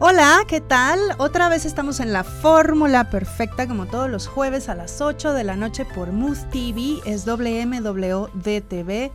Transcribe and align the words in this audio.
Hola, 0.00 0.44
¿qué 0.46 0.60
tal? 0.60 1.00
Otra 1.18 1.48
vez 1.48 1.64
estamos 1.64 1.98
en 1.98 2.12
la 2.12 2.22
fórmula 2.22 3.10
perfecta 3.10 3.66
como 3.66 3.86
todos 3.86 4.08
los 4.08 4.28
jueves 4.28 4.68
a 4.68 4.76
las 4.76 5.00
8 5.00 5.32
de 5.32 5.42
la 5.42 5.56
noche 5.56 5.84
por 5.84 6.12
Mood 6.12 6.38
TV, 6.52 7.00
es 7.04 7.26
WMWDTV 7.26 9.10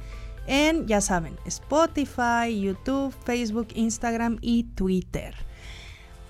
en, 0.45 0.85
ya 0.85 0.99
saben, 0.99 1.37
Spotify, 1.45 2.59
YouTube, 2.61 3.15
Facebook, 3.23 3.69
Instagram 3.75 4.39
y 4.41 4.63
Twitter. 4.75 5.33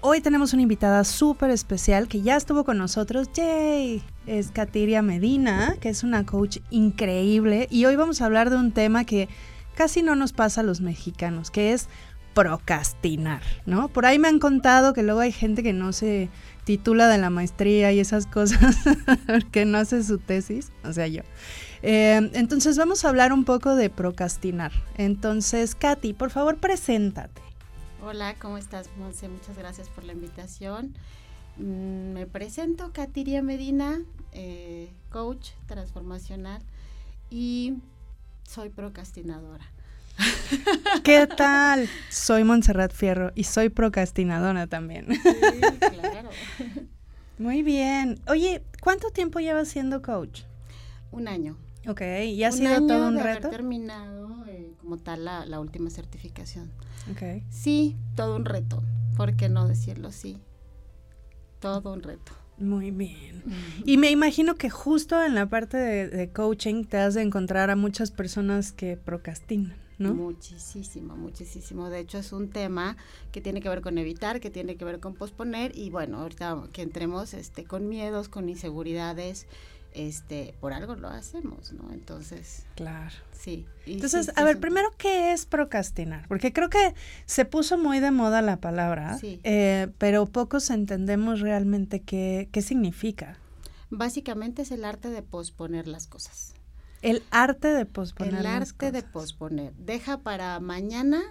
Hoy 0.02 0.22
tenemos 0.22 0.54
una 0.54 0.62
invitada 0.62 1.04
súper 1.04 1.50
especial 1.50 2.08
que 2.08 2.22
ya 2.22 2.36
estuvo 2.36 2.64
con 2.64 2.78
nosotros, 2.78 3.30
¡yay! 3.34 4.04
Es 4.28 4.52
Katiria 4.52 5.02
Medina, 5.02 5.78
que 5.82 5.90
es 5.90 6.04
una 6.04 6.28
coach 6.28 6.60
increíble 6.70 7.68
y 7.72 7.86
hoy 7.86 7.96
vamos 7.96 8.22
a 8.22 8.26
hablar 8.26 8.52
de 8.52 8.58
un 8.58 8.72
tema 8.72 9.04
que 9.04 9.30
casi 9.74 10.04
no 10.04 10.16
nos 10.16 10.32
pasa 10.32 10.62
a 10.62 10.64
los 10.64 10.80
mexicanos, 10.82 11.50
que 11.50 11.74
es 11.74 11.90
procrastinar, 12.34 13.42
¿no? 13.66 13.90
Por 13.90 14.06
ahí 14.06 14.20
me 14.20 14.28
han 14.28 14.40
contado 14.40 14.94
que 14.94 15.04
luego 15.04 15.20
hay 15.20 15.32
gente 15.32 15.64
que 15.64 15.74
no 15.74 15.94
se 15.94 16.30
titula 16.64 17.08
de 17.08 17.18
la 17.18 17.30
maestría 17.30 17.92
y 17.92 18.00
esas 18.00 18.26
cosas, 18.26 18.78
que 19.52 19.66
no 19.66 19.78
hace 19.78 20.04
su 20.04 20.18
tesis, 20.18 20.72
o 20.84 20.94
sea, 20.94 21.08
yo. 21.08 21.22
Eh, 21.82 22.30
entonces 22.34 22.78
vamos 22.78 23.04
a 23.04 23.10
hablar 23.10 23.34
un 23.34 23.44
poco 23.44 23.76
de 23.76 23.90
procrastinar. 23.90 24.72
Entonces, 24.98 25.76
Katy, 25.76 26.14
por 26.14 26.30
favor, 26.30 26.58
preséntate. 26.58 27.42
Hola, 28.02 28.36
¿cómo 28.40 28.58
estás, 28.58 28.90
Monse? 28.98 29.30
Muchas 29.30 29.58
gracias 29.58 29.90
por 29.90 30.04
la 30.04 30.14
invitación. 30.14 30.94
Mm, 31.58 32.14
me 32.14 32.26
presento, 32.26 32.92
Katiria 32.94 33.42
Medina, 33.42 34.02
eh, 34.32 34.92
coach 35.10 35.50
transformacional 35.68 36.62
y 37.30 37.76
soy 38.44 38.70
procrastinadora. 38.70 39.73
¿Qué 41.04 41.28
tal? 41.28 41.90
Soy 42.10 42.44
Montserrat 42.44 42.94
Fierro 42.94 43.32
y 43.36 43.44
soy 43.46 43.70
procrastinadora 43.70 44.68
también. 44.68 45.08
Sí, 45.12 45.20
claro. 45.80 46.30
Muy 47.38 47.64
bien. 47.64 48.20
Oye, 48.28 48.64
¿cuánto 48.82 49.10
tiempo 49.10 49.40
llevas 49.40 49.68
siendo 49.68 50.02
coach? 50.02 50.42
Un 51.12 51.28
año. 51.28 51.58
Ok, 51.88 52.02
¿y 52.26 52.44
ha 52.44 52.52
sido 52.52 52.88
todo 52.88 53.08
un 53.08 53.16
de 53.16 53.24
reto? 53.24 53.48
Haber 53.48 53.58
terminado 53.58 54.46
eh, 54.48 54.74
como 54.80 54.98
tal 54.98 55.26
la, 55.26 55.46
la, 55.46 55.60
última 55.60 55.90
certificación. 55.90 56.72
Ok. 57.12 57.44
Sí, 57.50 57.98
todo 58.16 58.36
un 58.36 58.46
reto. 58.46 58.82
¿Por 59.18 59.36
qué 59.36 59.50
no 59.50 59.68
decirlo 59.68 60.08
así? 60.08 60.40
Todo 61.60 61.94
un 61.94 62.02
reto. 62.02 62.32
Muy 62.58 62.92
bien. 62.92 63.44
Y 63.84 63.98
me 63.98 64.12
imagino 64.12 64.56
que 64.56 64.70
justo 64.70 65.22
en 65.24 65.36
la 65.36 65.48
parte 65.48 65.76
de, 65.76 66.08
de, 66.08 66.32
coaching 66.32 66.86
te 66.86 66.98
has 66.98 67.16
de 67.16 67.24
encontrar 67.24 67.70
a 67.70 67.76
muchas 67.76 68.12
personas 68.12 68.72
que 68.72 68.96
procrastinan. 68.96 69.83
¿No? 69.98 70.14
Muchísimo, 70.14 71.16
muchísimo. 71.16 71.90
De 71.90 72.00
hecho, 72.00 72.18
es 72.18 72.34
un 72.34 72.50
tema 72.50 72.98
que 73.32 73.42
tiene 73.42 73.62
que 73.62 73.70
ver 73.70 73.82
con 73.82 73.98
evitar, 73.98 74.40
que 74.40 74.50
tiene 74.50 74.76
que 74.76 74.86
ver 74.86 75.00
con 75.00 75.14
posponer 75.14 75.78
y 75.78 75.90
bueno, 75.90 76.20
ahorita 76.20 76.64
que 76.72 76.82
entremos 76.82 77.34
este, 77.34 77.64
con 77.64 77.88
miedos, 77.88 78.30
con 78.30 78.50
inseguridades, 78.50 79.48
este, 79.94 80.56
por 80.60 80.74
algo 80.74 80.96
lo 80.96 81.08
hacemos, 81.08 81.72
¿no? 81.74 81.92
Entonces. 81.92 82.66
Claro. 82.76 83.16
Sí. 83.32 83.66
Entonces, 83.86 84.28
sí, 84.28 84.32
a 84.36 84.44
ver, 84.44 84.60
primero, 84.60 84.94
¿qué 84.98 85.34
es 85.34 85.46
procrastinar? 85.46 86.28
Porque 86.28 86.54
creo 86.54 86.70
que 86.70 86.94
se 87.26 87.46
puso 87.46 87.78
muy 87.78 88.00
de 88.00 88.12
moda 88.12 88.42
la 88.42 88.58
palabra, 88.58 89.18
sí. 89.18 89.40
eh, 89.44 89.90
pero 89.98 90.26
pocos 90.26 90.70
entendemos 90.70 91.42
realmente 91.42 92.02
qué, 92.02 92.50
qué 92.52 92.62
significa. 92.62 93.38
Básicamente 93.90 94.64
es 94.64 94.72
el 94.72 94.86
arte 94.86 95.10
de 95.10 95.22
posponer 95.22 95.88
las 95.88 96.08
cosas. 96.08 96.56
El 97.04 97.22
arte 97.32 97.68
de 97.68 97.86
posponer. 97.86 98.34
El 98.34 98.46
arte 98.46 98.92
de 98.92 99.04
posponer. 99.04 99.74
Deja 99.76 100.22
para 100.22 100.60
mañana 100.60 101.22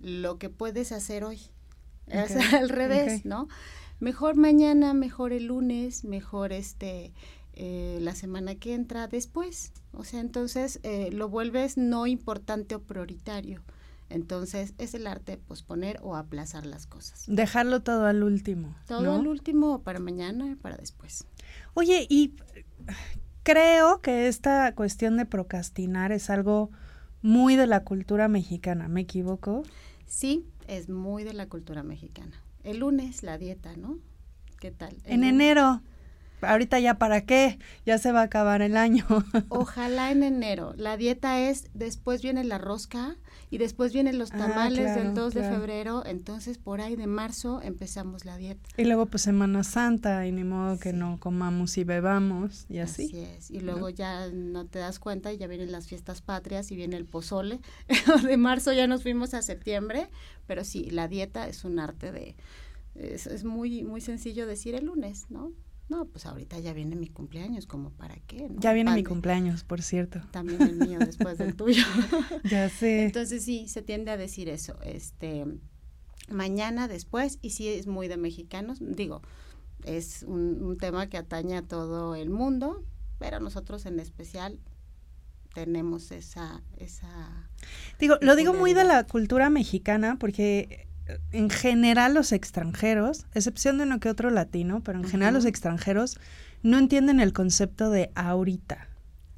lo 0.00 0.38
que 0.38 0.50
puedes 0.50 0.92
hacer 0.92 1.24
hoy. 1.24 1.40
Okay. 2.06 2.18
Es 2.24 2.52
al 2.52 2.68
revés, 2.68 3.20
okay. 3.20 3.22
¿no? 3.24 3.48
Mejor 4.00 4.36
mañana, 4.36 4.92
mejor 4.92 5.32
el 5.32 5.46
lunes, 5.46 6.04
mejor 6.04 6.52
este 6.52 7.12
eh, 7.54 7.98
la 8.00 8.16
semana 8.16 8.56
que 8.56 8.74
entra 8.74 9.06
después. 9.06 9.72
O 9.92 10.02
sea, 10.02 10.18
entonces 10.18 10.80
eh, 10.82 11.10
lo 11.12 11.28
vuelves 11.28 11.76
no 11.76 12.08
importante 12.08 12.74
o 12.74 12.82
prioritario. 12.82 13.62
Entonces 14.10 14.74
es 14.78 14.94
el 14.94 15.06
arte 15.06 15.32
de 15.32 15.38
posponer 15.38 15.98
o 16.02 16.16
aplazar 16.16 16.66
las 16.66 16.86
cosas. 16.86 17.24
Dejarlo 17.28 17.82
todo 17.82 18.06
al 18.06 18.24
último. 18.24 18.76
Todo 18.86 19.02
¿no? 19.02 19.14
al 19.14 19.26
último 19.28 19.82
para 19.82 20.00
mañana, 20.00 20.58
para 20.60 20.76
después. 20.76 21.26
Oye, 21.74 22.06
y 22.10 22.34
creo 23.44 24.00
que 24.00 24.26
esta 24.26 24.74
cuestión 24.74 25.16
de 25.16 25.26
procrastinar 25.26 26.10
es 26.10 26.30
algo 26.30 26.70
muy 27.22 27.54
de 27.54 27.68
la 27.68 27.84
cultura 27.84 28.26
mexicana, 28.26 28.88
¿me 28.88 29.02
equivoco? 29.02 29.62
Sí, 30.06 30.44
es 30.66 30.88
muy 30.88 31.22
de 31.22 31.34
la 31.34 31.46
cultura 31.46 31.82
mexicana. 31.82 32.42
El 32.64 32.78
lunes 32.78 33.22
la 33.22 33.38
dieta, 33.38 33.76
¿no? 33.76 33.98
¿Qué 34.58 34.70
tal? 34.70 34.96
El 35.04 35.12
en 35.12 35.20
lunes. 35.20 35.34
enero. 35.34 35.82
Ahorita 36.46 36.78
ya 36.80 36.98
para 36.98 37.24
qué, 37.26 37.58
ya 37.84 37.98
se 37.98 38.12
va 38.12 38.20
a 38.20 38.24
acabar 38.24 38.62
el 38.62 38.76
año. 38.76 39.06
Ojalá 39.48 40.10
en 40.10 40.22
enero. 40.22 40.74
La 40.76 40.96
dieta 40.96 41.40
es, 41.40 41.70
después 41.74 42.22
viene 42.22 42.44
la 42.44 42.58
rosca 42.58 43.16
y 43.50 43.58
después 43.58 43.92
vienen 43.92 44.18
los 44.18 44.30
tamales 44.30 44.80
ah, 44.80 44.94
claro, 44.94 45.02
del 45.02 45.14
2 45.14 45.32
claro. 45.32 45.48
de 45.48 45.54
febrero, 45.54 46.06
entonces 46.06 46.58
por 46.58 46.80
ahí 46.80 46.96
de 46.96 47.06
marzo 47.06 47.62
empezamos 47.62 48.24
la 48.24 48.36
dieta. 48.36 48.68
Y 48.76 48.84
luego 48.84 49.06
pues 49.06 49.22
Semana 49.22 49.62
Santa 49.62 50.26
y 50.26 50.32
ni 50.32 50.44
modo 50.44 50.78
que 50.78 50.92
no 50.92 51.18
comamos 51.20 51.78
y 51.78 51.84
bebamos 51.84 52.66
y 52.68 52.78
así. 52.78 53.06
Así 53.06 53.20
es. 53.20 53.50
Y 53.50 53.60
luego 53.60 53.90
ya 53.90 54.28
no 54.32 54.66
te 54.66 54.80
das 54.80 54.98
cuenta 54.98 55.32
y 55.32 55.38
ya 55.38 55.46
vienen 55.46 55.70
las 55.70 55.86
fiestas 55.86 56.20
patrias 56.20 56.70
y 56.72 56.76
viene 56.76 56.96
el 56.96 57.04
pozole. 57.04 57.60
de 58.26 58.36
marzo 58.36 58.72
ya 58.72 58.86
nos 58.86 59.02
fuimos 59.02 59.34
a 59.34 59.42
septiembre, 59.42 60.08
pero 60.46 60.64
sí, 60.64 60.90
la 60.90 61.08
dieta 61.08 61.46
es 61.46 61.64
un 61.64 61.78
arte 61.78 62.12
de... 62.12 62.34
Es, 62.94 63.26
es 63.26 63.44
muy, 63.44 63.82
muy 63.82 64.00
sencillo 64.00 64.46
decir 64.46 64.74
el 64.74 64.86
lunes, 64.86 65.26
¿no? 65.28 65.52
No, 65.88 66.06
pues 66.06 66.24
ahorita 66.24 66.58
ya 66.60 66.72
viene 66.72 66.96
mi 66.96 67.08
cumpleaños, 67.08 67.66
como 67.66 67.90
para 67.90 68.16
qué, 68.26 68.48
¿no? 68.48 68.60
Ya 68.60 68.72
viene 68.72 68.92
mi 68.92 69.04
cumpleaños, 69.04 69.64
por 69.64 69.82
cierto. 69.82 70.20
También 70.30 70.62
el 70.62 70.76
mío 70.76 70.98
después 70.98 71.38
del 71.38 71.54
tuyo. 71.56 71.84
Ya 72.44 72.68
sé. 72.68 73.04
Entonces 73.04 73.44
sí, 73.44 73.68
se 73.68 73.82
tiende 73.82 74.10
a 74.10 74.16
decir 74.16 74.48
eso, 74.48 74.80
este, 74.82 75.44
mañana, 76.28 76.88
después, 76.88 77.38
y 77.42 77.50
sí 77.50 77.68
es 77.68 77.86
muy 77.86 78.08
de 78.08 78.16
mexicanos, 78.16 78.78
digo, 78.80 79.22
es 79.84 80.22
un, 80.22 80.62
un 80.62 80.78
tema 80.78 81.08
que 81.08 81.18
atañe 81.18 81.56
a 81.56 81.62
todo 81.62 82.14
el 82.14 82.30
mundo, 82.30 82.82
pero 83.18 83.40
nosotros 83.40 83.84
en 83.84 84.00
especial 84.00 84.58
tenemos 85.54 86.10
esa, 86.10 86.62
esa, 86.78 87.48
Digo, 87.98 88.16
lo 88.20 88.36
digo 88.36 88.52
muy 88.52 88.74
de 88.74 88.84
la 88.84 89.04
cultura 89.04 89.50
mexicana 89.50 90.16
porque 90.18 90.88
en 91.32 91.50
general 91.50 92.14
los 92.14 92.32
extranjeros, 92.32 93.26
excepción 93.34 93.78
de 93.78 93.84
uno 93.84 94.00
que 94.00 94.08
otro 94.08 94.30
latino, 94.30 94.82
pero 94.82 94.98
en 94.98 95.04
general 95.04 95.34
los 95.34 95.44
extranjeros 95.44 96.18
no 96.62 96.78
entienden 96.78 97.20
el 97.20 97.32
concepto 97.32 97.90
de 97.90 98.10
ahorita. 98.14 98.88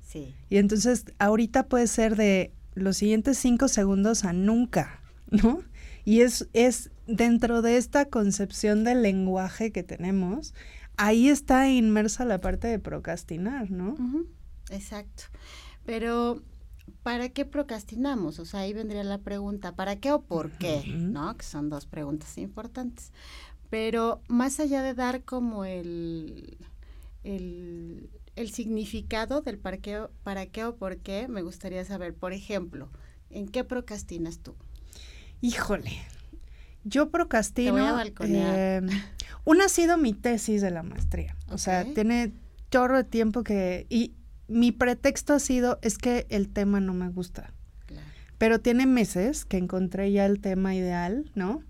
sí, 0.06 0.34
Y 0.49 0.59
entonces 0.59 1.04
ahorita 1.19 1.66
puede 1.66 1.87
ser 1.87 2.16
de 2.16 2.53
los 2.75 2.99
siguientes 2.99 3.38
cinco 3.38 3.69
segundos 3.69 4.25
a 4.25 4.32
nunca, 4.32 5.00
¿no? 5.31 5.62
Y 6.04 6.21
es, 6.21 6.49
es 6.53 6.91
dentro 7.06 7.62
de 7.62 7.77
esta 7.78 8.04
concepción 8.04 8.84
del 8.84 9.03
lenguaje 9.03 9.72
que 9.72 9.83
tenemos, 9.83 10.54
ahí 10.97 11.28
está 11.28 11.69
inmersa 11.69 12.25
la 12.25 12.41
parte 12.41 12.69
de 12.69 12.78
procrastinar, 12.78 13.71
¿no? 13.71 13.97
Exacto. 14.71 15.25
Pero, 15.84 16.43
¿para 17.03 17.29
qué 17.31 17.45
procrastinamos? 17.45 18.39
O 18.39 18.45
sea, 18.45 18.61
ahí 18.61 18.73
vendría 18.73 19.05
la 19.05 19.19
pregunta, 19.19 19.75
¿para 19.75 19.97
qué 19.97 20.13
o 20.13 20.23
por 20.23 20.51
qué? 20.53 20.83
¿No? 20.87 21.37
Que 21.37 21.45
son 21.45 21.69
dos 21.69 21.87
preguntas 21.87 22.37
importantes. 22.39 23.13
Pero 23.71 24.21
más 24.29 24.61
allá 24.61 24.83
de 24.83 24.95
dar 24.95 25.25
como 25.25 25.65
el, 25.65 26.57
el, 27.25 28.11
el 28.37 28.51
significado 28.51 29.41
del 29.41 29.59
para 29.59 29.79
qué, 29.79 29.99
o- 29.99 30.11
para 30.23 30.47
qué 30.47 30.65
o 30.65 30.77
por 30.77 30.99
qué, 30.99 31.27
me 31.29 31.43
gustaría 31.43 31.85
saber, 31.85 32.15
por 32.15 32.33
ejemplo, 32.33 32.89
¿en 33.31 33.49
qué 33.49 33.65
procrastinas 33.65 34.39
tú? 34.39 34.55
Híjole, 35.41 35.93
yo 36.84 37.10
procrastino. 37.10 37.72
Eh, 38.39 38.81
una 39.45 39.65
ha 39.66 39.69
sido 39.69 39.97
mi 39.99 40.13
tesis 40.13 40.63
de 40.63 40.71
la 40.71 40.83
maestría. 40.83 41.37
O 41.51 41.59
sea, 41.59 41.84
tiene 41.95 42.33
chorro 42.71 42.97
de 42.99 43.05
tiempo 43.05 43.43
que. 43.43 43.87
Y 43.91 44.13
mi 44.48 44.72
pretexto 44.72 45.34
ha 45.34 45.39
sido 45.39 45.78
es 45.83 45.98
que 45.98 46.27
el 46.31 46.48
tema 46.48 46.81
no 46.81 46.95
me 46.95 47.09
gusta. 47.09 47.53
Claro. 47.87 48.07
Pero 48.39 48.60
tiene 48.60 48.87
meses 48.87 49.45
que 49.45 49.57
encontré 49.57 50.13
ya 50.13 50.27
el 50.27 50.41
tema 50.41 50.75
ideal, 50.75 51.31
¿no? 51.34 51.63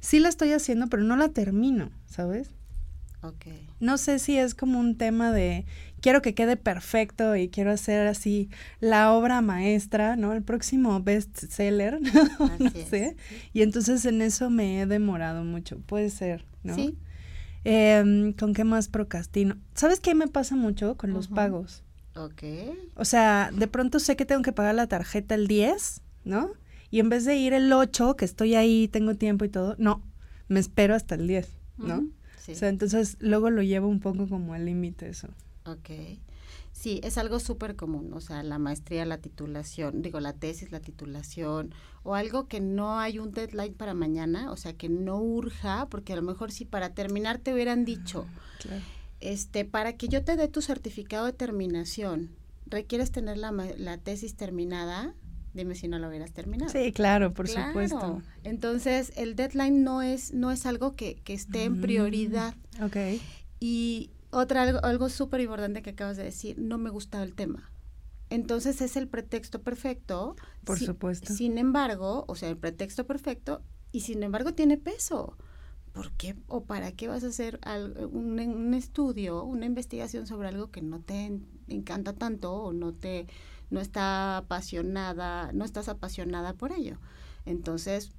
Sí 0.00 0.18
la 0.18 0.28
estoy 0.28 0.52
haciendo, 0.52 0.88
pero 0.88 1.02
no 1.02 1.16
la 1.16 1.28
termino, 1.28 1.90
¿sabes? 2.06 2.50
Ok. 3.22 3.46
No 3.80 3.96
sé 3.96 4.18
si 4.18 4.36
es 4.36 4.54
como 4.54 4.78
un 4.78 4.98
tema 4.98 5.32
de 5.32 5.64
quiero 6.02 6.20
que 6.20 6.34
quede 6.34 6.58
perfecto 6.58 7.36
y 7.36 7.48
quiero 7.48 7.70
hacer 7.70 8.06
así 8.06 8.50
la 8.80 9.12
obra 9.12 9.40
maestra, 9.40 10.16
¿no? 10.16 10.34
El 10.34 10.42
próximo 10.42 11.00
bestseller, 11.02 12.00
no 12.38 12.66
Así 12.68 12.80
es. 12.80 12.88
sé. 12.88 13.16
Y 13.54 13.62
entonces 13.62 14.04
en 14.04 14.20
eso 14.20 14.50
me 14.50 14.82
he 14.82 14.86
demorado 14.86 15.44
mucho, 15.44 15.78
puede 15.78 16.10
ser, 16.10 16.44
¿no? 16.62 16.74
Sí. 16.74 16.98
Em, 17.64 18.34
¿Con 18.34 18.52
qué 18.52 18.64
más 18.64 18.88
procrastino? 18.88 19.56
¿Sabes 19.74 20.00
qué 20.00 20.14
me 20.14 20.28
pasa 20.28 20.54
mucho 20.56 20.98
con 20.98 21.14
los 21.14 21.28
pagos? 21.28 21.83
Ok. 22.16 22.42
O 22.96 23.04
sea, 23.04 23.50
de 23.52 23.66
pronto 23.66 23.98
sé 23.98 24.16
que 24.16 24.24
tengo 24.24 24.42
que 24.42 24.52
pagar 24.52 24.74
la 24.74 24.86
tarjeta 24.86 25.34
el 25.34 25.46
10, 25.46 26.00
¿no? 26.24 26.52
Y 26.90 27.00
en 27.00 27.08
vez 27.08 27.24
de 27.24 27.36
ir 27.36 27.52
el 27.52 27.72
8, 27.72 28.16
que 28.16 28.24
estoy 28.24 28.54
ahí, 28.54 28.88
tengo 28.88 29.14
tiempo 29.16 29.44
y 29.44 29.48
todo, 29.48 29.74
no. 29.78 30.02
me 30.48 30.60
espero 30.60 30.94
hasta 30.94 31.14
el 31.16 31.26
10, 31.26 31.48
¿no? 31.78 32.06
O 32.48 32.54
sea, 32.54 32.68
entonces 32.68 33.16
luego 33.20 33.50
lo 33.50 33.62
llevo 33.62 33.88
un 33.88 34.00
poco 34.00 34.28
como 34.28 34.54
al 34.54 34.66
límite 34.66 35.08
eso. 35.08 35.28
Ok. 35.64 35.90
Sí, 36.72 37.00
es 37.04 37.18
algo 37.18 37.38
súper 37.38 37.76
común, 37.76 38.12
o 38.12 38.20
sea, 38.20 38.42
la 38.42 38.58
maestría, 38.58 39.04
la 39.06 39.18
titulación, 39.18 40.02
digo, 40.02 40.18
la 40.18 40.32
tesis, 40.32 40.72
la 40.72 40.80
titulación, 40.80 41.72
o 42.02 42.16
algo 42.16 42.48
que 42.48 42.60
no 42.60 42.98
hay 42.98 43.20
un 43.20 43.30
deadline 43.32 43.74
para 43.74 43.94
mañana, 43.94 44.50
o 44.50 44.56
sea, 44.56 44.74
que 44.74 44.88
no 44.88 45.18
urja, 45.18 45.88
porque 45.88 46.12
a 46.12 46.16
lo 46.16 46.22
mejor 46.22 46.50
si 46.50 46.64
para 46.64 46.92
terminar 46.92 47.38
te 47.38 47.54
hubieran 47.54 47.84
dicho, 47.84 48.26
claro. 48.58 48.82
Este, 49.24 49.64
para 49.64 49.96
que 49.96 50.08
yo 50.08 50.24
te 50.24 50.36
dé 50.36 50.48
tu 50.48 50.62
certificado 50.62 51.26
de 51.26 51.32
terminación, 51.32 52.30
requieres 52.66 53.10
tener 53.10 53.38
la, 53.38 53.52
la 53.52 53.98
tesis 53.98 54.36
terminada, 54.36 55.14
dime 55.54 55.74
si 55.74 55.88
no 55.88 55.98
lo 55.98 56.08
hubieras 56.08 56.32
terminado. 56.32 56.70
Sí, 56.70 56.92
claro, 56.92 57.32
por 57.32 57.48
supuesto. 57.48 58.22
Entonces, 58.42 59.12
el 59.16 59.36
deadline 59.36 59.82
no 59.82 60.02
es, 60.02 60.32
no 60.32 60.50
es 60.50 60.66
algo 60.66 60.94
que, 60.94 61.16
que 61.16 61.34
esté 61.34 61.64
en 61.64 61.80
prioridad. 61.80 62.54
Mm, 62.78 62.84
ok. 62.84 62.96
Y 63.60 64.10
otra, 64.30 64.62
algo, 64.62 64.84
algo 64.84 65.08
súper 65.08 65.40
importante 65.40 65.82
que 65.82 65.90
acabas 65.90 66.16
de 66.16 66.24
decir, 66.24 66.58
no 66.58 66.78
me 66.78 66.90
gustaba 66.90 67.24
el 67.24 67.34
tema. 67.34 67.70
Entonces 68.30 68.80
es 68.80 68.96
el 68.96 69.08
pretexto 69.08 69.62
perfecto. 69.62 70.36
Por 70.64 70.78
supuesto. 70.78 71.32
Sin 71.32 71.56
embargo, 71.56 72.24
o 72.26 72.34
sea, 72.34 72.48
el 72.48 72.56
pretexto 72.56 73.06
perfecto 73.06 73.62
y 73.92 74.00
sin 74.00 74.22
embargo 74.22 74.54
tiene 74.54 74.76
peso. 74.76 75.36
¿Por 75.94 76.10
qué 76.12 76.36
o 76.48 76.64
para 76.64 76.92
qué 76.92 77.08
vas 77.08 77.24
a 77.24 77.28
hacer 77.28 77.60
un, 78.12 78.38
un, 78.40 78.74
estudio, 78.74 79.44
una 79.44 79.64
investigación 79.64 80.26
sobre 80.26 80.48
algo 80.48 80.70
que 80.72 80.82
no 80.82 81.00
te 81.00 81.40
encanta 81.68 82.12
tanto 82.12 82.52
o 82.52 82.72
no 82.72 82.92
te 82.92 83.26
no 83.70 83.80
está 83.80 84.36
apasionada, 84.36 85.52
no 85.52 85.64
estás 85.64 85.88
apasionada 85.88 86.52
por 86.54 86.72
ello? 86.72 86.98
Entonces, 87.46 88.12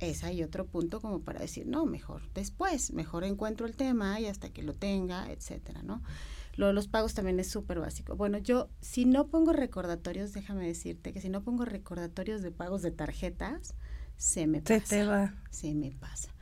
es 0.00 0.24
ahí 0.24 0.42
otro 0.42 0.66
punto 0.66 1.00
como 1.00 1.20
para 1.20 1.40
decir, 1.40 1.66
no, 1.66 1.86
mejor 1.86 2.22
después, 2.34 2.92
mejor 2.92 3.24
encuentro 3.24 3.66
el 3.66 3.76
tema 3.76 4.18
y 4.20 4.26
hasta 4.26 4.50
que 4.50 4.62
lo 4.62 4.74
tenga, 4.74 5.30
etcétera, 5.30 5.82
¿no? 5.82 6.02
Lo 6.56 6.66
de 6.66 6.72
los 6.72 6.88
pagos 6.88 7.14
también 7.14 7.40
es 7.40 7.48
súper 7.48 7.80
básico. 7.80 8.16
Bueno, 8.16 8.38
yo 8.38 8.68
si 8.80 9.04
no 9.04 9.28
pongo 9.28 9.52
recordatorios, 9.52 10.32
déjame 10.32 10.66
decirte 10.66 11.12
que 11.12 11.20
si 11.20 11.28
no 11.28 11.42
pongo 11.42 11.64
recordatorios 11.64 12.42
de 12.42 12.50
pagos 12.50 12.82
de 12.82 12.90
tarjetas, 12.90 13.74
se 14.16 14.46
me 14.46 14.62
pasa. 14.62 14.80
Se 14.80 14.96
te 14.96 15.04
va. 15.04 15.34
Se 15.50 15.74
me 15.74 15.92
pasa. 15.92 16.33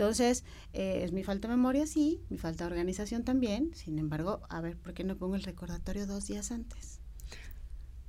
Entonces, 0.00 0.44
eh, 0.72 1.02
es 1.04 1.12
mi 1.12 1.24
falta 1.24 1.46
de 1.46 1.56
memoria, 1.56 1.86
sí, 1.86 2.22
mi 2.30 2.38
falta 2.38 2.64
de 2.64 2.70
organización 2.70 3.22
también. 3.22 3.74
Sin 3.74 3.98
embargo, 3.98 4.40
a 4.48 4.62
ver, 4.62 4.78
¿por 4.78 4.94
qué 4.94 5.04
no 5.04 5.18
pongo 5.18 5.34
el 5.34 5.42
recordatorio 5.42 6.06
dos 6.06 6.26
días 6.26 6.52
antes? 6.52 7.00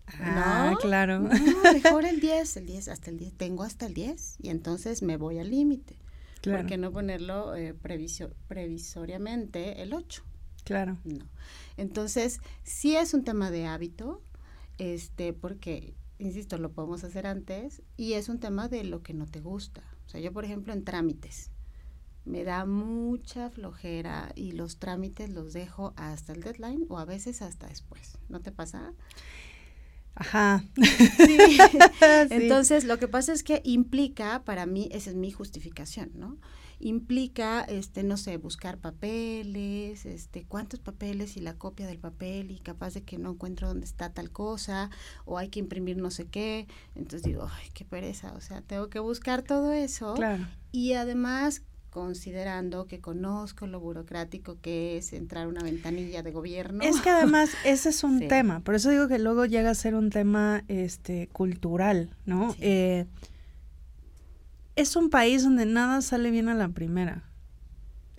Ah, 0.07 0.73
claro. 0.79 1.19
mejor 1.73 2.05
el 2.05 2.21
10, 2.21 2.55
el 2.55 2.65
10, 2.65 2.87
hasta 2.87 3.09
el 3.09 3.17
10, 3.17 3.33
tengo 3.33 3.63
hasta 3.63 3.87
el 3.87 3.93
10 3.93 4.37
y 4.39 4.51
entonces 4.51 5.01
me 5.01 5.17
voy 5.17 5.39
al 5.39 5.51
límite. 5.51 5.99
Claro. 6.39 6.59
¿Por 6.59 6.69
qué 6.69 6.77
no 6.77 6.93
ponerlo 6.93 7.55
eh, 7.55 7.73
previsoriamente 7.73 9.81
el 9.81 9.93
8? 9.93 10.23
Claro. 10.63 10.97
No. 11.03 11.27
Entonces, 11.75 12.39
sí 12.63 12.95
es 12.95 13.13
un 13.13 13.25
tema 13.25 13.51
de 13.51 13.65
hábito, 13.65 14.23
este, 14.77 15.33
porque, 15.33 15.93
insisto, 16.19 16.57
lo 16.57 16.71
podemos 16.71 17.03
hacer 17.03 17.27
antes, 17.27 17.81
y 17.97 18.13
es 18.13 18.29
un 18.29 18.39
tema 18.39 18.69
de 18.69 18.85
lo 18.85 19.03
que 19.03 19.13
no 19.13 19.25
te 19.25 19.41
gusta. 19.41 19.83
O 20.05 20.09
sea, 20.09 20.21
yo, 20.21 20.31
por 20.31 20.45
ejemplo, 20.45 20.71
en 20.71 20.85
trámites, 20.85 21.50
me 22.25 22.43
da 22.43 22.65
mucha 22.65 23.49
flojera 23.49 24.31
y 24.35 24.51
los 24.51 24.77
trámites 24.77 25.29
los 25.29 25.53
dejo 25.53 25.93
hasta 25.95 26.33
el 26.33 26.41
deadline 26.41 26.85
o 26.89 26.99
a 26.99 27.05
veces 27.05 27.41
hasta 27.41 27.67
después. 27.67 28.17
¿No 28.29 28.41
te 28.41 28.51
pasa? 28.51 28.93
Ajá. 30.13 30.63
Entonces, 32.29 32.83
lo 32.83 32.99
que 32.99 33.07
pasa 33.07 33.33
es 33.33 33.43
que 33.43 33.61
implica, 33.63 34.43
para 34.43 34.65
mí, 34.65 34.89
esa 34.91 35.09
es 35.09 35.15
mi 35.15 35.31
justificación, 35.31 36.11
¿no? 36.15 36.37
Implica, 36.79 37.61
este, 37.61 38.03
no 38.03 38.17
sé, 38.17 38.37
buscar 38.37 38.79
papeles, 38.79 40.05
este, 40.05 40.45
cuántos 40.45 40.79
papeles 40.79 41.37
y 41.37 41.39
la 41.39 41.55
copia 41.57 41.85
del 41.85 41.99
papel 41.99 42.49
y 42.49 42.59
capaz 42.59 42.95
de 42.95 43.03
que 43.03 43.19
no 43.19 43.31
encuentro 43.31 43.67
dónde 43.67 43.85
está 43.85 44.11
tal 44.13 44.31
cosa 44.31 44.89
o 45.25 45.37
hay 45.37 45.49
que 45.49 45.59
imprimir 45.59 45.97
no 45.97 46.09
sé 46.09 46.25
qué. 46.25 46.67
Entonces 46.95 47.21
digo, 47.21 47.47
ay, 47.51 47.69
qué 47.73 47.85
pereza, 47.85 48.33
o 48.33 48.41
sea, 48.41 48.61
tengo 48.61 48.89
que 48.89 48.99
buscar 48.99 49.43
todo 49.43 49.71
eso. 49.71 50.15
Claro. 50.15 50.47
Y 50.71 50.93
además 50.93 51.61
considerando 51.91 52.87
que 52.87 52.99
conozco 52.99 53.67
lo 53.67 53.79
burocrático 53.79 54.57
que 54.61 54.97
es 54.97 55.13
entrar 55.13 55.47
una 55.47 55.61
ventanilla 55.61 56.23
de 56.23 56.31
gobierno. 56.31 56.81
Es 56.83 57.01
que 57.01 57.09
además 57.09 57.51
ese 57.65 57.89
es 57.89 58.03
un 58.03 58.27
tema, 58.27 58.61
por 58.61 58.75
eso 58.75 58.89
digo 58.89 59.07
que 59.07 59.19
luego 59.19 59.45
llega 59.45 59.69
a 59.69 59.75
ser 59.75 59.93
un 59.93 60.09
tema 60.09 60.63
este 60.67 61.27
cultural, 61.27 62.15
¿no? 62.25 62.55
Eh, 62.59 63.05
es 64.75 64.95
un 64.95 65.09
país 65.09 65.43
donde 65.43 65.65
nada 65.65 66.01
sale 66.01 66.31
bien 66.31 66.49
a 66.49 66.55
la 66.55 66.69
primera. 66.69 67.23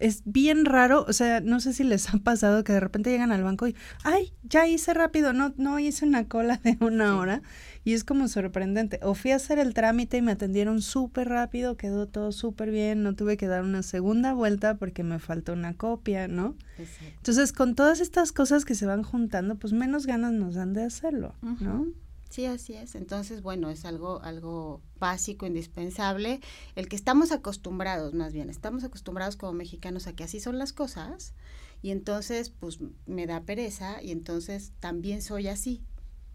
Es 0.03 0.23
bien 0.25 0.65
raro, 0.65 1.05
o 1.09 1.13
sea, 1.13 1.41
no 1.41 1.61
sé 1.61 1.73
si 1.73 1.85
les 1.85 2.13
ha 2.13 2.19
pasado 2.19 2.65
que 2.65 2.73
de 2.73 2.81
repente 2.81 3.11
llegan 3.11 3.31
al 3.31 3.45
banco 3.45 3.69
y, 3.69 3.77
ay, 4.03 4.33
ya 4.43 4.67
hice 4.67 4.93
rápido, 4.95 5.33
no, 5.33 5.55
no 5.57 5.79
hice 5.79 6.05
una 6.05 6.27
cola 6.27 6.61
de 6.65 6.77
una 6.81 7.17
hora 7.17 7.43
y 7.85 7.93
es 7.95 8.03
como 8.03 8.27
sorprendente. 8.27 8.99
O 9.03 9.15
fui 9.15 9.31
a 9.31 9.37
hacer 9.37 9.59
el 9.59 9.75
trámite 9.75 10.17
y 10.17 10.23
me 10.23 10.33
atendieron 10.33 10.83
súper 10.83 11.29
rápido, 11.29 11.77
quedó 11.77 12.09
todo 12.09 12.33
súper 12.33 12.71
bien, 12.71 13.03
no 13.03 13.15
tuve 13.15 13.37
que 13.37 13.47
dar 13.47 13.63
una 13.63 13.83
segunda 13.83 14.33
vuelta 14.35 14.77
porque 14.77 15.05
me 15.05 15.19
faltó 15.19 15.53
una 15.53 15.75
copia, 15.75 16.27
¿no? 16.27 16.57
Entonces, 17.17 17.53
con 17.53 17.75
todas 17.75 18.01
estas 18.01 18.33
cosas 18.33 18.65
que 18.65 18.75
se 18.75 18.87
van 18.87 19.03
juntando, 19.05 19.57
pues 19.57 19.73
menos 19.73 20.07
ganas 20.07 20.33
nos 20.33 20.55
dan 20.57 20.73
de 20.73 20.83
hacerlo, 20.83 21.35
¿no? 21.61 21.87
Sí, 22.33 22.47
así 22.47 22.73
es. 22.73 22.95
Entonces, 22.95 23.43
bueno, 23.43 23.69
es 23.69 23.85
algo, 23.85 24.23
algo 24.23 24.81
básico, 24.99 25.45
indispensable. 25.45 26.41
El 26.77 26.89
que 26.89 26.97
estamos 26.97 27.31
acostumbrados, 27.31 28.15
más 28.15 28.33
bien, 28.33 28.49
estamos 28.49 28.85
acostumbrados 28.85 29.37
como 29.37 29.53
mexicanos 29.53 30.07
a 30.07 30.15
que 30.15 30.25
así 30.25 30.41
son 30.41 30.59
las 30.59 30.73
cosas, 30.73 31.35
y 31.83 31.91
entonces, 31.91 32.49
pues, 32.49 32.79
me 33.05 33.27
da 33.27 33.43
pereza, 33.43 34.03
y 34.03 34.13
entonces 34.13 34.73
también 34.81 35.21
soy 35.21 35.49
así, 35.49 35.83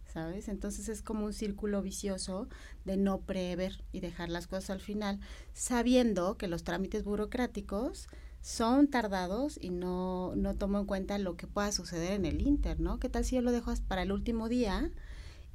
¿sabes? 0.06 0.50
Entonces 0.50 0.88
es 0.88 1.02
como 1.02 1.26
un 1.26 1.34
círculo 1.34 1.82
vicioso 1.82 2.48
de 2.86 2.96
no 2.96 3.22
prever 3.22 3.84
y 3.92 4.00
dejar 4.00 4.30
las 4.30 4.46
cosas 4.46 4.70
al 4.70 4.82
final, 4.82 5.20
sabiendo 5.54 6.38
que 6.38 6.48
los 6.48 6.64
trámites 6.64 7.06
burocráticos 7.06 8.08
son 8.42 8.88
tardados 8.88 9.58
y 9.60 9.72
no, 9.72 10.36
no 10.36 10.54
tomo 10.54 10.78
en 10.78 10.86
cuenta 10.86 11.18
lo 11.18 11.38
que 11.38 11.48
pueda 11.48 11.72
suceder 11.72 12.12
en 12.12 12.26
el 12.26 12.46
Inter, 12.46 12.80
¿no? 12.80 13.00
¿Qué 13.00 13.10
tal 13.10 13.26
si 13.26 13.36
yo 13.36 13.42
lo 13.42 13.52
dejo 13.52 13.74
para 13.88 14.04
el 14.04 14.12
último 14.12 14.48
día 14.48 14.92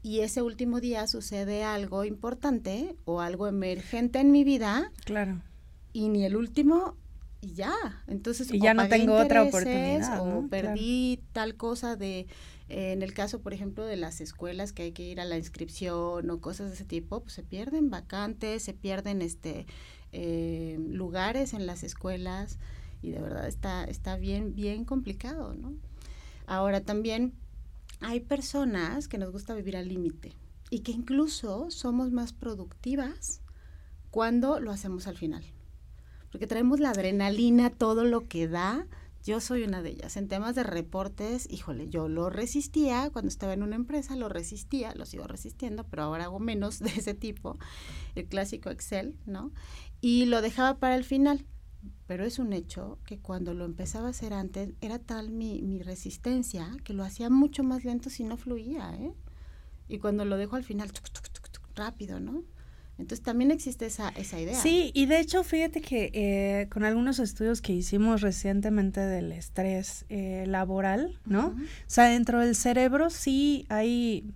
y 0.02 0.20
ese 0.20 0.43
último 0.43 0.81
día 0.81 1.06
sucede 1.06 1.64
algo 1.64 2.04
importante 2.04 2.96
o 3.04 3.20
algo 3.20 3.46
emergente 3.46 4.19
en 4.19 4.32
mi 4.32 4.44
vida? 4.44 4.90
Claro. 5.04 5.40
Y 5.92 6.09
ni 6.09 6.25
el 6.25 6.37
último 6.37 6.97
y 7.40 7.54
ya. 7.54 7.75
Entonces, 8.06 8.52
y 8.52 8.61
ya 8.61 8.75
no 8.75 8.88
tengo 8.88 9.14
otra 9.14 9.42
oportunidad. 9.42 10.21
O 10.21 10.49
perdí 10.49 11.21
tal 11.32 11.56
cosa 11.56 11.97
de 11.97 12.26
en 12.68 13.02
el 13.02 13.12
caso, 13.12 13.40
por 13.42 13.52
ejemplo, 13.52 13.85
de 13.85 13.97
las 13.97 14.23
escuelas 14.23 14.73
que 14.73 14.85
hay 14.85 14.92
que 14.92 15.02
ir 15.02 15.21
a 15.21 15.26
la 15.26 15.37
inscripción 15.37 16.30
o 16.30 16.40
cosas 16.40 16.68
de 16.68 16.75
ese 16.75 16.87
tipo, 16.87 17.21
pues 17.21 17.35
se 17.35 17.42
pierden 17.42 17.90
vacantes, 17.90 18.62
se 18.62 18.73
pierden 18.73 19.21
este 19.21 19.66
eh, 20.12 20.78
lugares 20.80 21.52
en 21.52 21.66
las 21.66 21.82
escuelas 21.82 22.59
y 23.02 23.11
de 23.11 23.21
verdad 23.21 23.47
está, 23.47 23.85
está 23.85 24.16
bien, 24.16 24.54
bien 24.54 24.87
complicado, 24.87 25.54
¿no? 25.54 25.75
Ahora 26.47 26.80
también 26.80 27.35
hay 28.02 28.21
personas 28.21 29.09
que 29.09 29.18
nos 29.18 29.30
gusta 29.30 29.54
vivir 29.54 29.76
al 29.76 29.88
límite 29.88 30.35
y 30.71 30.80
que 30.80 30.92
incluso 30.92 31.71
somos 31.71 32.12
más 32.12 32.32
productivas 32.32 33.42
cuando 34.11 34.61
lo 34.61 34.71
hacemos 34.71 35.06
al 35.06 35.16
final. 35.16 35.44
Porque 36.30 36.47
traemos 36.47 36.80
la 36.80 36.90
adrenalina, 36.90 37.71
todo 37.71 38.04
lo 38.04 38.26
que 38.26 38.49
da, 38.49 38.87
yo 39.23 39.40
soy 39.40 39.62
una 39.62 39.82
de 39.82 39.90
ellas. 39.90 40.16
En 40.16 40.28
temas 40.28 40.54
de 40.54 40.62
reportes, 40.62 41.47
híjole, 41.50 41.88
yo 41.88 42.09
lo 42.09 42.30
resistía 42.30 43.11
cuando 43.11 43.28
estaba 43.28 43.52
en 43.52 43.62
una 43.62 43.76
empresa, 43.76 44.16
lo 44.16 44.28
resistía, 44.28 44.94
lo 44.94 45.06
sigo 45.06 45.26
resistiendo, 45.26 45.85
pero 45.85 46.04
ahora 46.04 46.25
hago 46.25 46.40
menos 46.40 46.78
de 46.80 46.90
ese 46.90 47.14
tipo, 47.14 47.59
el 48.14 48.26
clásico 48.26 48.71
Excel, 48.71 49.18
¿no? 49.26 49.52
Y 50.00 50.25
lo 50.25 50.42
dejaba 50.42 50.78
para 50.78 50.97
el 50.97 51.04
final. 51.04 51.47
Pero 52.06 52.24
es 52.24 52.38
un 52.38 52.52
hecho 52.52 52.98
que 53.06 53.18
cuando 53.18 53.54
lo 53.54 53.64
empezaba 53.64 54.08
a 54.08 54.10
hacer 54.10 54.32
antes, 54.32 54.70
era 54.80 54.98
tal 54.98 55.30
mi, 55.30 55.62
mi 55.62 55.82
resistencia 55.82 56.76
que 56.84 56.92
lo 56.92 57.04
hacía 57.04 57.30
mucho 57.30 57.62
más 57.62 57.84
lento 57.84 58.10
si 58.10 58.24
no 58.24 58.36
fluía, 58.36 58.94
¿eh? 58.94 59.14
Y 59.88 59.98
cuando 59.98 60.24
lo 60.24 60.36
dejo 60.36 60.56
al 60.56 60.64
final, 60.64 60.90
rápido, 61.74 62.20
¿no? 62.20 62.42
Entonces 62.98 63.22
también 63.24 63.50
existe 63.50 63.86
esa, 63.86 64.10
esa 64.10 64.38
idea. 64.38 64.54
Sí, 64.54 64.92
y 64.94 65.06
de 65.06 65.18
hecho 65.18 65.42
fíjate 65.42 65.80
que 65.80 66.10
eh, 66.12 66.68
con 66.68 66.84
algunos 66.84 67.18
estudios 67.18 67.60
que 67.60 67.72
hicimos 67.72 68.20
recientemente 68.20 69.00
del 69.00 69.32
estrés 69.32 70.04
eh, 70.08 70.44
laboral, 70.46 71.18
¿no? 71.24 71.48
O 71.48 71.54
sea, 71.86 72.04
dentro 72.04 72.40
del 72.40 72.54
cerebro 72.54 73.10
sí 73.10 73.66
hay 73.70 74.30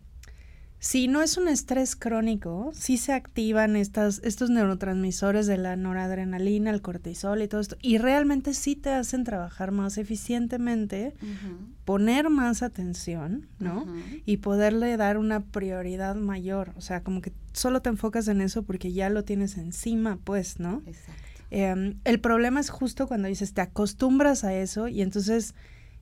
si 0.79 1.09
no 1.09 1.23
es 1.23 1.37
un 1.37 1.49
estrés 1.49 1.97
crónico, 1.97 2.71
sí 2.75 2.99
se 2.99 3.13
activan 3.13 3.77
estas, 3.77 4.21
estos 4.23 4.51
neurotransmisores 4.51 5.47
de 5.47 5.57
la 5.57 5.75
noradrenalina, 5.75 6.71
el 6.71 6.83
cortisol 6.83 7.41
y 7.43 7.49
todo 7.49 7.61
esto, 7.61 7.77
y 7.81 7.99
realmente 7.99 8.53
sí 8.53 8.77
te 8.77 8.91
hacen 8.91 9.25
trabajar 9.25 9.73
más 9.73 9.97
eficientemente, 9.97 11.15
poner 11.85 12.29
más 12.29 12.63
atención, 12.63 13.49
¿no? 13.59 13.87
Y 14.27 14.39
poderle 14.39 14.97
dar 14.97 15.17
una 15.17 15.41
prioridad 15.41 16.15
mayor, 16.15 16.73
o 16.77 16.81
sea, 16.81 17.03
como 17.03 17.23
que 17.23 17.33
solo 17.53 17.81
te 17.81 17.89
enfocas 17.89 18.29
en 18.29 18.43
eso 18.43 18.63
porque 18.63 18.93
ya 18.93 19.09
lo 19.09 19.25
tienes 19.25 19.57
encima, 19.57 20.19
pues, 20.25 20.61
¿no? 20.61 20.83
Exacto. 20.87 21.23
Em, 21.51 21.99
el 22.05 22.21
problema 22.21 22.61
es 22.61 22.71
justo 22.71 23.07
cuando 23.07 23.29
dices, 23.29 23.55
te 23.55 23.61
acostumbras 23.61 24.45
a 24.45 24.55
eso 24.55 24.89
y 24.89 25.01
entonces 25.01 25.55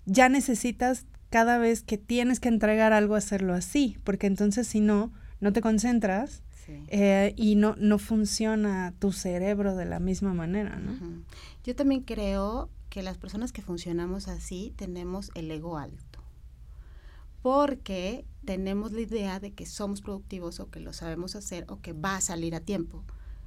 ya 0.06 0.28
necesitas 0.28 1.06
cada 1.34 1.58
vez 1.58 1.82
que 1.82 1.98
tienes 1.98 2.38
que 2.38 2.48
entregar 2.48 2.92
algo 2.92 3.16
hacerlo 3.16 3.54
así, 3.54 3.98
porque 4.04 4.28
entonces 4.28 4.68
si 4.68 4.78
no, 4.78 5.10
no 5.40 5.52
te 5.52 5.62
concentras 5.62 6.44
eh, 6.68 7.34
y 7.36 7.56
no, 7.56 7.74
no 7.76 7.98
funciona 7.98 8.94
tu 9.00 9.10
cerebro 9.10 9.74
de 9.74 9.84
la 9.84 9.98
misma 9.98 10.32
manera, 10.32 10.78
¿no? 10.78 11.24
Yo 11.64 11.74
también 11.74 12.02
creo 12.02 12.70
que 12.88 13.02
las 13.02 13.18
personas 13.18 13.50
que 13.50 13.62
funcionamos 13.62 14.28
así 14.28 14.74
tenemos 14.76 15.32
el 15.34 15.50
ego 15.50 15.76
alto, 15.76 16.22
porque 17.42 18.24
tenemos 18.44 18.92
la 18.92 19.00
idea 19.00 19.40
de 19.40 19.50
que 19.50 19.66
somos 19.66 20.02
productivos 20.02 20.60
o 20.60 20.70
que 20.70 20.78
lo 20.78 20.92
sabemos 20.92 21.34
hacer 21.34 21.64
o 21.66 21.80
que 21.80 21.94
va 21.94 22.14
a 22.14 22.20
salir 22.20 22.54
a 22.54 22.60
tiempo. 22.60 23.02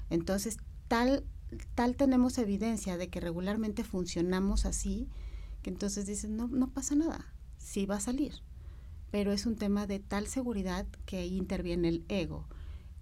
Entonces, 0.10 0.58
tal, 0.90 1.24
tal 1.74 1.96
tenemos 1.96 2.38
evidencia 2.38 2.98
de 2.98 3.08
que 3.08 3.22
regularmente 3.22 3.86
funcionamos 3.86 4.66
así, 4.66 5.08
que 5.62 5.70
entonces 5.70 6.06
dicen, 6.06 6.36
no, 6.36 6.50
no 6.50 6.68
pasa 6.68 6.94
nada, 6.94 7.34
sí 7.68 7.86
va 7.86 7.98
a 7.98 8.02
salir. 8.02 8.42
Pero 9.12 9.32
es 9.32 9.46
un 9.46 9.56
tema 9.56 9.88
de 9.88 10.00
tal 10.00 10.28
seguridad 10.28 10.88
que 11.06 11.18
ahí 11.18 11.36
interviene 11.36 11.90
el 11.90 12.06
ego. 12.08 12.48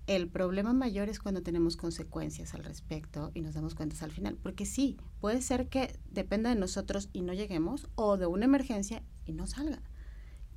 El 0.07 0.27
problema 0.27 0.73
mayor 0.73 1.07
es 1.09 1.19
cuando 1.19 1.41
tenemos 1.41 1.77
consecuencias 1.77 2.53
al 2.53 2.63
respecto 2.63 3.31
y 3.33 3.41
nos 3.41 3.53
damos 3.55 3.75
cuenta 3.75 4.03
al 4.03 4.11
final, 4.11 4.37
porque 4.41 4.65
sí, 4.65 4.97
puede 5.19 5.41
ser 5.41 5.67
que 5.67 5.97
dependa 6.11 6.49
de 6.49 6.55
nosotros 6.55 7.09
y 7.13 7.21
no 7.21 7.33
lleguemos, 7.33 7.87
o 7.95 8.17
de 8.17 8.27
una 8.27 8.45
emergencia 8.45 9.03
y 9.25 9.33
no 9.33 9.47
salga. 9.47 9.81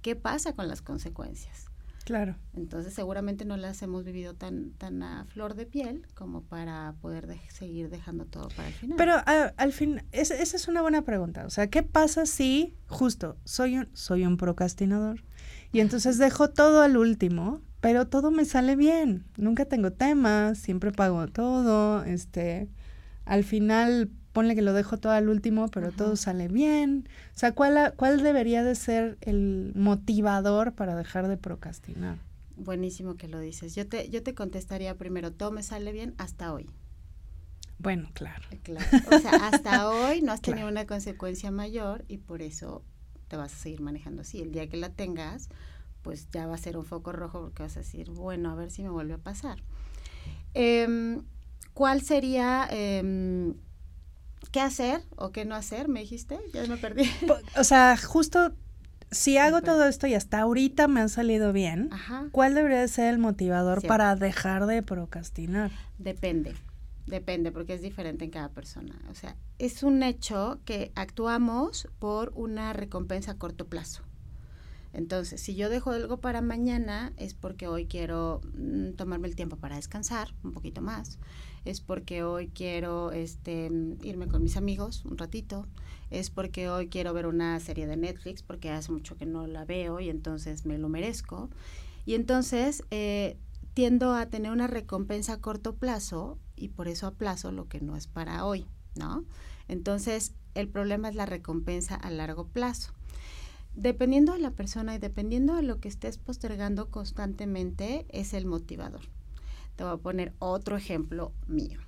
¿Qué 0.03 0.17
pasa 0.17 0.55
con 0.55 0.69
las 0.69 0.83
consecuencias? 0.83 1.71
Claro. 2.09 2.37
Entonces 2.55 2.95
seguramente 2.95 3.45
no 3.45 3.59
las 3.59 3.83
hemos 3.83 4.03
vivido 4.03 4.33
tan, 4.33 4.71
tan 4.71 5.03
a 5.03 5.27
flor 5.27 5.55
de 5.55 5.67
piel 5.67 6.07
como 6.15 6.41
para 6.41 6.95
poder 7.03 7.29
seguir 7.51 7.91
dejando 7.91 8.25
todo 8.25 8.49
para 8.57 8.69
el 8.69 8.73
final. 8.73 8.97
Pero 8.97 9.13
al 9.27 9.73
fin, 9.75 10.03
esa 10.13 10.35
es 10.37 10.69
una 10.69 10.81
buena 10.81 11.03
pregunta. 11.03 11.45
O 11.45 11.51
sea, 11.51 11.67
¿qué 11.67 11.83
pasa 11.83 12.25
si 12.25 12.75
justo 12.87 13.37
soy 13.45 13.77
un, 13.77 13.91
soy 13.93 14.25
un 14.25 14.39
procrastinador 14.39 15.23
y 15.71 15.81
entonces 15.81 16.17
dejo 16.17 16.49
todo 16.49 16.81
al 16.81 16.97
último 16.97 17.61
pero 17.81 18.09
todo 18.09 18.31
me 18.31 18.47
sale 18.47 18.75
bien, 18.75 19.27
nunca 19.37 19.67
tengo 19.67 19.93
temas, 19.93 20.57
siempre 20.57 20.91
pago 20.91 21.29
todo, 21.29 22.03
este, 22.05 22.69
al 23.27 23.45
final 23.45 24.11
ponle 24.39 24.55
que 24.55 24.63
lo 24.63 24.73
dejo 24.73 24.99
todo 24.99 25.11
al 25.11 25.29
último, 25.29 25.67
pero 25.67 25.91
todo 25.91 26.15
sale 26.15 26.47
bien. 26.47 27.09
O 27.35 27.39
sea, 27.41 27.51
¿cuál, 27.51 27.93
¿cuál 27.97 28.23
debería 28.23 28.63
de 28.63 28.77
ser 28.77 29.19
el 29.21 29.73
motivador 29.75 30.75
para 30.75 30.95
dejar 30.95 31.27
de 31.27 31.37
procrastinar? 31.37 32.19
Buenísimo 32.55 33.17
que 33.17 33.27
lo 33.27 33.41
dices. 33.41 33.75
Yo 33.75 33.89
te, 33.89 34.09
yo 34.11 34.23
te 34.23 34.37
contestaría 34.37 34.95
primero, 34.97 35.33
todo 35.33 35.51
me 35.51 35.65
sale 35.65 35.91
bien 35.91 36.15
hasta 36.19 36.53
hoy. 36.53 36.71
Bueno, 37.81 38.11
claro. 38.13 38.45
Eh, 38.53 38.61
claro. 38.63 38.87
O 39.11 39.19
sea, 39.19 39.33
hasta 39.45 39.91
hoy 39.91 40.23
no 40.23 40.31
has 40.31 40.41
tenido 40.41 40.69
una 40.69 40.87
consecuencia 40.87 41.51
mayor 41.51 42.05
y 42.07 42.19
por 42.19 42.41
eso 42.41 42.85
te 43.27 43.37
vas 43.37 43.53
a 43.53 43.57
seguir 43.57 43.81
manejando 43.81 44.23
así. 44.23 44.41
El 44.41 44.53
día 44.53 44.69
que 44.69 44.77
la 44.77 44.91
tengas, 44.91 45.49
pues 46.03 46.31
ya 46.31 46.47
va 46.47 46.55
a 46.55 46.59
ser 46.59 46.77
un 46.77 46.85
foco 46.85 47.11
rojo 47.11 47.41
porque 47.41 47.65
vas 47.65 47.77
a 47.77 47.81
decir, 47.81 48.09
bueno, 48.13 48.53
a 48.53 48.55
ver 48.55 48.71
si 48.71 48.85
me 48.85 48.91
vuelve 48.91 49.15
a 49.15 49.19
pasar. 49.19 49.59
Em, 50.55 51.25
¿Cuál 51.75 52.03
sería, 52.03 52.69
em, 52.71 53.55
qué 54.53 54.61
hacer 54.61 55.03
o 55.17 55.31
qué 55.31 55.45
no 55.45 55.55
hacer? 55.55 55.89
Me 55.89 56.01
dijiste, 56.01 56.39
ya 56.53 56.65
me 56.67 56.77
perdí. 56.77 57.11
O 57.57 57.65
sea, 57.65 57.97
justo 57.97 58.55
si 59.11 59.39
hago 59.39 59.63
todo 59.63 59.85
esto 59.85 60.07
y 60.07 60.15
hasta 60.15 60.41
ahorita 60.41 60.89
me 60.89 61.01
ha 61.01 61.09
salido 61.09 61.53
bien, 61.53 61.91
¿cuál 62.33 62.55
debería 62.55 62.87
ser 62.89 63.13
el 63.15 63.19
motivador 63.19 63.87
para 63.87 64.15
dejar 64.17 64.67
de 64.67 64.83
procrastinar? 64.83 65.71
Depende, 65.99 66.55
depende, 67.07 67.51
porque 67.51 67.75
es 67.75 67.83
diferente 67.83 68.25
en 68.25 68.31
cada 68.31 68.51
persona. 68.51 69.01
O 69.11 69.15
sea, 69.15 69.37
es 69.59 69.83
un 69.83 70.03
hecho 70.03 70.61
que 70.65 70.93
actuamos 70.95 71.89
por 71.99 72.33
una 72.35 72.73
recompensa 72.73 73.33
a 73.33 73.39
corto 73.39 73.67
plazo. 73.67 74.03
Entonces, 74.93 75.41
si 75.41 75.55
yo 75.55 75.69
dejo 75.69 75.91
algo 75.91 76.19
para 76.19 76.41
mañana 76.41 77.13
es 77.17 77.35
porque 77.35 77.69
hoy 77.69 77.87
quiero 77.87 78.41
mm, 78.55 78.93
tomarme 78.93 79.29
el 79.29 79.37
tiempo 79.37 79.57
para 79.57 79.77
descansar 79.77 80.35
un 80.43 80.53
poquito 80.53 80.81
más, 80.81 81.19
es 81.69 81.81
porque 81.81 82.23
hoy 82.23 82.49
quiero 82.49 83.13
este, 83.13 83.71
irme 84.03 84.29
con 84.29 84.43
mis 84.43 84.57
amigos 84.57 85.05
un 85.05 85.19
ratito, 85.19 85.67
es 86.11 86.31
porque 86.31 86.69
hoy 86.69 86.89
quiero 86.89 87.13
ver 87.13 87.27
una 87.27 87.59
serie 87.61 87.87
de 87.87 87.97
Netflix 87.97 88.43
porque 88.43 88.71
hace 88.71 88.93
mucho 88.93 89.17
que 89.17 89.27
no 89.27 89.47
la 89.47 89.65
veo 89.65 90.01
y 90.01 90.09
entonces 90.09 90.65
me 90.65 90.79
lo 90.79 90.89
merezco. 90.89 91.51
Y 92.07 92.15
entonces 92.15 92.83
eh, 92.91 93.37
tiendo 93.75 94.15
a 94.15 94.27
tener 94.27 94.51
una 94.51 94.67
recompensa 94.67 95.35
a 95.35 95.41
corto 95.41 95.75
plazo 95.75 96.39
y 96.57 96.69
por 96.69 96.89
eso 96.89 97.07
aplazo 97.07 97.53
lo 97.53 97.69
que 97.69 97.81
no 97.81 97.97
es 97.97 98.07
para 98.07 98.45
hoy, 98.45 98.67
¿no? 98.95 99.25
Entonces, 99.69 100.33
el 100.55 100.69
problema 100.69 101.11
es 101.11 101.15
la 101.15 101.27
recompensa 101.27 101.95
a 101.95 102.11
largo 102.11 102.47
plazo 102.47 102.93
dependiendo 103.79 104.33
de 104.33 104.41
la 104.41 104.51
persona 104.51 104.95
y 104.95 104.99
dependiendo 104.99 105.55
de 105.55 105.63
lo 105.63 105.79
que 105.79 105.89
estés 105.89 106.19
postergando 106.19 106.91
constantemente, 106.91 108.07
es 108.09 108.35
el 108.35 108.45
motivador. 108.45 109.03
Te 109.79 109.85
voy 109.85 109.93
a 109.93 109.97
poner 109.99 110.33
otro 110.41 110.77
ejemplo 110.77 111.33
mío. 111.47 111.79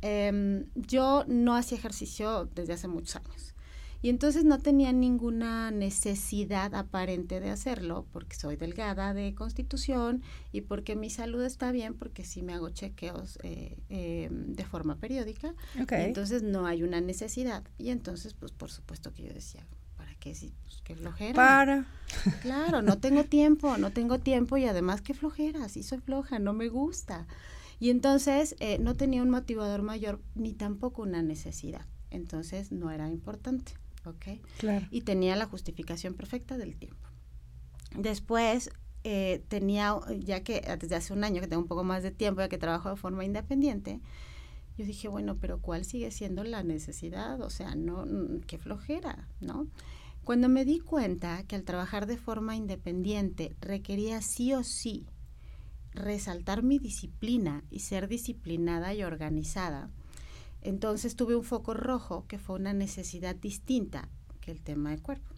Em, 0.00 0.66
yo 0.76 1.24
no 1.26 1.56
hacía 1.56 1.76
ejercicio 1.76 2.48
desde 2.54 2.74
hace 2.74 2.86
muchos 2.86 3.16
años 3.16 3.52
y 4.00 4.10
entonces 4.10 4.44
no 4.44 4.60
tenía 4.60 4.92
ninguna 4.92 5.72
necesidad 5.72 6.72
aparente 6.76 7.40
de 7.40 7.50
hacerlo 7.50 8.06
porque 8.12 8.36
soy 8.36 8.54
delgada 8.54 9.12
de 9.12 9.34
constitución 9.34 10.22
y 10.52 10.60
porque 10.60 10.94
mi 10.94 11.10
salud 11.10 11.42
está 11.42 11.72
bien 11.72 11.94
porque 11.94 12.24
sí 12.24 12.42
me 12.42 12.52
hago 12.52 12.70
chequeos 12.70 13.40
eh, 13.42 13.76
em, 13.88 14.54
de 14.54 14.64
forma 14.64 14.98
periódica. 14.98 15.52
entonces 15.90 16.44
no 16.44 16.66
hay 16.66 16.84
una 16.84 17.00
necesidad 17.00 17.64
y 17.76 17.90
entonces 17.90 18.34
pues 18.34 18.52
por 18.52 18.70
supuesto 18.70 19.12
que 19.12 19.24
yo 19.24 19.32
decía, 19.32 19.66
que 20.22 20.36
sí, 20.36 20.54
pues 20.62 20.80
qué 20.84 20.94
flojera. 20.94 21.34
Para. 21.34 21.86
Claro, 22.42 22.80
no 22.80 22.98
tengo 22.98 23.24
tiempo, 23.24 23.76
no 23.76 23.90
tengo 23.90 24.20
tiempo 24.20 24.56
y 24.56 24.66
además 24.66 25.02
qué 25.02 25.14
flojera, 25.14 25.68
sí 25.68 25.82
soy 25.82 25.98
floja, 25.98 26.38
no 26.38 26.52
me 26.52 26.68
gusta. 26.68 27.26
Y 27.80 27.90
entonces 27.90 28.54
eh, 28.60 28.78
no 28.78 28.94
tenía 28.94 29.20
un 29.22 29.30
motivador 29.30 29.82
mayor 29.82 30.22
ni 30.36 30.52
tampoco 30.52 31.02
una 31.02 31.22
necesidad. 31.22 31.86
Entonces 32.10 32.70
no 32.70 32.92
era 32.92 33.10
importante, 33.10 33.72
¿ok? 34.04 34.40
Claro. 34.58 34.86
Y 34.92 35.00
tenía 35.00 35.34
la 35.34 35.46
justificación 35.46 36.14
perfecta 36.14 36.56
del 36.56 36.76
tiempo. 36.76 37.08
Después 37.96 38.70
eh, 39.02 39.42
tenía, 39.48 39.96
ya 40.20 40.44
que 40.44 40.60
desde 40.78 40.94
hace 40.94 41.12
un 41.12 41.24
año 41.24 41.40
que 41.40 41.48
tengo 41.48 41.62
un 41.62 41.68
poco 41.68 41.82
más 41.82 42.04
de 42.04 42.12
tiempo, 42.12 42.42
ya 42.42 42.48
que 42.48 42.58
trabajo 42.58 42.90
de 42.90 42.96
forma 42.96 43.24
independiente, 43.24 44.00
yo 44.78 44.84
dije, 44.84 45.08
bueno, 45.08 45.36
pero 45.40 45.60
¿cuál 45.60 45.84
sigue 45.84 46.12
siendo 46.12 46.44
la 46.44 46.62
necesidad? 46.62 47.40
O 47.40 47.50
sea, 47.50 47.74
no, 47.74 48.06
qué 48.46 48.58
flojera, 48.58 49.28
¿no? 49.40 49.66
Cuando 50.24 50.48
me 50.48 50.64
di 50.64 50.78
cuenta 50.78 51.42
que 51.44 51.56
al 51.56 51.64
trabajar 51.64 52.06
de 52.06 52.16
forma 52.16 52.54
independiente 52.54 53.56
requería 53.60 54.22
sí 54.22 54.54
o 54.54 54.62
sí 54.62 55.06
resaltar 55.92 56.62
mi 56.62 56.78
disciplina 56.78 57.64
y 57.70 57.80
ser 57.80 58.06
disciplinada 58.06 58.94
y 58.94 59.02
organizada, 59.02 59.90
entonces 60.62 61.16
tuve 61.16 61.34
un 61.34 61.42
foco 61.42 61.74
rojo 61.74 62.24
que 62.28 62.38
fue 62.38 62.54
una 62.54 62.72
necesidad 62.72 63.34
distinta 63.34 64.08
que 64.40 64.52
el 64.52 64.62
tema 64.62 64.90
del 64.90 65.02
cuerpo. 65.02 65.28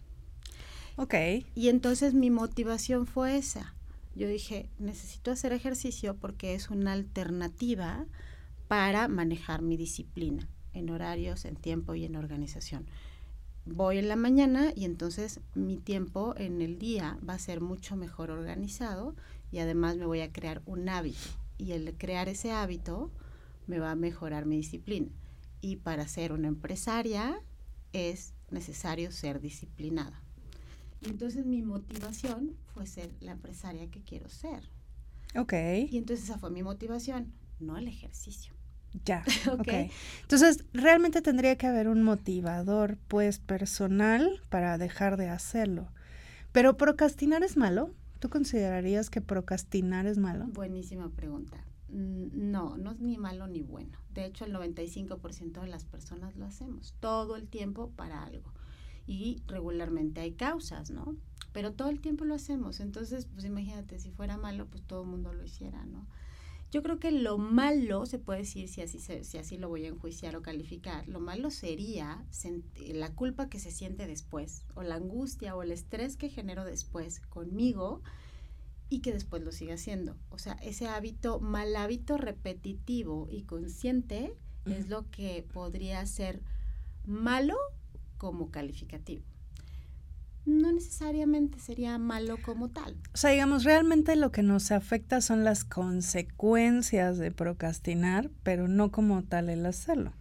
Ok. 0.97 1.15
Y 1.55 1.69
entonces 1.69 2.13
mi 2.13 2.29
motivación 2.29 3.07
fue 3.07 3.37
esa. 3.37 3.73
Yo 4.13 4.27
dije, 4.27 4.69
necesito 4.77 5.31
hacer 5.31 5.51
ejercicio 5.51 6.15
porque 6.15 6.53
es 6.53 6.69
una 6.69 6.93
alternativa 6.93 8.05
para 8.67 9.07
manejar 9.07 9.63
mi 9.63 9.77
disciplina 9.77 10.47
en 10.73 10.91
horarios, 10.91 11.43
en 11.45 11.55
tiempo 11.55 11.95
y 11.95 12.05
en 12.05 12.15
organización 12.15 12.85
voy 13.65 13.97
en 13.97 14.07
la 14.07 14.15
mañana 14.15 14.71
y 14.75 14.85
entonces 14.85 15.39
mi 15.53 15.77
tiempo 15.77 16.35
en 16.37 16.61
el 16.61 16.77
día 16.77 17.17
va 17.27 17.33
a 17.33 17.39
ser 17.39 17.61
mucho 17.61 17.95
mejor 17.95 18.29
organizado 18.29 19.15
y 19.51 19.59
además 19.59 19.97
me 19.97 20.05
voy 20.05 20.21
a 20.21 20.31
crear 20.31 20.61
un 20.65 20.87
hábito. 20.89 21.29
Y 21.57 21.71
el 21.71 21.97
crear 21.97 22.29
ese 22.29 22.51
hábito 22.51 23.11
me 23.67 23.79
va 23.79 23.91
a 23.91 23.95
mejorar 23.95 24.45
mi 24.45 24.57
disciplina. 24.57 25.09
Y 25.61 25.77
para 25.77 26.07
ser 26.07 26.31
una 26.31 26.47
empresaria 26.47 27.41
es 27.93 28.33
necesario 28.51 29.11
ser 29.11 29.39
disciplinada. 29.39 30.21
Entonces 31.01 31.45
mi 31.45 31.61
motivación 31.61 32.57
fue 32.73 32.87
ser 32.87 33.11
la 33.19 33.31
empresaria 33.31 33.89
que 33.89 34.03
quiero 34.03 34.29
ser. 34.29 34.69
Ok. 35.35 35.53
Y 35.89 35.97
entonces 35.97 36.25
esa 36.25 36.37
fue 36.37 36.49
mi 36.49 36.63
motivación, 36.63 37.33
no 37.59 37.77
el 37.77 37.87
ejercicio. 37.87 38.54
Ya, 39.03 39.23
ok. 39.51 39.67
Entonces, 40.21 40.63
realmente 40.73 41.21
tendría 41.21 41.57
que 41.57 41.67
haber 41.67 41.87
un 41.87 42.03
motivador, 42.03 42.97
pues, 43.07 43.39
personal 43.39 44.41
para 44.49 44.77
dejar 44.77 45.17
de 45.17 45.29
hacerlo. 45.29 45.89
Pero 46.51 46.77
procrastinar 46.77 47.43
es 47.43 47.57
malo. 47.57 47.91
¿Tú 48.19 48.29
considerarías 48.29 49.09
que 49.09 49.19
procrastinar 49.21 50.05
es 50.05 50.17
malo? 50.17 50.45
Buenísima 50.47 51.09
pregunta. 51.09 51.65
Mm, 51.89 52.51
no, 52.51 52.77
no 52.77 52.91
es 52.91 53.01
ni 53.01 53.17
malo 53.17 53.47
ni 53.47 53.61
bueno. 53.61 53.97
De 54.13 54.25
hecho, 54.25 54.45
el 54.45 54.53
95% 54.53 55.61
de 55.61 55.67
las 55.67 55.85
personas 55.85 56.35
lo 56.35 56.45
hacemos 56.45 56.93
todo 56.99 57.35
el 57.35 57.47
tiempo 57.47 57.91
para 57.95 58.23
algo. 58.23 58.53
Y 59.05 59.43
regularmente 59.47 60.21
hay 60.21 60.31
causas, 60.31 60.89
¿no? 60.89 61.15
Pero 61.51 61.73
todo 61.73 61.89
el 61.89 61.99
tiempo 61.99 62.25
lo 62.25 62.33
hacemos. 62.33 62.79
Entonces, 62.79 63.27
pues 63.27 63.45
imagínate, 63.45 63.99
si 63.99 64.11
fuera 64.11 64.37
malo, 64.37 64.65
pues 64.67 64.83
todo 64.83 65.03
el 65.03 65.09
mundo 65.09 65.33
lo 65.33 65.43
hiciera, 65.43 65.85
¿no? 65.85 66.07
Yo 66.75 66.83
creo 66.83 66.99
que 66.99 67.13
lo 67.13 67.37
malo, 67.37 68.05
se 68.05 68.19
puede 68.19 68.39
decir, 68.39 68.67
si 68.67 68.81
así, 68.81 68.99
si 68.99 69.37
así 69.37 69.57
lo 69.57 69.69
voy 69.69 69.85
a 69.85 69.87
enjuiciar 69.87 70.35
o 70.35 70.41
calificar, 70.41 71.07
lo 71.07 71.21
malo 71.21 71.49
sería 71.49 72.27
la 72.75 73.15
culpa 73.15 73.47
que 73.47 73.61
se 73.61 73.71
siente 73.71 74.07
después, 74.07 74.65
o 74.73 74.83
la 74.83 74.95
angustia 74.95 75.55
o 75.55 75.63
el 75.63 75.71
estrés 75.71 76.17
que 76.17 76.27
genero 76.27 76.65
después 76.65 77.21
conmigo 77.29 78.01
y 78.89 78.99
que 78.99 79.13
después 79.13 79.41
lo 79.41 79.53
siga 79.53 79.75
haciendo. 79.75 80.17
O 80.27 80.37
sea, 80.37 80.55
ese 80.55 80.89
hábito, 80.89 81.39
mal 81.39 81.73
hábito 81.77 82.17
repetitivo 82.17 83.29
y 83.31 83.43
consciente 83.43 84.35
es 84.65 84.89
lo 84.89 85.09
que 85.11 85.47
podría 85.53 86.05
ser 86.05 86.41
malo 87.05 87.55
como 88.17 88.51
calificativo 88.51 89.23
no 90.45 90.71
necesariamente 90.71 91.59
sería 91.59 91.97
malo 91.97 92.37
como 92.43 92.69
tal. 92.69 92.95
O 93.13 93.17
sea, 93.17 93.31
digamos, 93.31 93.63
realmente 93.63 94.15
lo 94.15 94.31
que 94.31 94.43
nos 94.43 94.71
afecta 94.71 95.21
son 95.21 95.43
las 95.43 95.63
consecuencias 95.63 97.17
de 97.17 97.31
procrastinar, 97.31 98.29
pero 98.43 98.67
no 98.67 98.91
como 98.91 99.23
tal 99.23 99.49
el 99.49 99.65
hacerlo. 99.65 100.13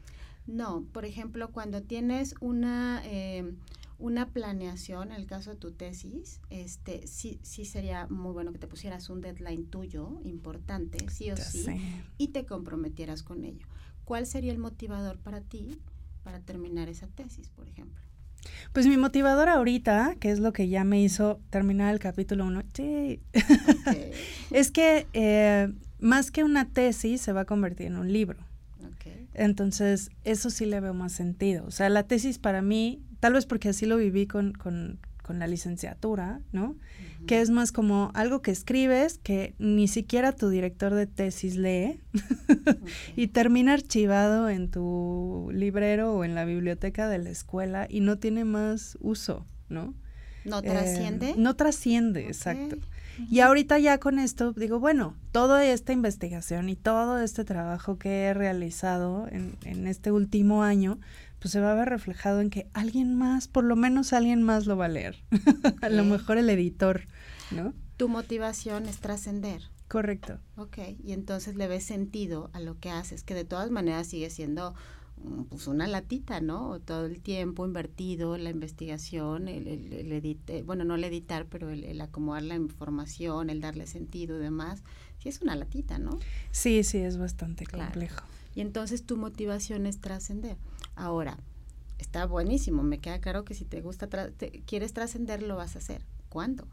No, 0.47 0.85
por 0.93 1.05
ejemplo, 1.05 1.51
cuando 1.53 1.83
tienes 1.83 2.35
una, 2.41 3.03
eh, 3.05 3.55
una 3.99 4.29
planeación, 4.29 5.13
en 5.13 5.17
el 5.17 5.27
caso 5.27 5.51
de 5.51 5.57
tu 5.57 5.73
tesis, 5.73 6.41
este, 6.51 7.07
sí, 7.07 7.39
sí 7.43 7.65
sería 7.65 8.07
muy 8.09 8.33
bueno 8.33 8.53
que 8.53 8.59
te 8.59 8.67
pusieras 8.67 9.09
un 9.09 9.21
deadline 9.21 9.67
tuyo, 9.67 10.21
importante, 10.25 10.99
sí 11.11 11.31
o 11.31 11.37
sí, 11.37 11.67
y 12.19 12.29
te 12.29 12.45
comprometieras 12.45 13.23
con 13.23 13.45
ello. 13.45 13.67
¿Cuál 14.05 14.27
sería 14.27 14.53
el 14.53 14.59
motivador 14.59 15.19
para 15.19 15.41
ti 15.41 15.81
para 16.23 16.41
terminar 16.41 16.89
esa 16.89 17.07
tesis, 17.07 17.49
por 17.49 17.69
ejemplo? 17.69 18.03
Pues 18.73 18.87
mi 18.87 18.97
motivador 18.97 19.49
ahorita, 19.49 20.17
que 20.21 20.31
es 20.31 20.39
lo 20.39 20.53
que 20.53 20.69
ya 20.69 20.85
me 20.85 21.01
hizo 21.01 21.41
terminar 21.51 21.93
el 21.93 22.01
capítulo 22.01 22.45
1, 22.45 22.63
es 24.51 24.71
que 24.71 25.07
eh, 25.13 25.73
más 26.01 26.31
que 26.31 26.45
una 26.45 26.69
tesis 26.69 27.21
se 27.21 27.33
va 27.33 27.43
a 27.43 27.45
convertir 27.45 27.87
en 27.87 27.97
un 27.97 28.13
libro. 28.13 28.39
Entonces, 29.35 30.11
eso 30.23 30.49
sí 30.49 30.65
le 30.65 30.81
veo 30.81 30.95
más 30.95 31.13
sentido. 31.13 31.65
O 31.67 31.71
sea, 31.71 31.89
la 31.89 32.05
tesis 32.05 32.39
para 32.39 32.63
mí, 32.63 33.03
tal 33.21 33.33
vez 33.33 33.47
porque 33.47 33.71
así 33.71 33.85
lo 33.85 33.97
viví 33.97 34.27
con, 34.27 34.53
con, 34.53 35.01
con 35.25 35.39
la 35.39 35.47
licenciatura, 35.47 36.41
¿no? 36.53 36.77
Que 37.27 37.41
es 37.41 37.49
más 37.49 37.73
como 37.73 38.11
algo 38.13 38.43
que 38.43 38.51
escribes 38.51 39.19
que 39.19 39.55
ni 39.59 39.89
siquiera 39.89 40.33
tu 40.33 40.51
director 40.51 40.93
de 40.93 41.07
tesis 41.07 41.57
lee 41.57 41.99
y 43.17 43.29
termina 43.29 43.73
archivado 43.73 44.51
en 44.51 44.71
tu 44.71 45.49
librero 45.51 46.13
o 46.15 46.25
en 46.25 46.35
la 46.35 46.45
biblioteca 46.45 47.09
de 47.09 47.19
la 47.19 47.31
escuela 47.31 47.87
y 47.89 48.01
no 48.01 48.19
tiene 48.19 48.45
más 48.45 48.99
uso, 49.01 49.47
¿no? 49.71 49.95
No 50.45 50.61
trasciende. 50.61 51.31
Eh, 51.31 51.35
no 51.39 51.57
trasciende, 51.57 52.27
exacto. 52.27 52.77
Y 53.31 53.41
ahorita 53.41 53.79
ya 53.79 53.99
con 53.99 54.19
esto 54.19 54.53
digo, 54.53 54.79
bueno, 54.79 55.17
toda 55.33 55.65
esta 55.65 55.95
investigación 55.95 56.69
y 56.69 56.77
todo 56.77 57.19
este 57.19 57.45
trabajo 57.45 57.97
que 57.99 58.25
he 58.25 58.35
realizado 58.35 59.27
en, 59.31 59.57
en 59.65 59.87
este 59.87 60.13
último 60.13 60.63
año, 60.63 60.99
pues 61.45 61.53
se 61.53 61.61
va 61.61 61.73
a 61.73 61.75
ver 61.75 61.91
reflejado 61.91 62.41
en 62.41 62.49
que 62.49 62.71
alguien 62.73 63.15
más, 63.15 63.49
por 63.49 63.65
lo 63.65 63.77
menos 63.77 64.15
alguien 64.15 64.43
más 64.43 64.65
lo 64.65 64.79
va 64.79 64.87
a 64.87 64.89
leer. 64.89 65.23
a 65.83 65.91
lo 65.91 66.03
mejor 66.03 66.39
el 66.39 66.49
editor, 66.49 67.03
¿no? 67.51 67.75
Tu 67.99 68.09
motivación 68.09 68.87
es 68.87 68.97
trascender. 69.01 69.61
Correcto. 69.87 70.39
Ok, 70.57 70.79
y 71.05 71.13
entonces 71.13 71.57
le 71.57 71.69
ves 71.69 71.85
sentido 71.85 72.49
a 72.55 72.61
lo 72.61 72.79
que 72.81 72.89
haces, 72.89 73.25
que 73.25 73.35
de 73.35 73.45
todas 73.45 73.71
maneras 73.71 74.07
sigue 74.07 74.31
siendo 74.31 74.75
mm, 75.23 75.43
pues 75.43 75.67
una 75.67 75.87
latita, 75.87 76.41
¿no? 76.41 76.81
Todo 76.81 77.05
el 77.05 77.21
tiempo 77.21 77.67
invertido, 77.67 78.39
la 78.39 78.49
investigación, 78.49 79.47
el, 79.47 79.67
el, 79.67 80.39
eh, 80.47 80.63
bueno, 80.63 80.85
no 80.85 80.95
el 80.95 81.05
editar, 81.05 81.45
pero 81.45 81.69
el, 81.69 82.01
acomodar 82.01 82.45
la 82.45 82.55
información, 82.55 83.51
el 83.51 83.61
darle 83.61 83.87
sentido 83.87 84.39
y 84.39 84.41
demás, 84.41 84.83
sí 85.19 85.29
es 85.29 85.43
una 85.43 85.57
latita, 85.57 85.99
¿no? 85.99 86.19
Sí, 86.53 86.85
sí, 86.85 86.97
es 87.01 87.19
bastante 87.19 87.67
complejo. 87.67 88.25
Y 88.55 88.63
entonces 88.63 89.05
tu 89.05 89.19
motivación 89.19 89.85
es 89.85 90.01
trascender. 90.01 90.57
Ahora, 90.97 91.39
está 91.99 92.27
buenísimo, 92.27 92.83
me 92.83 92.99
queda 92.99 93.21
claro 93.21 93.45
que 93.45 93.55
si 93.55 93.65
te 93.65 93.81
gusta, 93.81 94.09
quieres 94.67 94.93
trascender, 94.93 95.43
lo 95.43 95.57
vas 95.57 95.75
a 95.77 95.79
hacer. 95.79 96.05
¿Cuándo? 96.29 96.67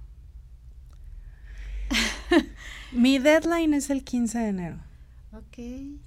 Mi 2.91 3.19
deadline 3.19 3.73
es 3.73 3.89
el 3.89 4.03
15 4.03 4.39
de 4.39 4.47
enero. 4.47 4.77
Ok. 5.34 5.57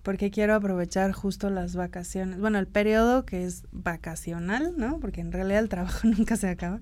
Porque 0.03 0.31
quiero 0.31 0.55
aprovechar 0.55 1.13
justo 1.13 1.49
las 1.49 1.77
vacaciones. 1.77 2.39
Bueno, 2.39 2.59
el 2.59 2.67
periodo 2.67 3.25
que 3.25 3.45
es 3.45 3.65
vacacional, 3.73 4.75
¿no? 4.77 5.01
Porque 5.01 5.23
en 5.23 5.33
realidad 5.33 5.61
el 5.61 5.69
trabajo 5.69 6.01
nunca 6.07 6.37
se 6.37 6.49
acaba. 6.49 6.79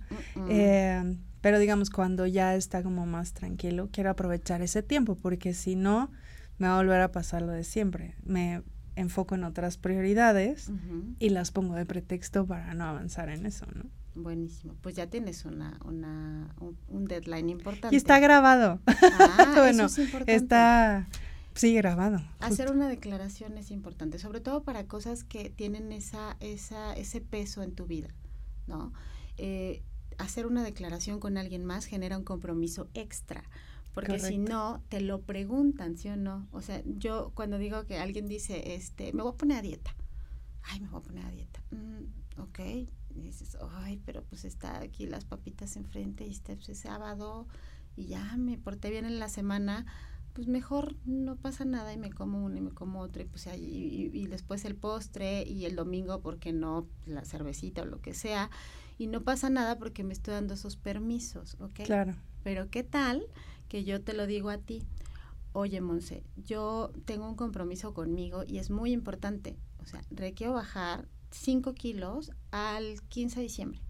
Eh, 0.48 1.18
pero 1.40 1.58
digamos, 1.58 1.90
cuando 1.90 2.26
ya 2.26 2.54
está 2.54 2.82
como 2.82 3.06
más 3.06 3.32
tranquilo, 3.32 3.88
quiero 3.92 4.10
aprovechar 4.10 4.62
ese 4.62 4.82
tiempo, 4.82 5.16
porque 5.16 5.54
si 5.54 5.76
no, 5.76 6.10
me 6.58 6.68
va 6.68 6.74
a 6.74 6.82
volver 6.82 7.00
a 7.00 7.12
pasar 7.12 7.42
lo 7.42 7.52
de 7.52 7.64
siempre. 7.64 8.16
Me 8.24 8.62
enfoco 8.96 9.34
en 9.34 9.44
otras 9.44 9.78
prioridades 9.78 10.70
y 11.18 11.30
las 11.30 11.50
pongo 11.50 11.74
de 11.74 11.86
pretexto 11.86 12.46
para 12.46 12.74
no 12.74 12.84
avanzar 12.84 13.28
en 13.28 13.46
eso, 13.46 13.66
¿no? 13.74 13.84
Buenísimo. 14.14 14.74
Pues 14.82 14.94
ya 14.94 15.06
tienes 15.06 15.46
una, 15.46 15.78
una, 15.84 16.54
un, 16.88 17.06
deadline 17.06 17.48
importante. 17.48 17.94
Y 17.94 17.96
está 17.96 18.18
grabado. 18.18 18.78
Ah, 18.86 19.52
bueno, 19.56 19.86
eso 19.86 20.02
es 20.02 20.06
importante. 20.06 20.34
Está, 20.34 21.08
sí, 21.54 21.74
grabado. 21.74 22.20
Hacer 22.40 22.70
una 22.70 22.88
declaración 22.88 23.56
es 23.56 23.70
importante, 23.70 24.18
sobre 24.18 24.40
todo 24.40 24.64
para 24.64 24.86
cosas 24.86 25.24
que 25.24 25.48
tienen 25.48 25.92
esa, 25.92 26.36
esa, 26.40 26.92
ese 26.92 27.22
peso 27.22 27.62
en 27.62 27.72
tu 27.72 27.86
vida, 27.86 28.08
¿no? 28.66 28.92
Eh, 29.38 29.82
hacer 30.18 30.46
una 30.46 30.62
declaración 30.62 31.18
con 31.18 31.38
alguien 31.38 31.64
más 31.64 31.86
genera 31.86 32.18
un 32.18 32.24
compromiso 32.24 32.90
extra 32.92 33.44
porque 33.94 34.18
si 34.18 34.38
no, 34.38 34.82
te 34.88 35.00
lo 35.00 35.22
preguntan, 35.22 35.96
¿sí 35.96 36.08
o 36.08 36.16
no? 36.16 36.48
O 36.52 36.62
sea, 36.62 36.82
yo 36.84 37.32
cuando 37.34 37.58
digo 37.58 37.84
que 37.84 37.98
alguien 37.98 38.26
dice, 38.26 38.74
este, 38.74 39.12
me 39.12 39.22
voy 39.22 39.32
a 39.32 39.36
poner 39.36 39.58
a 39.58 39.62
dieta, 39.62 39.94
ay, 40.62 40.80
me 40.80 40.88
voy 40.88 41.00
a 41.00 41.02
poner 41.02 41.24
a 41.26 41.30
dieta, 41.30 41.62
mm, 41.70 42.40
ok, 42.40 42.58
y 43.14 43.20
dices, 43.20 43.58
ay, 43.72 44.00
pero 44.04 44.22
pues 44.24 44.44
está 44.44 44.80
aquí 44.80 45.06
las 45.06 45.24
papitas 45.24 45.76
enfrente 45.76 46.26
y 46.26 46.30
este 46.30 46.56
pues, 46.56 46.70
es 46.70 46.78
sábado 46.78 47.46
y 47.96 48.06
ya 48.06 48.36
me 48.38 48.56
porté 48.56 48.90
bien 48.90 49.04
en 49.04 49.18
la 49.18 49.28
semana, 49.28 49.84
pues 50.32 50.48
mejor 50.48 50.96
no 51.04 51.36
pasa 51.36 51.66
nada 51.66 51.92
y 51.92 51.98
me 51.98 52.10
como 52.10 52.42
uno 52.42 52.56
y 52.56 52.62
me 52.62 52.70
como 52.70 53.00
otro 53.00 53.22
y 53.22 53.26
pues 53.26 53.46
y, 53.58 54.10
y, 54.12 54.26
después 54.28 54.64
el 54.64 54.74
postre 54.76 55.42
y 55.42 55.66
el 55.66 55.76
domingo, 55.76 56.22
porque 56.22 56.54
no? 56.54 56.88
La 57.04 57.26
cervecita 57.26 57.82
o 57.82 57.84
lo 57.84 58.00
que 58.00 58.14
sea 58.14 58.50
y 58.96 59.08
no 59.08 59.22
pasa 59.22 59.50
nada 59.50 59.78
porque 59.78 60.04
me 60.04 60.14
estoy 60.14 60.32
dando 60.32 60.54
esos 60.54 60.76
permisos, 60.76 61.56
¿ok? 61.60 61.80
Claro. 61.84 62.14
Pero 62.42 62.70
¿qué 62.70 62.82
tal 62.82 63.26
que 63.72 63.84
yo 63.84 64.02
te 64.02 64.12
lo 64.12 64.26
digo 64.26 64.50
a 64.50 64.58
ti. 64.58 64.82
Oye, 65.54 65.80
Monse, 65.80 66.22
yo 66.36 66.92
tengo 67.06 67.26
un 67.26 67.36
compromiso 67.36 67.94
conmigo 67.94 68.44
y 68.46 68.58
es 68.58 68.68
muy 68.68 68.92
importante. 68.92 69.56
O 69.82 69.86
sea, 69.86 70.02
requiero 70.10 70.52
bajar 70.52 71.08
5 71.30 71.72
kilos 71.72 72.32
al 72.50 73.00
15 73.08 73.36
de 73.36 73.42
diciembre. 73.44 73.80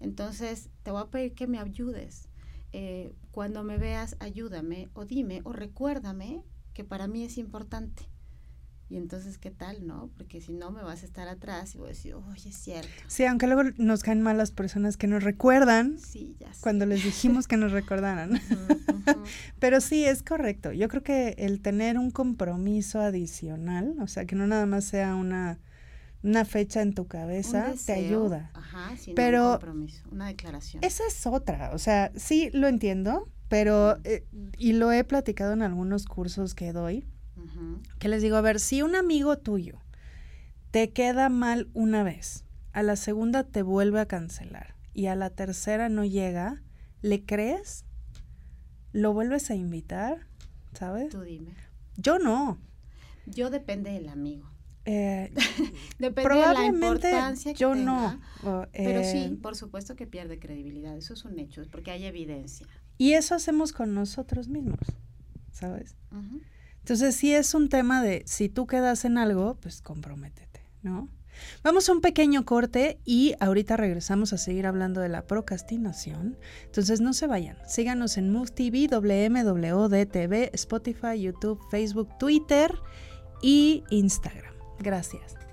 Entonces, 0.00 0.68
te 0.82 0.90
voy 0.90 1.02
a 1.02 1.10
pedir 1.10 1.36
que 1.36 1.46
me 1.46 1.60
ayudes. 1.60 2.28
Eh, 2.72 3.12
cuando 3.30 3.62
me 3.62 3.78
veas, 3.78 4.16
ayúdame 4.18 4.88
o 4.94 5.04
dime 5.04 5.42
o 5.44 5.52
recuérdame 5.52 6.42
que 6.74 6.82
para 6.82 7.06
mí 7.06 7.22
es 7.22 7.38
importante. 7.38 8.08
Y 8.90 8.96
entonces, 8.96 9.38
¿qué 9.38 9.52
tal, 9.52 9.86
no? 9.86 10.10
Porque 10.16 10.40
si 10.40 10.52
no, 10.52 10.72
me 10.72 10.82
vas 10.82 11.04
a 11.04 11.06
estar 11.06 11.28
atrás 11.28 11.76
y 11.76 11.78
voy 11.78 11.86
a 11.86 11.88
decir, 11.90 12.14
oye, 12.14 12.48
es 12.48 12.56
cierto. 12.56 12.90
Sí, 13.06 13.24
aunque 13.24 13.46
luego 13.46 13.62
nos 13.78 14.02
caen 14.02 14.20
mal 14.20 14.36
las 14.36 14.50
personas 14.50 14.96
que 14.96 15.06
nos 15.06 15.22
recuerdan 15.22 15.96
sí, 15.96 16.34
ya 16.40 16.50
cuando 16.60 16.86
les 16.86 17.04
dijimos 17.04 17.46
que 17.46 17.56
nos 17.56 17.70
recordaran. 17.70 18.40
Pero 19.60 19.80
sí, 19.80 20.04
es 20.04 20.24
correcto. 20.24 20.72
Yo 20.72 20.88
creo 20.88 21.04
que 21.04 21.36
el 21.38 21.60
tener 21.60 21.98
un 21.98 22.10
compromiso 22.10 23.00
adicional, 23.00 23.94
o 24.00 24.08
sea, 24.08 24.24
que 24.24 24.34
no 24.34 24.48
nada 24.48 24.66
más 24.66 24.86
sea 24.86 25.14
una, 25.14 25.60
una 26.24 26.44
fecha 26.44 26.82
en 26.82 26.92
tu 26.92 27.06
cabeza, 27.06 27.72
te 27.86 27.92
ayuda. 27.92 28.50
Ajá, 28.54 28.96
pero 29.14 29.44
un 29.44 29.52
compromiso, 29.52 30.02
una 30.10 30.26
declaración. 30.26 30.82
Esa 30.82 31.04
es 31.06 31.28
otra, 31.28 31.70
o 31.72 31.78
sea, 31.78 32.10
sí 32.16 32.50
lo 32.52 32.66
entiendo, 32.66 33.28
pero, 33.48 33.98
eh, 34.02 34.26
y 34.58 34.72
lo 34.72 34.90
he 34.90 35.04
platicado 35.04 35.52
en 35.52 35.62
algunos 35.62 36.06
cursos 36.06 36.56
que 36.56 36.72
doy, 36.72 37.06
que 37.98 38.08
les 38.08 38.22
digo, 38.22 38.36
a 38.36 38.40
ver, 38.40 38.60
si 38.60 38.82
un 38.82 38.94
amigo 38.94 39.38
tuyo 39.38 39.78
te 40.70 40.90
queda 40.92 41.28
mal 41.28 41.68
una 41.74 42.02
vez, 42.02 42.44
a 42.72 42.82
la 42.82 42.96
segunda 42.96 43.44
te 43.44 43.62
vuelve 43.62 44.00
a 44.00 44.06
cancelar 44.06 44.76
y 44.94 45.06
a 45.06 45.16
la 45.16 45.30
tercera 45.30 45.88
no 45.88 46.04
llega, 46.04 46.62
¿le 47.02 47.24
crees? 47.24 47.84
¿Lo 48.92 49.12
vuelves 49.12 49.50
a 49.50 49.54
invitar? 49.54 50.26
¿Sabes? 50.74 51.10
Tú 51.10 51.22
dime. 51.22 51.54
Yo 51.96 52.18
no. 52.18 52.58
Yo 53.26 53.50
depende 53.50 53.90
del 53.90 54.08
amigo. 54.08 54.50
Eh, 54.86 55.32
depende 55.98 56.34
de 56.34 56.54
la 56.54 56.66
importancia 56.66 57.52
que 57.52 57.58
yo 57.58 57.72
tenga, 57.72 58.18
no. 58.42 58.66
pero 58.72 59.04
sí, 59.04 59.18
eh, 59.18 59.38
por 59.40 59.54
supuesto 59.54 59.94
que 59.94 60.06
pierde 60.06 60.38
credibilidad. 60.38 60.96
Eso 60.96 61.14
es 61.14 61.24
un 61.24 61.38
hecho, 61.38 61.62
porque 61.70 61.90
hay 61.90 62.04
evidencia. 62.04 62.66
Y 62.96 63.12
eso 63.12 63.34
hacemos 63.34 63.72
con 63.72 63.94
nosotros 63.94 64.48
mismos, 64.48 64.80
¿sabes? 65.52 65.96
Entonces 66.80 67.14
sí 67.14 67.34
es 67.34 67.54
un 67.54 67.68
tema 67.68 68.02
de 68.02 68.22
si 68.26 68.48
tú 68.48 68.66
quedas 68.66 69.04
en 69.04 69.18
algo, 69.18 69.56
pues 69.60 69.80
comprométete, 69.80 70.66
¿no? 70.82 71.08
Vamos 71.62 71.88
a 71.88 71.92
un 71.92 72.00
pequeño 72.00 72.44
corte 72.44 73.00
y 73.04 73.34
ahorita 73.40 73.76
regresamos 73.76 74.32
a 74.32 74.38
seguir 74.38 74.66
hablando 74.66 75.00
de 75.00 75.08
la 75.08 75.26
procrastinación. 75.26 76.38
Entonces 76.64 77.00
no 77.00 77.12
se 77.12 77.26
vayan. 77.26 77.56
Síganos 77.66 78.16
en 78.16 78.30
Move 78.30 78.50
TV, 78.50 78.88
WMWDTV, 78.88 80.50
Spotify, 80.54 81.20
YouTube, 81.20 81.60
Facebook, 81.70 82.08
Twitter 82.18 82.74
y 83.42 83.84
Instagram. 83.90 84.54
Gracias. 84.78 85.49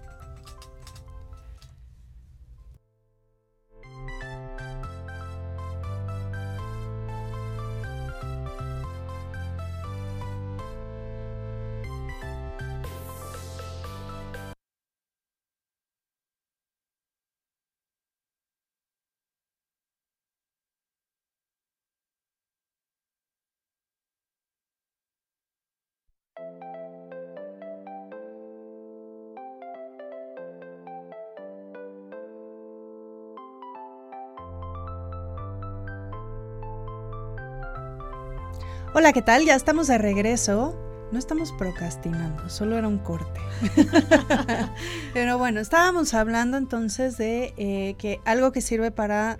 Hola, 39.00 39.14
¿qué 39.14 39.22
tal? 39.22 39.46
Ya 39.46 39.54
estamos 39.54 39.86
de 39.86 40.00
regreso. 40.00 40.76
No 41.12 41.20
estamos 41.20 41.52
procrastinando, 41.52 42.50
solo 42.50 42.80
era 42.80 42.88
un 42.88 42.98
corte. 42.98 43.40
Pero 45.14 45.38
bueno, 45.38 45.60
estábamos 45.60 46.16
hablando 46.16 46.58
entonces 46.58 47.16
de 47.16 47.54
eh, 47.58 47.94
que 48.00 48.20
algo 48.26 48.52
que 48.52 48.60
sirve 48.60 48.90
para 48.90 49.38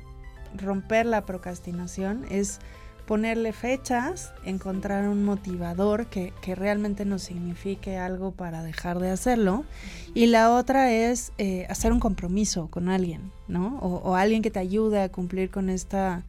romper 0.54 1.08
la 1.08 1.26
procrastinación 1.26 2.24
es 2.30 2.60
ponerle 3.08 3.52
fechas, 3.52 4.32
encontrar 4.46 5.08
un 5.08 5.24
motivador 5.24 6.06
que, 6.06 6.34
realmente 6.54 7.04
nos 7.04 7.24
signifique 7.24 7.98
algo 7.98 8.34
para 8.34 8.62
dejar 8.62 9.00
de 9.00 9.10
hacerlo. 9.10 9.66
Y 10.14 10.28
la 10.28 10.52
otra 10.52 10.92
es 10.92 11.32
eh, 11.40 11.66
hacer 11.68 11.92
un 11.92 12.00
compromiso 12.00 12.68
con 12.68 12.90
alguien, 12.90 13.32
¿no? 13.48 13.80
O, 13.80 14.16
alguien 14.16 14.44
que 14.44 14.52
te 14.52 14.60
ayude 14.60 15.02
a 15.02 15.10
cumplir 15.10 15.50
con 15.50 15.72
esta, 15.72 16.26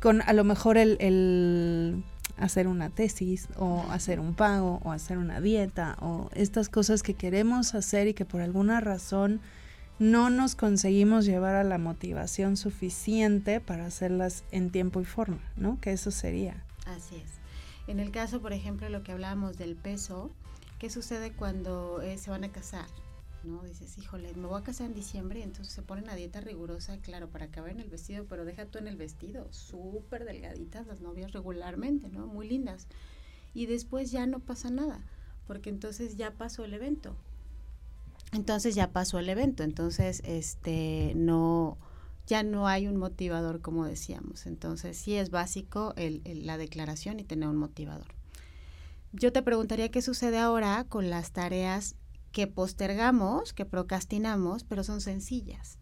con 0.00 0.22
a 0.22 0.32
lo 0.32 0.42
mejor 0.42 0.76
el 0.76 2.02
hacer 2.36 2.66
una 2.66 2.90
tesis 2.90 3.48
o 3.56 3.84
hacer 3.90 4.20
un 4.20 4.34
pago 4.34 4.80
o 4.84 4.92
hacer 4.92 5.18
una 5.18 5.40
dieta 5.40 5.96
o 6.00 6.30
estas 6.34 6.68
cosas 6.68 7.02
que 7.02 7.14
queremos 7.14 7.74
hacer 7.74 8.08
y 8.08 8.14
que 8.14 8.24
por 8.24 8.40
alguna 8.40 8.80
razón 8.80 9.40
no 9.98 10.30
nos 10.30 10.56
conseguimos 10.56 11.24
llevar 11.24 11.54
a 11.54 11.64
la 11.64 11.78
motivación 11.78 12.56
suficiente 12.56 13.60
para 13.60 13.86
hacerlas 13.86 14.44
en 14.50 14.70
tiempo 14.70 15.00
y 15.00 15.04
forma, 15.04 15.38
¿no? 15.56 15.80
Que 15.80 15.92
eso 15.92 16.10
sería. 16.10 16.64
Así 16.86 17.16
es. 17.16 17.30
En 17.86 18.00
el 18.00 18.10
caso, 18.10 18.40
por 18.40 18.52
ejemplo, 18.52 18.88
lo 18.88 19.02
que 19.02 19.12
hablábamos 19.12 19.56
del 19.56 19.76
peso, 19.76 20.30
¿qué 20.78 20.90
sucede 20.90 21.32
cuando 21.32 22.02
eh, 22.02 22.18
se 22.18 22.30
van 22.30 22.44
a 22.44 22.50
casar? 22.50 22.86
¿No? 23.44 23.62
Dices, 23.62 23.98
híjole, 23.98 24.34
me 24.34 24.46
voy 24.46 24.60
a 24.60 24.64
casar 24.64 24.86
en 24.86 24.94
diciembre, 24.94 25.42
entonces 25.42 25.72
se 25.74 25.82
ponen 25.82 26.08
a 26.08 26.14
dieta 26.14 26.40
rigurosa, 26.40 26.98
claro, 26.98 27.28
para 27.28 27.48
caber 27.48 27.72
en 27.72 27.80
el 27.80 27.90
vestido, 27.90 28.26
pero 28.28 28.44
deja 28.44 28.66
tú 28.66 28.78
en 28.78 28.88
el 28.88 28.96
vestido, 28.96 29.52
súper 29.52 30.24
delgaditas 30.24 30.86
las 30.86 31.00
novias 31.00 31.32
regularmente, 31.32 32.08
¿no? 32.08 32.26
Muy 32.26 32.48
lindas. 32.48 32.86
Y 33.52 33.66
después 33.66 34.10
ya 34.10 34.26
no 34.26 34.40
pasa 34.40 34.70
nada, 34.70 35.04
porque 35.46 35.70
entonces 35.70 36.16
ya 36.16 36.32
pasó 36.32 36.64
el 36.64 36.74
evento. 36.74 37.16
Entonces 38.32 38.74
ya 38.74 38.90
pasó 38.90 39.18
el 39.18 39.28
evento, 39.28 39.62
entonces 39.62 40.20
este 40.24 41.12
no 41.14 41.78
ya 42.26 42.42
no 42.42 42.66
hay 42.66 42.86
un 42.86 42.96
motivador 42.96 43.60
como 43.60 43.84
decíamos. 43.84 44.46
Entonces 44.46 44.96
sí 44.96 45.14
es 45.14 45.30
básico 45.30 45.94
la 45.96 46.58
declaración 46.58 47.20
y 47.20 47.24
tener 47.24 47.48
un 47.48 47.56
motivador. 47.56 48.08
Yo 49.12 49.32
te 49.32 49.42
preguntaría 49.42 49.90
qué 49.90 50.02
sucede 50.02 50.38
ahora 50.38 50.84
con 50.88 51.10
las 51.10 51.30
tareas 51.30 51.94
que 52.34 52.48
postergamos, 52.48 53.52
que 53.52 53.64
procrastinamos, 53.64 54.64
pero 54.64 54.82
son 54.82 55.00
sencillas. 55.00 55.78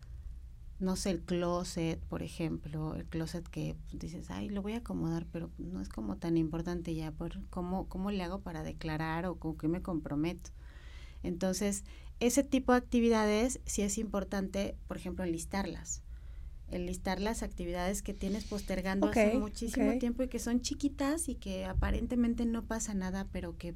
No 0.81 0.97
sé, 0.97 1.11
el 1.11 1.23
closet, 1.23 1.99
por 2.05 2.23
ejemplo, 2.23 2.95
el 2.95 3.07
closet 3.07 3.49
que 3.49 3.75
dices, 3.91 4.31
ay, 4.31 4.51
lo 4.51 4.61
voy 4.61 4.75
a 4.75 4.79
acomodar, 4.79 5.25
pero 5.33 5.51
no 5.57 5.81
es 5.81 5.89
como 5.89 6.19
tan 6.19 6.37
importante 6.37 6.95
ya, 6.95 7.11
por 7.11 7.43
cómo, 7.49 7.89
cómo 7.89 8.11
le 8.11 8.23
hago 8.23 8.43
para 8.43 8.63
declarar 8.63 9.25
o 9.25 9.37
con 9.37 9.57
qué 9.57 9.67
me 9.67 9.81
comprometo. 9.81 10.51
Entonces, 11.23 11.85
ese 12.21 12.45
tipo 12.45 12.73
de 12.73 12.79
actividades 12.79 13.61
sí 13.65 13.81
es 13.81 13.97
importante, 13.97 14.77
por 14.89 14.99
ejemplo, 14.99 15.25
enlistarlas. 15.25 16.03
Enlistar 16.69 17.19
las 17.19 17.43
actividades 17.43 18.03
que 18.03 18.13
tienes 18.13 18.45
postergando 18.45 19.07
hace 19.07 19.39
muchísimo 19.39 19.99
tiempo 19.99 20.23
y 20.23 20.29
que 20.29 20.39
son 20.39 20.61
chiquitas 20.61 21.31
y 21.31 21.35
que 21.35 21.65
aparentemente 21.65 22.45
no 22.45 22.67
pasa 22.67 22.93
nada, 22.93 23.27
pero 23.33 23.57
que 23.57 23.75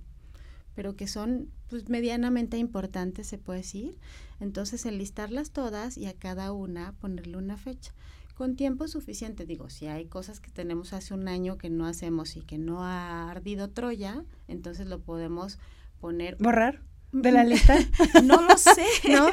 pero 0.76 0.94
que 0.94 1.08
son 1.08 1.50
pues, 1.68 1.88
medianamente 1.88 2.58
importantes, 2.58 3.26
se 3.26 3.38
puede 3.38 3.60
decir. 3.60 3.98
Entonces, 4.38 4.84
enlistarlas 4.84 5.50
todas 5.50 5.96
y 5.96 6.06
a 6.06 6.12
cada 6.12 6.52
una 6.52 6.92
ponerle 7.00 7.38
una 7.38 7.56
fecha. 7.56 7.92
Con 8.34 8.54
tiempo 8.54 8.86
suficiente, 8.86 9.46
digo, 9.46 9.70
si 9.70 9.86
hay 9.86 10.04
cosas 10.04 10.38
que 10.38 10.50
tenemos 10.50 10.92
hace 10.92 11.14
un 11.14 11.26
año 11.26 11.56
que 11.56 11.70
no 11.70 11.86
hacemos 11.86 12.36
y 12.36 12.42
que 12.42 12.58
no 12.58 12.84
ha 12.84 13.30
ardido 13.30 13.70
Troya, 13.70 14.22
entonces 14.46 14.86
lo 14.86 15.00
podemos 15.00 15.58
poner. 15.98 16.36
¿Borrar? 16.38 16.82
de 17.12 17.32
la 17.32 17.44
lista? 17.44 17.76
no 18.24 18.42
lo 18.42 18.58
sé, 18.58 18.84
¿no? 19.10 19.30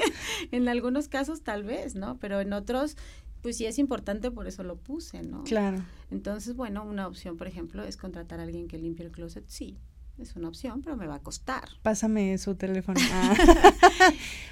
en 0.51 0.69
algunos 0.69 1.09
casos 1.09 1.41
tal 1.41 1.63
vez, 1.63 1.95
¿no? 1.95 2.17
Pero 2.19 2.39
en 2.39 2.53
otros, 2.53 2.95
pues 3.41 3.57
sí 3.57 3.65
es 3.65 3.77
importante, 3.77 4.31
por 4.31 4.47
eso 4.47 4.63
lo 4.63 4.77
puse, 4.77 5.21
¿no? 5.21 5.43
Claro. 5.43 5.83
Entonces, 6.09 6.55
bueno, 6.55 6.85
una 6.85 7.05
opción, 7.05 7.35
por 7.35 7.47
ejemplo, 7.47 7.83
es 7.83 7.97
contratar 7.97 8.39
a 8.39 8.43
alguien 8.43 8.69
que 8.69 8.77
limpie 8.77 9.05
el 9.05 9.11
closet, 9.11 9.43
sí, 9.47 9.77
es 10.17 10.35
una 10.35 10.47
opción, 10.47 10.81
pero 10.83 10.95
me 10.95 11.07
va 11.07 11.15
a 11.15 11.19
costar. 11.19 11.69
Pásame 11.81 12.37
su 12.37 12.55
teléfono. 12.55 12.99
Ah. 13.15 13.35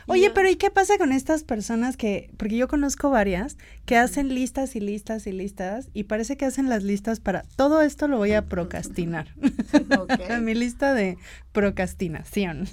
Oye, 0.07 0.29
pero 0.31 0.49
¿y 0.49 0.55
qué 0.55 0.69
pasa 0.69 0.97
con 0.97 1.11
estas 1.11 1.43
personas 1.43 1.97
que, 1.97 2.31
porque 2.37 2.57
yo 2.57 2.67
conozco 2.67 3.09
varias, 3.09 3.57
que 3.85 3.97
hacen 3.97 4.33
listas 4.33 4.75
y 4.75 4.79
listas 4.79 5.25
y 5.25 5.31
listas 5.31 5.89
y 5.93 6.03
parece 6.03 6.37
que 6.37 6.45
hacen 6.45 6.69
las 6.69 6.83
listas 6.83 7.19
para, 7.19 7.43
todo 7.55 7.81
esto 7.81 8.07
lo 8.07 8.17
voy 8.17 8.33
a 8.33 8.45
procrastinar. 8.45 9.33
Mi 10.41 10.53
lista 10.53 10.93
de 10.93 11.17
procrastinación. 11.51 12.67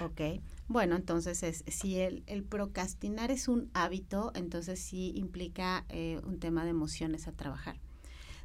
ok. 0.00 0.40
Bueno, 0.66 0.96
entonces 0.96 1.42
es, 1.42 1.64
si 1.68 1.98
el, 1.98 2.22
el, 2.26 2.42
procrastinar 2.42 3.30
es 3.30 3.48
un 3.48 3.70
hábito, 3.74 4.32
entonces 4.34 4.80
sí 4.80 5.12
implica 5.14 5.84
eh, 5.90 6.20
un 6.24 6.40
tema 6.40 6.64
de 6.64 6.70
emociones 6.70 7.28
a 7.28 7.32
trabajar. 7.32 7.76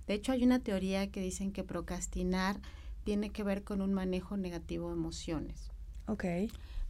De 0.07 0.15
hecho, 0.15 0.33
hay 0.33 0.43
una 0.43 0.59
teoría 0.59 1.09
que 1.11 1.21
dicen 1.21 1.51
que 1.51 1.63
procrastinar 1.63 2.59
tiene 3.09 3.31
que 3.31 3.41
ver 3.41 3.63
con 3.63 3.81
un 3.81 3.91
manejo 3.91 4.37
negativo 4.37 4.89
de 4.89 4.93
emociones. 4.93 5.71
Ok. 6.05 6.25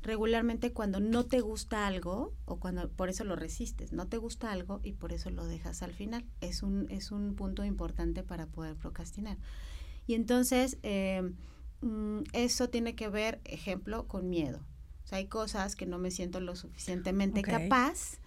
Regularmente 0.02 0.74
cuando 0.74 1.00
no 1.00 1.26
te 1.26 1.40
gusta 1.40 1.88
algo, 1.88 2.34
o 2.44 2.60
cuando 2.60 2.90
por 2.90 3.08
eso 3.08 3.24
lo 3.24 3.38
resistes, 3.38 3.94
no 3.94 4.06
te 4.06 4.18
gusta 4.18 4.52
algo 4.52 4.82
y 4.84 4.92
por 4.92 5.14
eso 5.14 5.30
lo 5.30 5.46
dejas 5.46 5.82
al 5.82 5.94
final. 5.94 6.26
Es 6.42 6.62
un, 6.62 6.88
es 6.90 7.12
un 7.12 7.36
punto 7.36 7.64
importante 7.64 8.22
para 8.22 8.48
poder 8.48 8.76
procrastinar. 8.76 9.38
Y 10.08 10.16
entonces, 10.16 10.78
eh, 10.84 11.22
mm, 11.80 12.24
eso 12.34 12.68
tiene 12.68 12.96
que 12.96 13.08
ver, 13.08 13.40
ejemplo, 13.46 14.06
con 14.06 14.30
miedo. 14.30 14.60
O 15.06 15.08
sea, 15.08 15.20
hay 15.20 15.28
cosas 15.28 15.78
que 15.78 15.86
no 15.86 16.00
me 16.00 16.12
siento 16.12 16.42
lo 16.42 16.58
suficientemente 16.58 17.44
capaz 17.44 18.20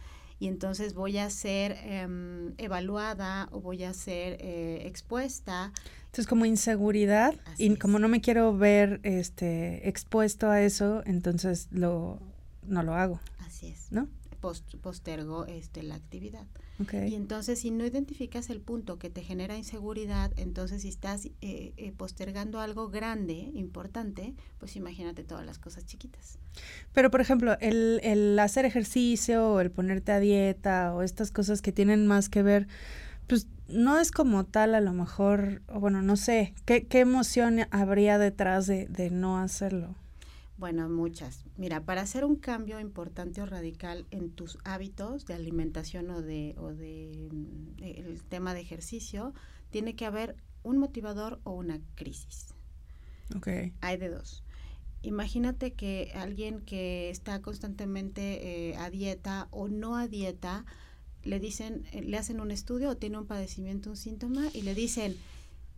y 0.43 0.49
entonces 0.49 0.95
voy 0.95 1.19
a 1.19 1.31
ser 1.31 1.79
em, 1.85 2.53
evaluada 2.59 3.49
o 3.53 3.61
voy 3.61 3.85
a 3.85 3.95
ser 3.95 4.39
eh, 4.41 4.83
expuesta. 4.89 5.73
Entonces 6.07 6.27
como 6.27 6.45
inseguridad 6.47 7.33
y 7.59 7.77
como 7.77 8.01
no 8.01 8.09
me 8.09 8.21
quiero 8.21 8.53
ver 8.59 8.99
este 9.05 9.89
expuesto 9.89 10.51
a 10.51 10.61
eso, 10.61 11.05
entonces 11.07 11.69
lo 11.71 12.19
no 12.65 12.83
lo 12.83 12.95
hago. 12.95 13.21
Así 13.39 13.69
es. 13.69 13.93
¿No? 13.93 14.09
Postergo 14.43 15.47
este, 15.47 15.83
la 15.83 15.95
actividad. 15.95 16.47
Y 16.91 17.15
entonces 17.15 17.61
si 17.61 17.71
no 17.71 17.87
identificas 17.87 18.51
el 18.51 18.61
punto 18.61 18.99
que 18.99 19.09
te 19.09 19.23
genera 19.23 19.57
inseguridad, 19.57 20.33
entonces 20.37 20.83
si 20.83 20.89
estás 20.89 21.27
eh, 21.27 21.73
eh, 21.77 21.93
postergando 21.97 22.61
algo 22.61 22.89
grande, 22.89 23.35
importante, 23.55 24.35
pues 24.59 24.75
imagínate 24.75 25.23
todas 25.23 25.47
las 25.47 25.59
cosas 25.59 25.87
chiquitas. 25.87 26.39
Pero 26.93 27.11
por 27.11 27.21
ejemplo, 27.21 27.57
el, 27.61 28.01
el 28.03 28.39
hacer 28.39 28.65
ejercicio 28.65 29.53
o 29.53 29.61
el 29.61 29.71
ponerte 29.71 30.13
a 30.13 30.21
dieta 30.21 30.93
o 30.95 31.03
estas 31.03 31.31
cosas 31.31 31.63
que 31.63 31.73
tienen 31.73 32.07
más 32.07 32.29
que 32.29 32.43
ver, 32.43 32.67
pues 33.29 33.47
no 33.69 33.99
es 33.99 34.11
como 34.11 34.45
tal 34.45 34.75
a 34.75 34.81
lo 34.81 34.93
mejor, 34.93 35.63
bueno, 35.73 36.03
no 36.03 36.17
sé, 36.17 36.55
¿qué, 36.65 36.87
qué 36.87 37.01
emoción 37.01 37.61
habría 37.71 38.19
detrás 38.19 38.67
de, 38.67 38.87
de 38.87 39.11
no 39.11 39.39
hacerlo? 39.39 39.95
Bueno, 40.57 40.89
muchas. 40.89 41.45
Mira, 41.57 41.85
para 41.85 42.03
hacer 42.03 42.25
un 42.25 42.37
cambio 42.37 42.79
importante 42.79 43.43
o 43.43 43.47
radical 43.47 44.07
en 44.11 44.31
tus 44.31 44.59
hábitos 44.65 45.27
de 45.27 45.35
alimentación 45.35 46.11
o 46.11 46.23
de, 46.23 46.55
o 46.59 46.75
de, 46.75 47.29
mm, 47.33 47.83
el 47.83 48.23
tema 48.23 48.55
de 48.55 48.61
ejercicio, 48.61 49.33
tiene 49.71 49.97
que 49.97 50.07
haber 50.07 50.37
un 50.63 50.79
motivador 50.79 51.41
o 51.45 51.53
una 51.53 51.81
crisis. 51.95 52.55
Okay. 53.37 53.73
Hay 53.81 53.97
de 53.97 54.11
dos. 54.11 54.45
Imagínate 55.03 55.73
que 55.73 56.13
alguien 56.15 56.61
que 56.61 57.11
está 57.11 57.43
constantemente 57.43 58.71
eh, 58.71 58.77
a 58.77 58.91
dieta 58.91 59.49
o 59.51 59.67
no 59.69 59.97
a 59.97 60.07
dieta, 60.07 60.65
le 61.25 61.41
dicen, 61.41 61.87
eh, 61.93 62.03
le 62.03 62.19
hacen 62.19 62.41
un 62.41 62.51
estudio 62.51 62.91
o 62.91 62.97
tiene 62.97 63.19
un 63.19 63.27
padecimiento, 63.27 63.91
un 63.91 63.97
síntoma 63.97 64.49
y 64.53 64.63
le 64.63 64.75
dicen, 64.75 65.17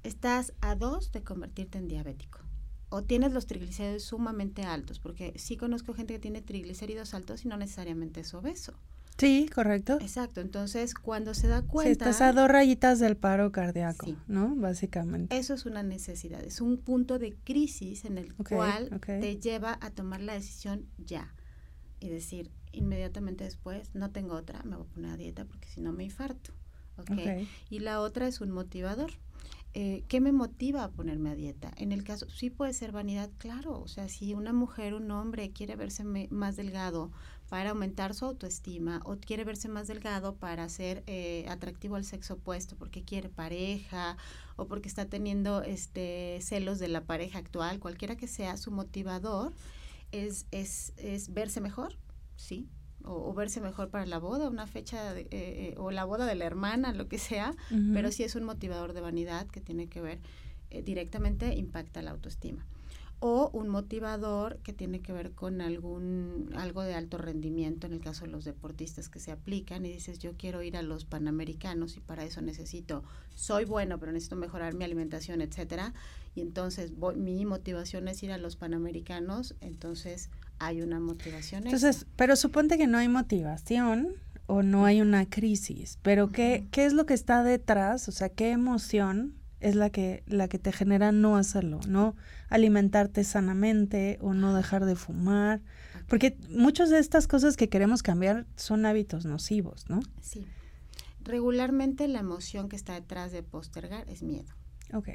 estás 0.03 0.53
a 0.61 0.75
dos 0.75 1.13
de 1.13 1.23
convertirte 1.23 1.79
en 1.79 1.89
diabético 1.89 2.44
o 2.88 3.03
tienes 3.03 3.33
los 3.33 3.47
triglicéridos 3.47 4.03
sumamente 4.05 4.62
altos, 4.62 4.99
porque 4.99 5.33
sí 5.37 5.57
conozco 5.57 5.94
gente 5.94 6.14
que 6.14 6.20
tiene 6.20 6.42
triglicéridos 6.42 7.14
altos 7.14 7.44
y 7.44 7.49
no 7.49 7.57
necesariamente 7.57 8.20
es 8.20 8.35
obeso. 8.35 8.75
Sí, 9.16 9.49
correcto. 9.55 9.99
Exacto, 10.01 10.40
entonces 10.40 10.94
cuando 10.94 11.35
se 11.35 11.47
da 11.47 11.62
cuenta... 11.62 11.88
Sí, 11.88 11.92
estás 11.92 12.20
a 12.20 12.33
dos 12.33 12.49
rayitas 12.49 12.99
del 12.99 13.16
paro 13.16 13.53
cardíaco, 13.53 14.07
¿no? 14.27 14.57
Básicamente. 14.57 15.37
Eso 15.37 15.55
es 15.55 15.66
una 15.66 15.83
necesidad, 15.85 16.42
es 16.42 16.61
un 16.61 16.79
punto 16.79 17.18
de 17.18 17.35
crisis 17.44 18.05
en 18.05 18.18
el 18.18 18.35
cual 18.35 19.01
te 19.01 19.38
lleva 19.38 19.79
a 19.81 19.90
tomar 19.90 20.20
la 20.20 20.35
decisión 20.35 20.87
ya 20.99 21.33
y 22.01 22.09
decir 22.09 22.51
inmediatamente 22.73 23.44
después, 23.44 23.94
no 23.94 24.11
tengo 24.11 24.35
otra, 24.35 24.62
me 24.64 24.77
voy 24.77 24.87
a 24.87 24.94
poner 24.94 25.11
a 25.12 25.16
dieta 25.16 25.44
porque 25.44 25.68
si 25.68 25.81
no 25.81 25.92
me 25.92 26.05
infarto. 26.05 26.53
Okay. 26.97 27.49
Y 27.70 27.81
la 27.81 28.01
otra 28.01 28.27
es 28.27 28.40
un 28.40 28.51
motivador. 28.51 29.12
Eh, 29.77 30.05
¿Qué 30.07 30.21
me 30.21 30.31
motiva 30.31 30.85
a 30.85 30.91
ponerme 30.93 31.31
a 31.31 31.35
dieta? 31.35 31.73
En 31.77 31.91
el 31.91 32.05
caso, 32.05 32.31
sí 32.31 32.49
puede 32.49 32.73
ser 32.73 32.93
vanidad, 32.93 33.29
claro. 33.39 33.81
O 33.81 33.89
sea, 33.89 34.09
si 34.09 34.33
una 34.35 34.53
mujer, 34.53 34.95
un 34.95 35.11
hombre 35.11 35.51
quiere 35.51 35.75
verse 35.75 36.05
más 36.05 36.55
delgado 36.55 37.11
para 37.49 37.71
aumentar 37.71 38.15
su 38.15 38.25
autoestima 38.25 39.03
o 39.05 39.17
quiere 39.17 39.43
verse 39.43 39.69
más 39.69 39.89
delgado 39.89 40.37
para 40.37 40.69
ser 40.69 41.03
eh, 41.09 41.45
atractivo 41.49 41.97
al 41.97 42.05
sexo 42.05 42.35
opuesto 42.35 42.77
porque 42.77 43.03
quiere 43.03 43.29
pareja 43.29 44.17
o 44.57 44.67
porque 44.67 44.89
está 44.89 45.07
teniendo 45.07 45.63
este 45.63 46.39
celos 46.41 46.79
de 46.79 46.89
la 46.89 47.05
pareja 47.05 47.41
actual, 47.41 47.81
cualquiera 47.81 48.17
que 48.17 48.29
sea 48.29 48.57
su 48.57 48.71
motivador, 48.71 49.53
es, 50.13 50.47
es, 50.53 50.93
es 50.97 51.33
verse 51.35 51.61
mejor, 51.61 51.99
sí, 52.37 52.69
o, 53.05 53.33
verse 53.35 53.61
mejor 53.61 53.90
para 53.90 54.07
la 54.07 54.19
boda, 54.19 54.49
una 54.49 54.67
fecha 54.67 55.17
eh, 55.19 55.27
eh, 55.31 55.75
o 55.77 55.90
la 55.90 56.05
boda 56.05 56.27
de 56.27 56.35
la 56.35 56.45
hermana, 56.45 56.93
lo 56.93 57.09
que 57.09 57.19
sea, 57.19 57.55
pero 57.93 58.11
sí 58.11 58.23
es 58.23 58.35
un 58.35 58.45
motivador 58.45 58.93
de 58.93 59.01
vanidad 59.01 59.47
que 59.47 59.61
tiene 59.61 59.88
que 59.88 60.01
ver 60.01 60.21
eh, 60.71 60.83
directamente, 60.83 61.55
impacta 61.55 62.03
la 62.03 62.11
autoestima. 62.12 62.67
O 63.21 63.49
un 63.55 63.69
motivador 63.69 64.59
que 64.59 64.73
tiene 64.73 65.01
que 65.01 65.12
ver 65.12 65.33
con 65.33 65.61
algún 65.61 66.51
algo 66.57 66.83
de 66.83 66.95
alto 66.95 67.17
rendimiento, 67.17 67.87
en 67.87 67.95
el 67.95 68.01
caso 68.01 68.25
de 68.25 68.31
los 68.31 68.45
deportistas 68.45 69.09
que 69.09 69.21
se 69.21 69.31
aplican 69.31 69.87
y 69.87 69.93
dices, 69.93 70.19
yo 70.19 70.33
quiero 70.37 70.62
ir 70.62 70.77
a 70.77 70.83
los 70.83 71.05
panamericanos 71.05 71.97
y 71.97 72.01
para 72.01 72.25
eso 72.25 72.43
necesito, 72.43 73.03
soy 73.35 73.64
bueno, 73.64 73.99
pero 73.99 74.12
necesito 74.12 74.37
mejorar 74.37 74.75
mi 74.75 74.85
alimentación, 74.85 75.40
etcétera. 75.40 75.95
Y 76.35 76.40
entonces 76.40 76.93
mi 77.17 77.47
motivación 77.47 78.09
es 78.09 78.23
ir 78.23 78.33
a 78.33 78.38
los 78.38 78.57
panamericanos, 78.57 79.55
entonces 79.61 80.29
hay 80.59 80.83
una 80.83 81.01
motivación. 81.01 81.64
Entonces, 81.64 82.07
pero 82.17 82.37
suponte 82.37 82.79
que 82.79 82.87
no 82.87 82.99
hay 82.99 83.09
motivación 83.09 84.14
o 84.47 84.62
no 84.62 84.85
hay 84.85 85.01
una 85.01 85.29
crisis, 85.29 85.99
pero 86.03 86.31
¿qué, 86.31 86.67
¿qué 86.71 86.85
es 86.85 86.93
lo 86.93 87.07
que 87.07 87.14
está 87.14 87.43
detrás? 87.43 88.09
O 88.09 88.12
sea, 88.12 88.29
¿qué 88.29 88.51
emoción 88.51 89.35
es 89.61 89.75
la 89.75 89.90
que, 89.90 90.23
la 90.27 90.49
que 90.49 90.59
te 90.59 90.73
genera 90.73 91.12
no 91.12 91.37
hacerlo, 91.37 91.81
no 91.88 92.14
alimentarte 92.49 93.25
sanamente 93.25 94.19
o 94.21 94.35
no 94.35 94.55
dejar 94.55 94.85
de 94.85 94.97
fumar? 94.97 95.62
Porque 96.09 96.37
muchas 96.51 96.90
de 96.90 96.99
estas 96.99 97.27
cosas 97.27 97.57
que 97.57 97.71
queremos 97.71 98.03
cambiar 98.03 98.47
son 98.57 98.85
hábitos 98.85 99.25
nocivos, 99.25 99.88
¿no? 99.88 100.01
Sí. 100.21 100.47
Regularmente 101.23 102.07
la 102.09 102.21
emoción 102.21 102.69
que 102.69 102.77
está 102.77 102.93
detrás 102.93 103.33
de 103.33 103.43
postergar 103.43 104.09
es 104.11 104.23
miedo. 104.23 104.53
Ok 104.93 105.09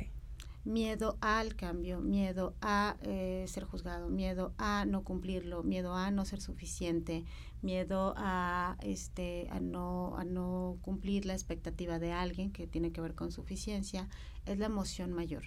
miedo 0.63 1.17
al 1.21 1.55
cambio, 1.55 1.99
miedo 1.99 2.55
a 2.61 2.97
eh, 3.01 3.45
ser 3.47 3.63
juzgado, 3.63 4.09
miedo 4.09 4.53
a 4.57 4.85
no 4.85 5.03
cumplirlo, 5.03 5.63
miedo 5.63 5.95
a 5.95 6.11
no 6.11 6.25
ser 6.25 6.41
suficiente, 6.41 7.25
miedo 7.61 8.13
a 8.17 8.77
este 8.81 9.47
a 9.51 9.59
no 9.59 10.17
a 10.17 10.23
no 10.23 10.77
cumplir 10.81 11.25
la 11.25 11.33
expectativa 11.33 11.99
de 11.99 12.11
alguien 12.11 12.51
que 12.51 12.67
tiene 12.67 12.91
que 12.91 13.01
ver 13.01 13.15
con 13.15 13.31
suficiencia, 13.31 14.09
es 14.45 14.57
la 14.59 14.65
emoción 14.65 15.13
mayor. 15.13 15.43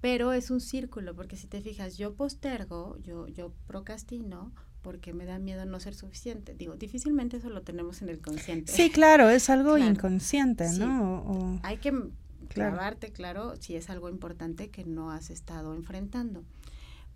Pero 0.00 0.32
es 0.32 0.50
un 0.50 0.60
círculo, 0.60 1.14
porque 1.14 1.36
si 1.36 1.46
te 1.46 1.62
fijas, 1.62 1.96
yo 1.96 2.14
postergo, 2.14 2.98
yo 2.98 3.28
yo 3.28 3.52
procrastino 3.66 4.52
porque 4.82 5.12
me 5.12 5.24
da 5.24 5.40
miedo 5.40 5.64
no 5.64 5.80
ser 5.80 5.96
suficiente. 5.96 6.54
Digo, 6.54 6.76
difícilmente 6.76 7.38
eso 7.38 7.50
lo 7.50 7.62
tenemos 7.62 8.02
en 8.02 8.08
el 8.08 8.20
consciente. 8.20 8.70
Sí, 8.70 8.88
claro, 8.88 9.28
es 9.30 9.50
algo 9.50 9.76
inconsciente, 9.78 10.70
¿no? 10.78 11.58
Hay 11.64 11.78
que 11.78 11.92
clavarte, 12.46 13.12
claro, 13.12 13.56
si 13.56 13.76
es 13.76 13.90
algo 13.90 14.08
importante 14.08 14.70
que 14.70 14.84
no 14.84 15.10
has 15.10 15.30
estado 15.30 15.74
enfrentando. 15.74 16.44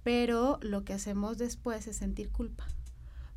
Pero 0.02 0.58
lo 0.62 0.84
que 0.84 0.92
hacemos 0.92 1.38
después 1.38 1.86
es 1.86 1.96
sentir 1.96 2.30
culpa. 2.30 2.66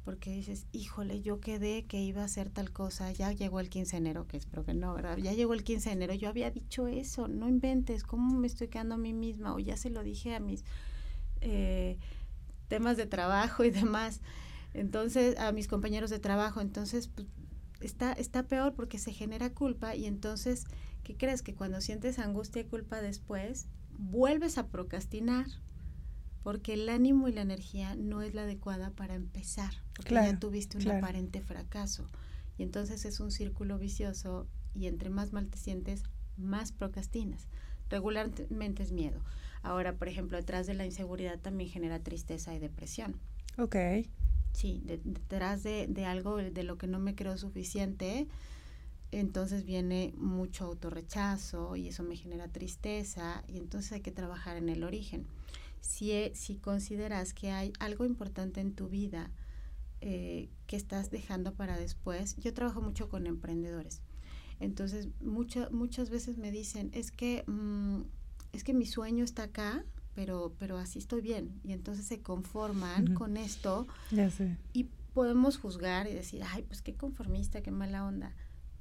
Porque 0.06 0.32
dices, 0.32 0.66
híjole, 0.74 1.22
yo 1.22 1.40
quedé 1.40 1.86
que 1.86 2.02
iba 2.02 2.22
a 2.22 2.26
hacer 2.26 2.50
tal 2.50 2.72
cosa, 2.72 3.12
ya 3.14 3.32
llegó 3.32 3.62
el 3.62 3.70
15 3.70 3.92
de 3.92 3.98
enero, 3.98 4.28
que 4.28 4.36
espero 4.36 4.66
que 4.66 4.74
no, 4.74 4.94
¿verdad? 4.94 5.18
Ya 5.18 5.32
llegó 5.32 5.54
el 5.54 5.64
15 5.64 5.90
de 5.90 5.94
enero, 5.94 6.14
yo 6.14 6.28
había 6.28 6.52
dicho 6.52 6.88
eso, 6.88 7.30
no 7.30 7.48
inventes, 7.48 8.04
¿cómo 8.04 8.38
me 8.38 8.48
estoy 8.48 8.68
quedando 8.68 8.96
a 8.96 8.98
mí 8.98 9.14
misma? 9.14 9.54
O 9.54 9.60
ya 9.60 9.78
se 9.78 9.90
lo 9.90 10.04
dije 10.04 10.36
a 10.36 10.42
mis 10.42 10.66
eh, 11.40 11.98
temas 12.68 12.98
de 12.98 13.06
trabajo 13.06 13.64
y 13.64 13.70
demás. 13.70 14.20
Entonces, 14.74 15.38
a 15.40 15.52
mis 15.54 15.68
compañeros 15.70 16.10
de 16.10 16.20
trabajo, 16.20 16.60
entonces, 16.60 17.08
pues, 17.08 17.28
está, 17.80 18.14
está 18.14 18.44
peor 18.44 18.74
porque 18.74 18.98
se 18.98 19.14
genera 19.14 19.54
culpa 19.54 19.96
y 19.96 20.06
entonces 20.06 20.66
¿qué 21.04 21.16
crees? 21.16 21.42
Que 21.42 21.56
cuando 21.56 21.82
sientes 21.82 22.20
angustia 22.20 22.62
y 22.62 22.66
culpa 22.66 23.02
después, 23.02 23.68
vuelves 23.98 24.58
a 24.58 24.68
procrastinar, 24.68 25.46
porque 26.44 26.74
el 26.74 26.89
ánimo 26.89 27.28
y 27.28 27.34
la 27.34 27.42
energía 27.42 27.96
no 27.96 28.22
es 28.22 28.34
la 28.34 28.44
adecuada 28.44 28.92
para 28.92 29.16
empezar, 29.16 29.74
porque 29.96 30.16
ya 30.16 30.39
tuviste 30.39 30.78
un 30.78 30.88
aparente 30.89 31.42
fracaso. 31.42 32.10
Y 32.58 32.63
entonces 32.63 33.06
es 33.06 33.20
un 33.20 33.32
círculo 33.32 33.80
vicioso 33.80 34.48
y 34.74 34.88
entre 34.88 35.10
más 35.10 35.34
mal 35.34 35.48
te 35.48 35.58
sientes, 35.58 36.04
más 36.38 36.72
procrastinas. 36.72 37.48
Regularmente 37.89 38.84
es 38.84 38.92
miedo. 38.92 39.22
Ahora, 39.62 39.96
por 39.96 40.08
ejemplo, 40.08 40.38
detrás 40.38 40.68
de 40.68 40.74
la 40.74 40.86
inseguridad 40.86 41.39
también 41.39 41.70
genera 41.70 42.00
tristeza 42.00 42.54
y 42.54 42.60
depresión. 42.60 43.16
Ok. 43.58 43.76
Sí, 44.52 44.84
detrás 44.86 45.63
de, 45.63 45.88
de 45.88 46.06
algo 46.06 46.38
de 46.38 46.63
lo 46.63 46.78
que 46.78 46.88
no 46.88 47.00
me 47.00 47.16
creo 47.16 47.38
suficiente, 47.38 48.28
entonces 49.19 49.63
viene 49.63 50.13
mucho 50.17 50.65
autorrechazo 50.65 51.76
y 51.76 51.88
eso 51.89 52.04
me 52.04 52.15
genera 52.15 52.47
tristeza 52.47 53.43
y 53.47 53.58
entonces 53.58 53.91
hay 53.91 54.02
que 54.02 54.12
trabajar 54.12 54.58
en 54.58 54.69
el 54.69 54.84
origen. 54.84 55.28
Si, 55.82 56.12
e, 56.12 56.32
si 56.34 56.56
consideras 56.56 57.34
que 57.34 57.52
hay 57.52 57.73
algo 57.80 58.06
importante 58.06 58.60
en 58.62 58.73
tu 58.73 58.88
vida 58.88 59.30
eh, 60.02 60.49
que 60.65 60.76
estás 60.76 61.12
dejando 61.12 61.54
para 61.54 61.78
después, 61.78 62.36
yo 62.38 62.54
trabajo 62.54 62.82
mucho 62.82 63.10
con 63.10 63.28
emprendedores. 63.28 64.02
Entonces 64.60 65.10
muchas 65.21 66.10
veces 66.10 66.38
me 66.38 66.52
dicen, 66.52 66.89
es 66.93 67.12
que, 67.12 67.43
mm, 67.47 68.02
es 68.54 68.63
que 68.63 68.73
mi 68.73 68.86
sueño 68.86 69.23
está 69.23 69.43
acá, 69.43 69.86
pero, 70.15 70.56
pero 70.58 70.78
así 70.78 70.99
estoy 70.99 71.21
bien. 71.21 71.60
Y 71.63 71.73
entonces 71.73 72.06
se 72.06 72.21
conforman 72.21 73.13
con 73.13 73.38
esto. 73.38 73.88
Ya 74.10 74.32
sé. 74.32 74.58
Y 74.73 74.86
podemos 75.13 75.58
juzgar 75.58 76.08
y 76.08 76.13
decir, 76.13 76.41
ay, 76.43 76.63
pues 76.63 76.82
qué 76.82 76.95
conformista, 76.95 77.62
qué 77.62 77.71
mala 77.71 78.06
onda 78.06 78.34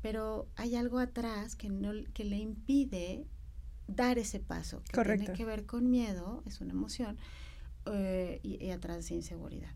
pero 0.02 0.48
hay 0.56 0.76
algo 0.76 0.98
atrás 0.98 1.56
que, 1.56 1.70
no, 1.70 1.92
que 2.12 2.24
le 2.24 2.36
impide 2.36 3.26
dar 3.86 4.18
ese 4.18 4.40
paso, 4.40 4.82
que 4.92 5.02
tiene 5.02 5.32
que 5.32 5.44
ver 5.44 5.64
con 5.64 5.90
miedo, 5.90 6.42
es 6.46 6.60
una 6.60 6.72
emoción, 6.72 7.16
eh, 7.86 8.40
y, 8.42 8.70
atrás 8.70 9.08
de 9.08 9.16
inseguridad. 9.16 9.70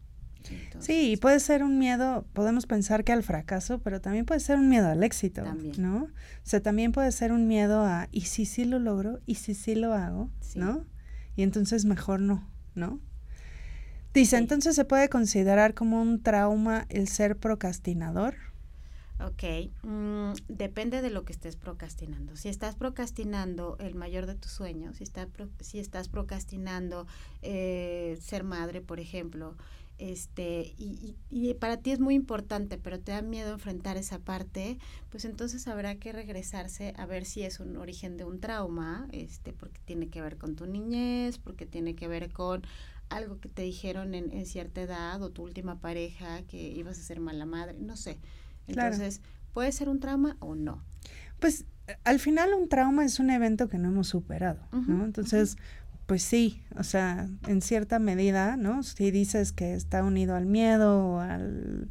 sí, 0.81 1.13
y 1.13 1.17
puede 1.17 1.41
ser 1.41 1.63
un 1.63 1.79
miedo, 1.79 2.27
podemos 2.33 2.67
pensar 2.67 3.05
que 3.05 3.13
al 3.13 3.23
fracaso, 3.23 3.81
pero 3.81 4.01
también 4.01 4.27
puede 4.27 4.41
ser 4.41 4.59
un 4.59 4.69
miedo 4.69 4.89
al 4.89 5.03
éxito, 5.03 5.43
¿no? 5.79 6.05
O 6.05 6.09
sea, 6.45 6.61
también 6.61 6.93
puede 6.93 7.13
ser 7.13 7.33
un 7.33 7.47
miedo 7.47 7.85
a, 7.85 8.09
¿y 8.11 8.23
si 8.23 8.47
sí 8.47 8.65
lo 8.65 8.79
logro? 8.79 9.21
¿Y 9.27 9.37
si 9.37 9.55
sí 9.55 9.75
lo 9.75 9.95
hago? 9.95 10.31
¿No? 10.55 10.85
Y 11.37 11.43
entonces 11.43 11.85
mejor 11.85 12.21
no, 12.21 12.49
¿no? 12.75 13.01
Dice, 14.15 14.39
entonces 14.39 14.75
se 14.75 14.87
puede 14.87 15.11
considerar 15.11 15.75
como 15.75 16.01
un 16.01 16.23
trauma 16.23 16.87
el 16.89 17.07
ser 17.07 17.37
procrastinador. 17.37 18.46
Ok, 19.19 19.45
mm, 19.83 20.33
depende 20.49 21.01
de 21.01 21.09
lo 21.09 21.25
que 21.25 21.33
estés 21.33 21.57
procrastinando. 21.57 22.37
Si 22.37 22.51
estás 22.51 22.77
procrastinando 22.77 23.77
el 23.81 23.95
mayor 23.95 24.27
de 24.27 24.35
tus 24.35 24.53
sueños, 24.53 24.97
si, 24.99 25.05
está, 25.05 25.27
si 25.61 25.79
estás 25.79 26.09
procrastinando 26.09 27.07
eh, 27.41 28.19
ser 28.21 28.45
madre, 28.45 28.83
por 28.83 29.01
ejemplo, 29.01 29.57
este, 29.99 30.75
y, 30.77 31.15
y, 31.31 31.55
para 31.55 31.79
ti 31.79 31.93
es 31.93 32.01
muy 32.01 32.15
importante, 32.15 32.77
pero 32.77 33.01
te 33.01 33.13
da 33.13 33.23
miedo 33.23 33.55
enfrentar 33.55 33.97
esa 33.97 34.19
parte, 34.19 34.79
pues 35.09 35.25
entonces 35.25 35.67
habrá 35.67 35.95
que 35.95 36.13
regresarse 36.13 36.93
a 36.99 37.07
ver 37.07 37.25
si 37.25 37.43
es 37.43 37.61
un 37.61 37.79
origen 37.79 38.19
de 38.19 38.25
un 38.25 38.39
trauma, 38.39 39.09
este, 39.13 39.55
porque 39.55 39.81
tiene 39.87 40.09
que 40.09 40.21
ver 40.21 40.37
con 40.37 40.57
tu 40.57 40.67
niñez, 40.67 41.39
porque 41.39 41.65
tiene 41.65 41.95
que 41.95 42.09
ver 42.09 42.31
con 42.31 42.63
algo 43.09 43.41
que 43.41 43.49
te 43.49 43.63
dijeron 43.63 44.15
en, 44.15 44.31
en 44.33 44.45
cierta 44.45 44.83
edad 44.83 45.23
o 45.23 45.31
tu 45.31 45.43
última 45.43 45.81
pareja 45.81 46.43
que 46.43 46.59
ibas 46.59 46.99
a 46.99 47.03
ser 47.03 47.21
mala 47.21 47.47
madre, 47.47 47.79
no 47.81 47.97
sé 47.97 48.19
entonces, 48.67 49.21
puede 49.53 49.73
ser 49.73 49.89
un 49.89 50.01
trauma 50.01 50.37
o 50.41 50.55
no. 50.55 50.83
Pues 51.39 51.65
al 52.05 52.19
final 52.19 52.55
un 52.55 52.69
trauma 52.69 53.05
es 53.05 53.21
un 53.21 53.31
evento 53.31 53.69
que 53.69 53.79
no 53.79 53.89
hemos 53.89 54.09
superado, 54.09 54.61
¿no? 54.73 55.05
Entonces, 55.05 55.57
pues 56.07 56.23
sí, 56.23 56.63
o 56.77 56.85
sea, 56.85 57.29
en 57.47 57.63
cierta 57.63 57.99
medida, 57.99 58.57
¿no? 58.57 58.83
Si 58.83 59.11
dices 59.11 59.53
que 59.53 59.75
está 59.75 60.03
unido 60.03 60.35
al 60.35 60.47
miedo 60.47 61.07
o 61.07 61.21
al 61.21 61.91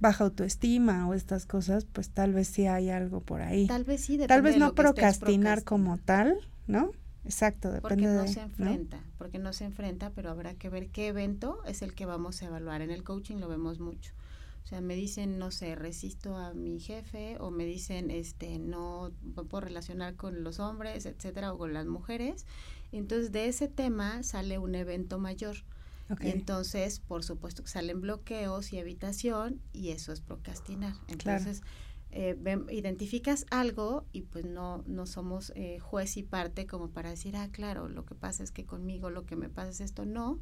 baja 0.00 0.24
autoestima 0.24 1.08
o 1.08 1.14
estas 1.14 1.46
cosas, 1.46 1.84
pues 1.84 2.10
tal 2.10 2.32
vez 2.34 2.48
sí 2.48 2.66
hay 2.66 2.90
algo 2.90 3.20
por 3.20 3.40
ahí. 3.40 3.68
Tal 3.68 3.84
vez 3.84 4.04
sí, 4.04 4.18
Tal 4.18 4.42
vez 4.42 4.58
no 4.58 4.74
procrastinar 4.74 5.62
como 5.62 5.96
tal, 5.96 6.36
¿no? 6.66 6.90
Exacto, 7.24 7.70
depende 7.70 7.80
porque 7.80 8.06
no 8.06 8.26
se 8.26 8.40
enfrenta, 8.40 9.00
porque 9.16 9.38
no 9.38 9.52
se 9.52 9.64
enfrenta, 9.64 10.10
pero 10.10 10.30
habrá 10.30 10.54
que 10.54 10.68
ver 10.68 10.88
qué 10.88 11.06
evento 11.06 11.60
es 11.66 11.82
el 11.82 11.94
que 11.94 12.04
vamos 12.04 12.42
a 12.42 12.46
evaluar. 12.46 12.82
En 12.82 12.90
el 12.90 13.04
coaching 13.04 13.36
lo 13.36 13.48
vemos 13.48 13.78
mucho. 13.78 14.12
O 14.64 14.66
sea, 14.66 14.80
me 14.80 14.94
dicen, 14.94 15.38
no 15.38 15.50
sé, 15.50 15.74
resisto 15.74 16.36
a 16.36 16.54
mi 16.54 16.78
jefe 16.78 17.36
o 17.40 17.50
me 17.50 17.64
dicen, 17.64 18.10
este, 18.10 18.58
no 18.58 19.12
puedo 19.34 19.60
relacionar 19.60 20.14
con 20.16 20.44
los 20.44 20.60
hombres, 20.60 21.04
etcétera, 21.04 21.52
o 21.52 21.58
con 21.58 21.72
las 21.72 21.86
mujeres. 21.86 22.46
Entonces, 22.92 23.32
de 23.32 23.48
ese 23.48 23.68
tema 23.68 24.22
sale 24.22 24.58
un 24.58 24.74
evento 24.74 25.18
mayor. 25.18 25.56
Y 26.20 26.28
entonces, 26.28 27.00
por 27.00 27.24
supuesto 27.24 27.62
que 27.62 27.70
salen 27.70 28.02
bloqueos 28.02 28.72
y 28.74 28.78
evitación 28.78 29.62
y 29.72 29.90
eso 29.90 30.12
es 30.12 30.20
procrastinar. 30.20 30.94
Entonces, 31.08 31.62
eh, 32.10 32.36
identificas 32.70 33.46
algo 33.50 34.04
y 34.12 34.22
pues 34.22 34.44
no, 34.44 34.84
no 34.86 35.06
somos 35.06 35.50
eh, 35.56 35.78
juez 35.78 36.18
y 36.18 36.22
parte 36.22 36.66
como 36.66 36.90
para 36.90 37.08
decir, 37.08 37.34
ah, 37.36 37.48
claro, 37.50 37.88
lo 37.88 38.04
que 38.04 38.14
pasa 38.14 38.44
es 38.44 38.50
que 38.50 38.66
conmigo 38.66 39.08
lo 39.08 39.24
que 39.24 39.36
me 39.36 39.48
pasa 39.48 39.70
es 39.70 39.80
esto, 39.80 40.04
no. 40.04 40.38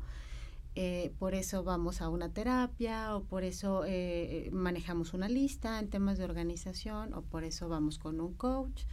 Eh, 0.77 1.13
por 1.19 1.35
eso 1.35 1.65
vamos 1.65 2.01
a 2.01 2.09
una 2.09 2.33
terapia 2.33 3.17
o 3.17 3.25
por 3.25 3.43
eso 3.43 3.83
eh, 3.87 4.49
manejamos 4.53 5.15
una 5.15 5.29
lista 5.29 5.81
en 5.81 5.89
temas 5.89 6.17
de 6.17 6.25
organización 6.25 7.13
o 7.13 7.23
por 7.23 7.43
eso 7.43 7.69
vamos 7.69 7.99
con 7.99 8.21
un 8.21 8.35
coach 8.35 8.85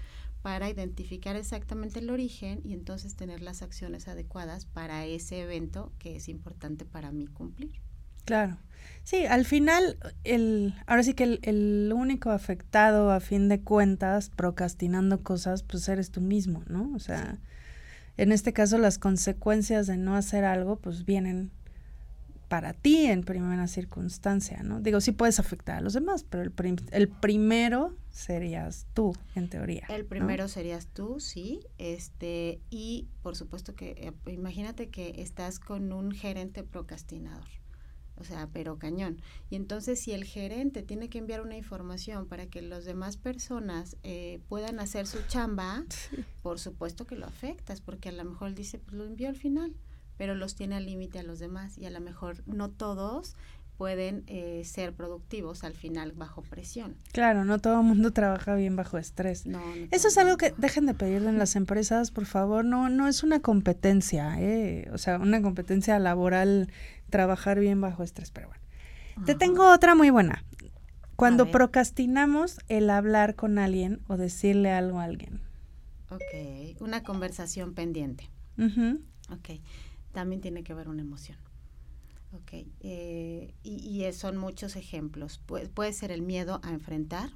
para 0.41 0.69
identificar 0.69 1.35
exactamente 1.35 1.99
el 1.99 2.09
origen 2.09 2.61
y 2.63 2.73
entonces 2.73 3.15
tener 3.15 3.41
las 3.41 3.61
acciones 3.61 4.07
adecuadas 4.07 4.65
para 4.65 5.05
ese 5.05 5.41
evento 5.41 5.91
que 5.99 6.15
es 6.15 6.29
importante 6.29 6.85
para 6.85 7.11
mí 7.11 7.27
cumplir. 7.27 7.81
Claro. 8.25 8.57
Sí, 9.03 9.25
al 9.25 9.45
final, 9.45 9.97
el, 10.23 10.73
ahora 10.85 11.03
sí 11.03 11.13
que 11.13 11.23
el, 11.23 11.39
el, 11.43 11.91
único 11.93 12.29
afectado 12.29 13.11
a 13.11 13.19
fin 13.19 13.49
de 13.49 13.61
cuentas, 13.61 14.29
procrastinando 14.29 15.23
cosas, 15.23 15.63
pues 15.63 15.87
eres 15.89 16.11
tú 16.11 16.21
mismo, 16.21 16.63
¿no? 16.67 16.91
O 16.93 16.99
sea, 16.99 17.39
en 18.17 18.31
este 18.31 18.51
caso 18.51 18.77
las 18.77 18.97
consecuencias 18.97 19.87
de 19.87 19.97
no 19.97 20.15
hacer 20.15 20.43
algo, 20.43 20.77
pues 20.77 21.05
vienen 21.05 21.51
para 22.47 22.73
ti 22.73 23.05
en 23.05 23.23
primera 23.23 23.67
circunstancia, 23.67 24.63
¿no? 24.63 24.79
Digo, 24.79 25.01
sí 25.01 25.11
puedes 25.11 25.39
afectar 25.39 25.77
a 25.77 25.81
los 25.81 25.93
demás, 25.93 26.23
pero 26.23 26.43
el, 26.43 26.53
el 26.91 27.07
primero 27.09 27.95
serías 28.09 28.87
tú, 28.93 29.15
en 29.35 29.49
teoría. 29.49 29.85
El 29.89 30.05
primero 30.05 30.47
serías 30.47 30.87
tú, 30.87 31.19
sí. 31.19 31.59
Este, 31.77 32.61
y 32.69 33.07
por 33.21 33.35
supuesto 33.35 33.75
que, 33.75 33.91
eh, 34.25 34.31
imagínate 34.31 34.89
que 34.89 35.21
estás 35.21 35.59
con 35.59 35.91
un 35.91 36.11
gerente 36.11 36.63
procrastinador. 36.63 37.47
O 38.19 38.23
sea, 38.23 38.49
pero 38.51 38.79
cañón. 38.79 39.21
Y 39.51 39.55
entonces 39.55 40.01
si 40.01 40.11
el 40.11 40.23
gerente 40.23 40.81
tiene 40.81 41.07
que 41.07 41.19
enviar 41.19 41.41
una 41.41 41.55
información 41.55 42.27
para 42.27 42.47
que 42.47 42.63
las 42.63 42.83
demás 42.83 43.15
personas 43.15 43.95
eh, 44.01 44.39
puedan 44.49 44.79
hacer 44.79 45.05
su 45.05 45.19
chamba, 45.27 45.83
por 46.41 46.57
supuesto 46.57 47.05
que 47.05 47.15
lo 47.15 47.27
afectas, 47.27 47.79
porque 47.81 48.09
a 48.09 48.13
lo 48.13 48.25
mejor 48.25 48.47
él 48.47 48.55
dice, 48.55 48.79
pues 48.79 48.93
lo 48.93 49.05
envió 49.05 49.29
al 49.29 49.35
final 49.35 49.75
pero 50.17 50.35
los 50.35 50.55
tiene 50.55 50.75
al 50.75 50.85
límite 50.85 51.19
a 51.19 51.23
los 51.23 51.39
demás 51.39 51.77
y 51.77 51.85
a 51.85 51.89
lo 51.89 51.99
mejor 51.99 52.43
no 52.47 52.69
todos 52.69 53.35
pueden 53.77 54.23
eh, 54.25 54.63
ser 54.65 54.93
productivos 54.93 55.63
al 55.63 55.73
final 55.73 56.11
bajo 56.11 56.41
presión. 56.41 56.97
Claro, 57.13 57.45
no 57.45 57.59
todo 57.59 57.79
el 57.79 57.85
mundo 57.85 58.11
trabaja 58.11 58.55
bien 58.55 58.75
bajo 58.75 58.97
estrés. 58.97 59.45
No, 59.45 59.61
Eso 59.91 60.07
es 60.07 60.17
algo 60.17 60.35
que 60.37 60.53
dejen 60.57 60.87
de 60.87 60.95
pedir 60.95 61.23
en 61.23 61.37
las 61.37 61.55
empresas, 61.55 62.09
por 62.09 62.25
favor. 62.25 62.65
No, 62.65 62.89
no 62.89 63.07
es 63.07 63.23
una 63.23 63.39
competencia, 63.39 64.35
¿eh? 64.39 64.89
o 64.91 64.97
sea, 64.97 65.19
una 65.19 65.41
competencia 65.41 65.99
laboral 65.99 66.71
trabajar 67.11 67.59
bien 67.59 67.79
bajo 67.79 68.03
estrés, 68.03 68.31
pero 68.31 68.47
bueno. 68.47 68.63
Te 69.25 69.35
tengo 69.35 69.71
otra 69.71 69.95
muy 69.95 70.09
buena. 70.09 70.43
Cuando 71.15 71.49
procrastinamos 71.49 72.59
el 72.67 72.89
hablar 72.91 73.35
con 73.35 73.57
alguien 73.57 74.01
o 74.07 74.17
decirle 74.17 74.71
algo 74.71 74.99
a 74.99 75.03
alguien. 75.03 75.41
Ok, 76.09 76.79
una 76.79 77.03
conversación 77.03 77.73
pendiente. 77.73 78.29
Ok 79.29 79.59
también 80.17 80.41
tiene 80.41 80.63
que 80.63 80.73
ver 80.73 80.89
una 80.89 81.03
emoción. 81.03 81.37
Ok, 82.33 82.65
eh, 82.79 83.53
y, 83.61 84.03
son 84.13 84.35
muchos 84.35 84.75
ejemplos. 84.75 85.39
puede 85.75 85.93
ser 85.93 86.11
el 86.11 86.23
miedo 86.23 86.59
a 86.63 86.71
enfrentar, 86.71 87.29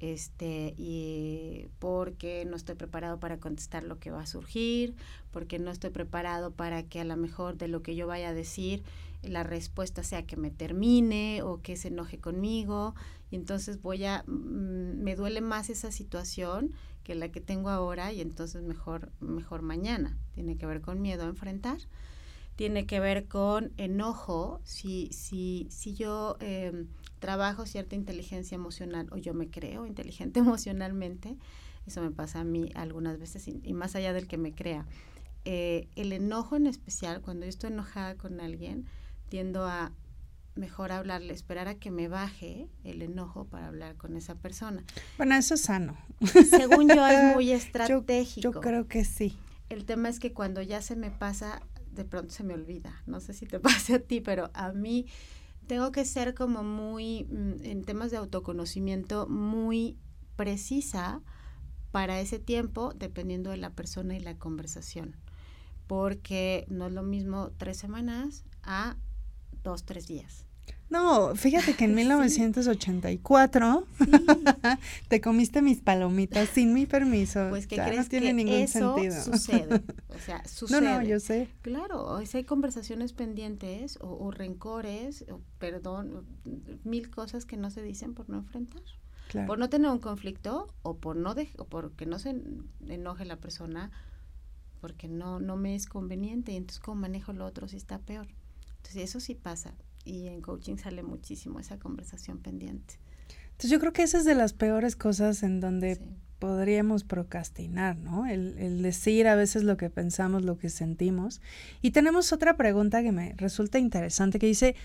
este, 0.00 0.72
y 0.78 1.66
porque 1.78 2.46
no 2.46 2.56
estoy 2.56 2.76
preparado 2.76 3.20
para 3.20 3.40
contestar 3.40 3.84
lo 3.84 3.98
que 3.98 4.10
va 4.10 4.22
a 4.22 4.26
surgir, 4.26 4.94
porque 5.32 5.58
no 5.58 5.70
estoy 5.70 5.90
preparado 5.90 6.50
para 6.50 6.82
que 6.82 7.00
a 7.00 7.04
lo 7.04 7.18
mejor 7.18 7.58
de 7.58 7.68
lo 7.68 7.82
que 7.82 7.94
yo 7.94 8.06
vaya 8.06 8.30
a 8.30 8.34
decir 8.34 8.82
la 9.22 9.42
respuesta 9.42 10.02
sea 10.02 10.26
que 10.26 10.36
me 10.36 10.50
termine 10.50 11.42
o 11.42 11.60
que 11.60 11.76
se 11.76 11.88
enoje 11.88 12.18
conmigo, 12.18 12.94
y 13.30 13.36
entonces 13.36 13.82
voy 13.82 14.04
a, 14.04 14.24
mm, 14.26 15.02
me 15.02 15.16
duele 15.16 15.40
más 15.40 15.70
esa 15.70 15.92
situación 15.92 16.72
que 17.04 17.14
la 17.14 17.30
que 17.30 17.40
tengo 17.40 17.70
ahora 17.70 18.12
y 18.12 18.20
entonces 18.20 18.62
mejor, 18.62 19.10
mejor 19.20 19.62
mañana. 19.62 20.18
Tiene 20.34 20.56
que 20.56 20.66
ver 20.66 20.80
con 20.80 21.00
miedo 21.00 21.24
a 21.24 21.28
enfrentar, 21.28 21.78
tiene 22.56 22.86
que 22.86 23.00
ver 23.00 23.28
con 23.28 23.72
enojo, 23.76 24.60
si, 24.64 25.08
si, 25.12 25.68
si 25.70 25.94
yo 25.94 26.36
em, 26.40 26.88
trabajo 27.18 27.66
cierta 27.66 27.94
inteligencia 27.94 28.56
emocional 28.56 29.08
o 29.10 29.16
yo 29.16 29.32
me 29.32 29.48
creo 29.48 29.86
inteligente 29.86 30.40
emocionalmente, 30.40 31.36
eso 31.86 32.02
me 32.02 32.10
pasa 32.10 32.40
a 32.40 32.44
mí 32.44 32.70
algunas 32.74 33.18
veces 33.18 33.48
y, 33.48 33.72
más 33.72 33.96
allá 33.96 34.12
del 34.12 34.26
que 34.26 34.36
me 34.36 34.54
crea. 34.54 34.86
Eh, 35.44 35.88
el 35.96 36.12
enojo 36.12 36.56
en 36.56 36.66
especial, 36.66 37.22
cuando 37.22 37.46
yo 37.46 37.50
estoy 37.50 37.70
enojada 37.70 38.16
con 38.16 38.40
alguien, 38.40 38.86
tiendo 39.28 39.66
a 39.66 39.92
mejor 40.58 40.92
hablarle, 40.92 41.32
esperar 41.32 41.68
a 41.68 41.76
que 41.76 41.90
me 41.90 42.08
baje 42.08 42.68
el 42.84 43.00
enojo 43.00 43.46
para 43.46 43.68
hablar 43.68 43.96
con 43.96 44.16
esa 44.16 44.34
persona. 44.34 44.84
Bueno, 45.16 45.36
eso 45.36 45.54
es 45.54 45.62
sano. 45.62 45.96
Según 46.50 46.88
yo 46.88 47.06
es 47.06 47.34
muy 47.34 47.52
estratégico. 47.52 48.52
Yo, 48.52 48.60
creo 48.60 48.88
que 48.88 49.04
sí. 49.04 49.38
El 49.70 49.84
tema 49.84 50.08
es 50.08 50.18
que 50.18 50.32
cuando 50.32 50.60
ya 50.60 50.82
se 50.82 50.96
me 50.96 51.10
pasa, 51.10 51.62
de 51.92 52.04
pronto 52.04 52.32
se 52.32 52.42
me 52.42 52.54
olvida. 52.54 53.02
No 53.06 53.20
sé 53.20 53.32
si 53.32 53.46
te 53.46 53.60
pase 53.60 53.94
a 53.94 53.98
ti, 54.00 54.20
pero 54.20 54.50
a 54.52 54.72
mí 54.72 55.06
tengo 55.66 55.92
que 55.92 56.04
ser 56.04 56.34
como 56.34 56.62
muy, 56.62 57.24
mm, 57.24 57.64
en 57.64 57.84
temas 57.84 58.10
de 58.10 58.16
autoconocimiento, 58.16 59.28
muy 59.28 59.96
precisa 60.36 61.22
para 61.90 62.20
ese 62.20 62.38
tiempo, 62.38 62.92
dependiendo 62.94 63.50
de 63.50 63.56
la 63.56 63.70
persona 63.70 64.16
y 64.16 64.20
la 64.20 64.36
conversación. 64.36 65.16
Porque 65.86 66.66
no 66.68 66.86
es 66.86 66.92
lo 66.92 67.02
mismo 67.02 67.50
tres 67.56 67.78
semanas 67.78 68.44
a 68.62 68.96
dos, 69.68 69.84
tres 69.84 70.06
días. 70.06 70.44
No, 70.90 71.34
fíjate 71.36 71.74
que 71.74 71.84
en 71.84 71.94
1984 71.94 73.86
te 75.08 75.20
comiste 75.20 75.60
mis 75.60 75.80
palomitas 75.80 76.48
sin 76.48 76.72
mi 76.72 76.86
permiso. 76.86 77.48
Pues 77.50 77.66
que 77.66 77.76
crees 77.76 78.04
no 78.04 78.04
tiene 78.06 78.32
ningún 78.32 78.54
eso 78.54 78.94
sentido. 78.96 79.22
sucede. 79.22 79.82
O 80.08 80.18
sea, 80.18 80.42
sucede. 80.46 80.80
No, 80.88 81.00
no, 81.00 81.02
yo 81.02 81.20
sé. 81.20 81.48
Claro, 81.62 82.18
si 82.24 82.38
hay 82.38 82.44
conversaciones 82.44 83.12
pendientes 83.12 83.98
o, 84.00 84.30
rencores, 84.30 85.26
o 85.30 85.40
perdón, 85.58 86.26
mil 86.84 87.10
cosas 87.10 87.44
que 87.44 87.56
no 87.56 87.70
se 87.70 87.82
dicen 87.82 88.14
por 88.14 88.28
no 88.30 88.38
enfrentar. 88.38 88.82
Por 89.46 89.58
no 89.58 89.68
tener 89.68 89.90
un 89.90 89.98
conflicto 89.98 90.72
o 90.80 90.96
por 90.96 91.14
no 91.14 91.34
de, 91.34 91.50
o 91.58 91.66
porque 91.66 92.06
no 92.06 92.18
se 92.18 92.34
enoje 92.86 93.26
la 93.26 93.36
persona 93.36 93.90
porque 94.80 95.06
no 95.06 95.38
no 95.38 95.56
me 95.56 95.74
es 95.74 95.86
conveniente 95.86 96.52
y 96.52 96.56
entonces 96.56 96.80
cómo 96.80 97.02
manejo 97.02 97.34
lo 97.34 97.44
otro 97.44 97.68
si 97.68 97.76
está 97.76 97.98
peor. 97.98 98.26
Entonces 98.78 99.02
eso 99.04 99.20
sí 99.20 99.34
pasa 99.34 99.74
y 100.04 100.28
en 100.28 100.40
coaching 100.40 100.76
sale 100.76 101.02
muchísimo 101.02 101.60
esa 101.60 101.78
conversación 101.78 102.38
pendiente. 102.38 102.94
Entonces 103.50 103.70
yo 103.70 103.80
creo 103.80 103.92
que 103.92 104.02
esa 104.02 104.18
es 104.18 104.24
de 104.24 104.34
las 104.34 104.52
peores 104.52 104.96
cosas 104.96 105.42
en 105.42 105.60
donde 105.60 106.00
podríamos 106.38 107.04
procrastinar, 107.04 107.96
¿no? 107.96 108.26
El, 108.26 108.56
el, 108.58 108.82
decir 108.82 109.26
a 109.26 109.34
veces 109.34 109.64
lo 109.64 109.76
que 109.76 109.90
pensamos, 109.90 110.44
lo 110.44 110.56
que 110.56 110.70
sentimos. 110.70 111.40
Y 111.82 111.90
tenemos 111.90 112.32
otra 112.32 112.56
pregunta 112.56 113.02
que 113.02 113.12
me 113.12 113.34
resulta 113.36 113.78
interesante 113.78 114.38
que 114.38 114.46
dice, 114.46 114.76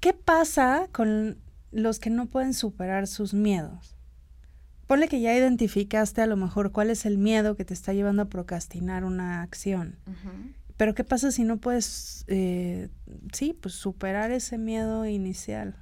¿qué 0.00 0.14
pasa 0.14 0.88
con 0.92 1.36
los 1.70 1.98
que 1.98 2.10
no 2.10 2.26
pueden 2.26 2.54
superar 2.54 3.06
sus 3.06 3.34
miedos? 3.34 3.96
Ponle 4.86 5.08
que 5.08 5.20
ya 5.20 5.36
identificaste 5.36 6.22
a 6.22 6.26
lo 6.26 6.36
mejor 6.36 6.72
cuál 6.72 6.90
es 6.90 7.06
el 7.06 7.18
miedo 7.18 7.56
que 7.56 7.64
te 7.64 7.74
está 7.74 7.92
llevando 7.92 8.22
a 8.22 8.28
procrastinar 8.28 9.04
una 9.04 9.42
acción. 9.42 9.98
Pero 10.76 10.94
¿qué 10.94 11.04
pasa 11.04 11.30
si 11.30 11.44
no 11.44 11.58
puedes, 11.58 12.24
eh, 12.28 12.90
sí, 13.32 13.54
pues 13.54 13.74
superar 13.74 14.30
ese 14.30 14.58
miedo 14.58 15.06
inicial? 15.06 15.76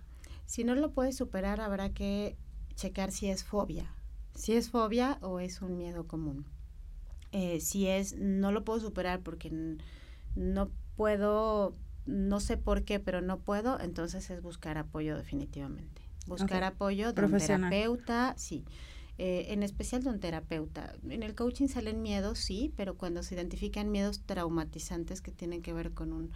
Si 0.47 0.63
no 0.63 0.75
lo 0.75 0.93
puedes 0.93 1.17
superar, 1.17 1.61
habrá 1.61 1.93
que 1.93 2.37
checar 2.77 3.11
si 3.11 3.29
es 3.29 3.45
fobia. 3.45 3.93
Si 4.35 4.53
es 4.53 4.71
fobia 4.71 5.19
o 5.21 5.41
es 5.41 5.63
un 5.63 5.77
miedo 5.77 6.07
común. 6.07 6.47
Eh, 7.33 7.61
si 7.61 7.89
es, 7.89 8.17
no 8.17 8.53
lo 8.53 8.65
puedo 8.65 8.79
superar 8.79 9.21
porque 9.21 9.51
no 10.37 10.71
puedo, 10.97 11.75
no 12.07 12.39
sé 12.39 12.57
por 12.57 12.85
qué, 12.85 13.01
pero 13.01 13.21
no 13.21 13.41
puedo, 13.41 13.81
entonces 13.81 14.31
es 14.31 14.43
buscar 14.43 14.79
apoyo 14.79 15.17
definitivamente. 15.17 16.03
Buscar 16.27 16.63
apoyo 16.63 17.13
de 17.13 17.25
un 17.25 17.37
terapeuta, 17.37 18.35
sí. 18.37 18.65
Eh, 19.19 19.47
en 19.51 19.63
especial 19.63 20.03
de 20.03 20.11
un 20.11 20.21
terapeuta. 20.21 20.95
En 21.09 21.23
el 21.23 21.35
coaching 21.35 21.69
salen 21.69 22.03
miedos, 22.03 22.39
sí, 22.39 22.73
pero 22.77 22.97
cuando 22.97 23.23
se 23.23 23.35
identifican 23.35 23.91
miedos 23.91 24.23
traumatizantes 24.27 25.21
que 25.21 25.31
tienen 25.31 25.63
que 25.63 25.73
ver 25.73 25.93
con 25.93 26.13
un 26.13 26.33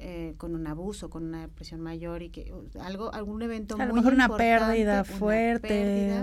eh, 0.00 0.34
con 0.36 0.54
un 0.54 0.64
abuso, 0.68 1.10
con 1.10 1.24
una 1.24 1.40
depresión 1.40 1.80
mayor 1.80 2.22
y 2.22 2.28
que 2.28 2.54
algo, 2.80 3.12
algún 3.12 3.42
evento 3.42 3.74
a 3.80 3.84
lo 3.84 3.94
mejor 3.94 4.12
una 4.12 4.28
pérdida 4.28 5.02
fuerte. 5.02 6.22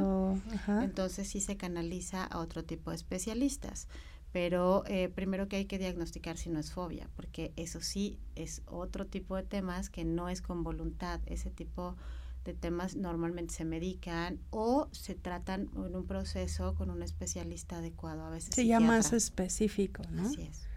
entonces 0.81 1.27
sí 1.27 1.41
se 1.41 1.57
canaliza 1.57 2.23
a 2.23 2.39
otro 2.39 2.63
tipo 2.63 2.91
de 2.91 2.95
especialistas. 2.95 3.89
Pero 4.31 4.83
eh, 4.87 5.09
primero 5.09 5.49
que 5.49 5.57
hay 5.57 5.65
que 5.65 5.77
diagnosticar 5.77 6.37
si 6.37 6.49
no 6.49 6.59
es 6.59 6.71
fobia, 6.71 7.09
porque 7.17 7.51
eso 7.57 7.81
sí 7.81 8.17
es 8.35 8.61
otro 8.65 9.07
tipo 9.07 9.35
de 9.35 9.43
temas 9.43 9.89
que 9.89 10.05
no 10.05 10.29
es 10.29 10.41
con 10.41 10.63
voluntad. 10.63 11.19
Ese 11.25 11.49
tipo 11.49 11.97
de 12.45 12.53
temas 12.53 12.95
normalmente 12.95 13.53
se 13.53 13.65
medican 13.65 14.39
o 14.51 14.87
se 14.91 15.15
tratan 15.15 15.69
en 15.75 15.95
un 15.95 16.05
proceso 16.05 16.75
con 16.75 16.91
un 16.91 17.01
especialista 17.01 17.77
adecuado 17.77 18.23
a 18.23 18.29
veces. 18.29 18.53
Sí, 18.53 18.67
ya 18.67 18.79
más 18.79 19.13
específico, 19.13 20.03
¿no? 20.11 20.27
Así 20.27 20.43
es. 20.43 20.67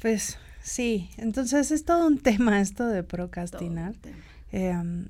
Pues 0.00 0.38
sí, 0.62 1.10
entonces 1.16 1.72
es 1.72 1.84
todo 1.84 2.06
un 2.06 2.18
tema 2.18 2.60
esto 2.60 2.86
de 2.86 3.02
procrastinar. 3.02 3.94
Em, 4.52 5.08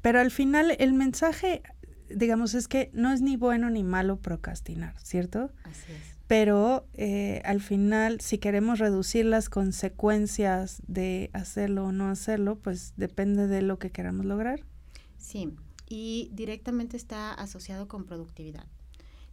pero 0.00 0.20
al 0.20 0.30
final 0.30 0.76
el 0.78 0.92
mensaje, 0.92 1.62
digamos, 2.08 2.54
es 2.54 2.68
que 2.68 2.90
no 2.94 3.12
es 3.12 3.20
ni 3.20 3.36
bueno 3.36 3.70
ni 3.70 3.82
malo 3.82 4.18
procrastinar, 4.18 4.94
¿cierto? 5.00 5.50
Así 5.64 5.92
es. 5.92 6.14
Pero 6.28 6.86
eh, 6.94 7.42
al 7.44 7.60
final, 7.60 8.20
si 8.20 8.38
queremos 8.38 8.78
reducir 8.78 9.26
las 9.26 9.48
consecuencias 9.48 10.82
de 10.86 11.30
hacerlo 11.32 11.86
o 11.86 11.92
no 11.92 12.08
hacerlo, 12.08 12.58
pues 12.60 12.94
depende 12.96 13.48
de 13.48 13.60
lo 13.60 13.78
que 13.78 13.90
queramos 13.90 14.24
lograr. 14.24 14.60
Sí, 15.24 15.56
y 15.88 16.28
directamente 16.34 16.98
está 16.98 17.32
asociado 17.32 17.88
con 17.88 18.04
productividad. 18.04 18.66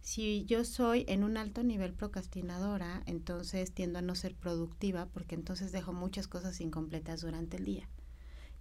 Si 0.00 0.46
yo 0.46 0.64
soy 0.64 1.04
en 1.06 1.22
un 1.22 1.36
alto 1.36 1.62
nivel 1.62 1.92
procrastinadora, 1.92 3.02
entonces 3.04 3.74
tiendo 3.74 3.98
a 3.98 4.02
no 4.02 4.14
ser 4.14 4.34
productiva 4.34 5.04
porque 5.12 5.34
entonces 5.34 5.70
dejo 5.70 5.92
muchas 5.92 6.28
cosas 6.28 6.62
incompletas 6.62 7.20
durante 7.20 7.58
el 7.58 7.66
día. 7.66 7.90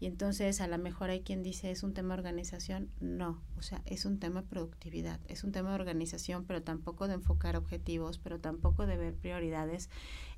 Y 0.02 0.08
entonces 0.08 0.60
a 0.60 0.68
lo 0.68 0.78
mejor 0.78 1.10
hay 1.10 1.22
quien 1.22 1.42
dice 1.42 1.72
es 1.72 1.84
un 1.84 1.94
tema 1.94 2.16
de 2.16 2.20
organización. 2.20 2.92
No, 3.00 3.42
o 3.58 3.62
sea, 3.62 3.82
es 3.86 4.04
un 4.04 4.20
tema 4.20 4.42
de 4.42 4.50
productividad, 4.50 5.22
es 5.30 5.46
un 5.46 5.54
tema 5.54 5.70
de 5.70 5.76
organización, 5.76 6.44
pero 6.44 6.62
tampoco 6.64 7.08
de 7.08 7.14
enfocar 7.14 7.56
objetivos, 7.56 8.20
pero 8.20 8.40
tampoco 8.40 8.86
de 8.86 8.98
ver 8.98 9.16
prioridades 9.16 9.90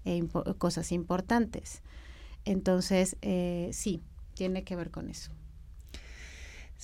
e 0.05 0.23
cosas 0.59 0.91
importantes. 0.91 1.81
Entonces, 2.45 3.17
eh, 3.23 3.71
sí, 3.73 4.03
tiene 4.35 4.63
que 4.63 4.75
ver 4.75 4.91
con 4.91 5.09
eso. 5.09 5.31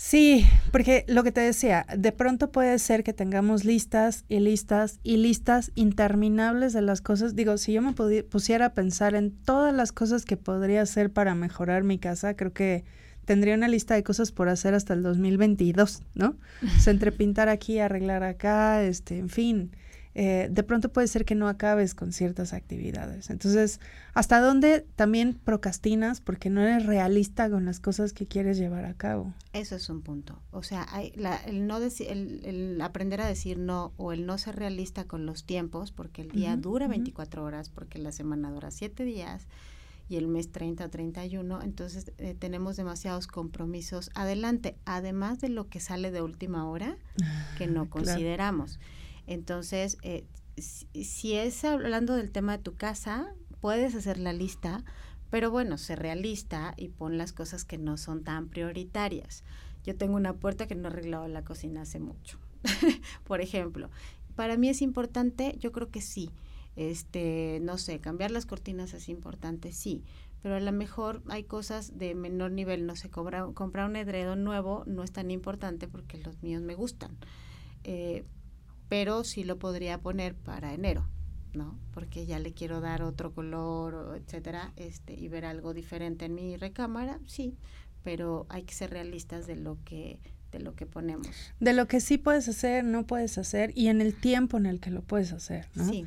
Sí, 0.02 0.46
porque 0.72 1.04
lo 1.10 1.24
que 1.24 1.34
te 1.34 1.42
decía, 1.42 1.86
de 1.94 2.14
pronto 2.14 2.54
puede 2.54 2.80
ser 2.80 3.04
que 3.04 3.12
tengamos 3.12 3.66
listas 3.66 4.24
y 4.30 4.40
listas 4.40 4.98
y 5.04 5.18
listas 5.18 5.74
interminables 5.76 6.72
de 6.72 6.82
las 6.82 7.02
cosas. 7.02 7.36
Digo, 7.36 7.58
si 7.58 7.74
yo 7.74 7.82
me 7.82 7.92
pusiera 8.24 8.68
a 8.68 8.74
pensar 8.74 9.14
en 9.14 9.32
todas 9.32 9.76
las 9.76 9.92
cosas 9.92 10.24
que 10.24 10.38
podría 10.38 10.84
hacer 10.84 11.12
para 11.12 11.36
mejorar 11.36 11.84
mi 11.84 12.00
casa, 12.00 12.38
creo 12.38 12.54
que 12.54 12.86
tendría 13.26 13.56
una 13.56 13.68
lista 13.68 13.94
de 13.96 14.04
cosas 14.04 14.32
por 14.32 14.48
hacer 14.48 14.74
hasta 14.74 14.94
el 14.94 15.04
2022, 15.04 16.02
¿no? 16.14 16.38
O 16.64 16.80
sea, 16.80 16.92
entre 16.92 17.12
pintar 17.12 17.50
aquí, 17.50 17.80
arreglar 17.80 18.24
acá, 18.24 18.82
este, 18.84 19.18
en 19.18 19.28
fin. 19.28 19.76
Eh, 20.22 20.50
de 20.52 20.64
pronto 20.64 20.92
puede 20.92 21.08
ser 21.08 21.24
que 21.24 21.34
no 21.34 21.48
acabes 21.48 21.96
con 21.96 22.12
ciertas 22.12 22.52
actividades. 22.52 23.30
Entonces, 23.30 23.80
¿hasta 24.14 24.42
dónde 24.42 24.86
también 24.98 25.34
procrastinas 25.34 26.20
porque 26.20 26.50
no 26.50 26.60
eres 26.60 26.86
realista 26.86 27.50
con 27.50 27.64
las 27.64 27.80
cosas 27.80 28.12
que 28.12 28.28
quieres 28.28 28.58
llevar 28.58 28.84
a 28.84 28.94
cabo? 28.96 29.34
Eso 29.54 29.78
es 29.78 29.90
un 29.90 30.02
punto. 30.02 30.38
O 30.52 30.62
sea, 30.62 30.86
hay 30.92 31.14
el, 31.46 31.68
no 31.68 31.78
el, 31.78 32.82
aprender 32.82 33.22
a 33.22 33.28
decir 33.28 33.60
no 33.60 33.94
o 33.96 34.12
el 34.12 34.26
no 34.26 34.38
ser 34.38 34.58
realista 34.58 35.06
con 35.06 35.26
los 35.26 35.46
tiempos, 35.46 35.94
porque 35.94 36.24
el 36.24 36.32
día 36.32 36.58
dura 36.58 36.90
24 36.90 37.42
horas, 37.42 37.70
porque 37.70 37.98
la 37.98 38.12
semana 38.12 38.52
dura 38.52 38.72
7 38.72 39.06
días 39.06 39.48
y 40.10 40.18
el 40.18 40.28
mes 40.28 40.52
30 40.52 40.84
o 40.84 40.90
31, 40.90 41.62
entonces 41.62 42.12
eh, 42.18 42.36
tenemos 42.38 42.76
demasiados 42.76 43.28
compromisos 43.28 44.12
adelante, 44.16 44.76
además 44.84 45.40
de 45.40 45.48
lo 45.48 45.70
que 45.70 45.80
sale 45.80 46.12
de 46.12 46.22
última 46.22 46.68
hora 46.68 46.98
que 47.58 47.68
no 47.68 47.84
ah, 47.84 47.90
consideramos. 47.90 48.82
Entonces, 49.30 50.00
eh, 50.02 50.26
si, 50.58 51.36
es 51.36 51.64
hablando 51.64 52.16
del 52.16 52.32
tema 52.32 52.58
de 52.58 52.64
tu 52.64 52.76
casa, 52.78 53.32
puedes 53.62 53.94
hacer 53.94 54.18
la 54.18 54.34
lista, 54.34 54.84
pero 55.30 55.52
bueno, 55.52 55.78
sé 55.78 55.96
realista 55.96 56.74
y 56.78 56.90
pon 56.90 57.20
las 57.20 57.32
cosas 57.32 57.64
que 57.64 57.78
no 57.78 57.98
son 57.98 58.24
tan 58.24 58.50
prioritarias. 58.50 59.44
Yo 59.84 59.96
tengo 59.96 60.16
una 60.16 60.34
puerta 60.34 60.66
que 60.66 60.74
no 60.74 60.88
he 60.88 60.92
arreglado 60.92 61.28
la 61.28 61.44
cocina 61.44 61.84
hace 61.84 62.00
mucho, 62.00 62.40
por 63.24 63.40
ejemplo. 63.40 63.92
Para 64.36 64.58
mí 64.58 64.68
es 64.68 64.82
importante, 64.82 65.56
yo 65.60 65.72
creo 65.72 65.92
que 65.92 66.02
sí. 66.02 66.32
Este, 66.76 67.60
no 67.62 67.78
sé, 67.78 68.00
cambiar 68.00 68.32
las 68.32 68.48
cortinas 68.48 68.96
es 68.96 69.10
importante, 69.10 69.74
sí, 69.74 70.04
pero 70.42 70.56
a 70.56 70.60
lo 70.60 70.72
mejor 70.72 71.22
hay 71.30 71.44
cosas 71.44 72.00
de 72.00 72.16
menor 72.16 72.50
nivel, 72.50 72.88
no 72.88 72.96
sé, 72.96 73.12
comprar, 73.12 73.54
comprar 73.54 73.88
un 73.88 73.96
edredo 73.96 74.36
nuevo 74.36 74.86
no 74.88 75.04
es 75.04 75.12
tan 75.12 75.30
importante 75.30 75.88
porque 75.88 76.18
los 76.18 76.42
míos 76.42 76.64
me 76.64 76.74
gustan. 76.74 77.16
Eh, 77.84 78.26
pero 78.90 79.24
sí 79.24 79.44
lo 79.44 79.58
podría 79.58 80.00
poner 80.00 80.36
para 80.36 80.74
enero, 80.74 81.08
¿no? 81.54 81.80
Porque 81.94 82.26
ya 82.26 82.40
le 82.40 82.54
quiero 82.54 82.82
dar 82.82 83.04
otro 83.04 83.34
color, 83.34 84.18
etcétera, 84.18 84.74
este, 84.76 85.14
y 85.14 85.28
ver 85.28 85.46
algo 85.46 85.74
diferente 85.74 86.26
en 86.26 86.36
mi 86.36 86.58
recámara, 86.58 87.20
sí, 87.28 87.56
pero 88.04 88.48
hay 88.50 88.64
que 88.64 88.74
ser 88.74 88.90
realistas 88.90 89.48
de 89.48 89.56
lo 89.56 89.78
que 89.86 90.20
de 90.52 90.60
lo 90.60 90.74
que 90.76 90.88
ponemos. 90.88 91.30
De 91.60 91.74
lo 91.74 91.88
que 91.88 92.00
sí 92.00 92.18
puedes 92.18 92.48
hacer, 92.50 92.84
no 92.84 93.06
puedes 93.06 93.38
hacer 93.38 93.72
y 93.76 93.90
en 93.90 94.02
el 94.02 94.16
tiempo 94.16 94.58
en 94.58 94.66
el 94.66 94.80
que 94.80 94.90
lo 94.90 95.04
puedes 95.04 95.32
hacer, 95.32 95.68
¿no? 95.76 95.88
Sí. 95.88 96.06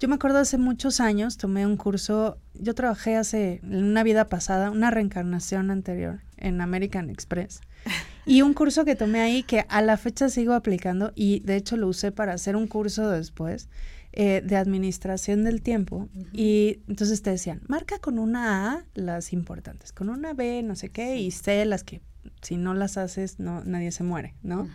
Yo 0.00 0.08
me 0.08 0.16
acuerdo 0.16 0.38
hace 0.38 0.58
muchos 0.58 1.00
años, 1.00 1.36
tomé 1.36 1.66
un 1.66 1.76
curso, 1.76 2.38
yo 2.54 2.74
trabajé 2.74 3.16
hace, 3.16 3.60
en 3.62 3.84
una 3.84 4.02
vida 4.02 4.28
pasada, 4.28 4.70
una 4.70 4.90
reencarnación 4.90 5.70
anterior 5.70 6.20
en 6.36 6.60
American 6.60 7.10
Express. 7.10 7.60
Y 8.26 8.40
un 8.40 8.54
curso 8.54 8.86
que 8.86 8.96
tomé 8.96 9.20
ahí 9.20 9.42
que 9.42 9.66
a 9.68 9.82
la 9.82 9.98
fecha 9.98 10.30
sigo 10.30 10.54
aplicando 10.54 11.12
y 11.14 11.40
de 11.40 11.56
hecho 11.56 11.76
lo 11.76 11.88
usé 11.88 12.10
para 12.10 12.32
hacer 12.32 12.56
un 12.56 12.66
curso 12.66 13.10
después 13.10 13.68
eh, 14.14 14.40
de 14.42 14.56
administración 14.56 15.44
del 15.44 15.60
tiempo. 15.60 16.08
Y 16.32 16.78
entonces 16.88 17.20
te 17.20 17.28
decían, 17.28 17.60
marca 17.68 17.98
con 17.98 18.18
una 18.18 18.72
A 18.72 18.84
las 18.94 19.34
importantes, 19.34 19.92
con 19.92 20.08
una 20.08 20.32
B 20.32 20.62
no 20.62 20.74
sé 20.74 20.88
qué 20.88 21.18
y 21.18 21.32
C 21.32 21.64
las 21.66 21.84
que 21.84 22.00
si 22.40 22.56
no 22.56 22.72
las 22.72 22.96
haces 22.96 23.38
no 23.40 23.62
nadie 23.64 23.90
se 23.90 24.04
muere, 24.04 24.34
¿no? 24.42 24.70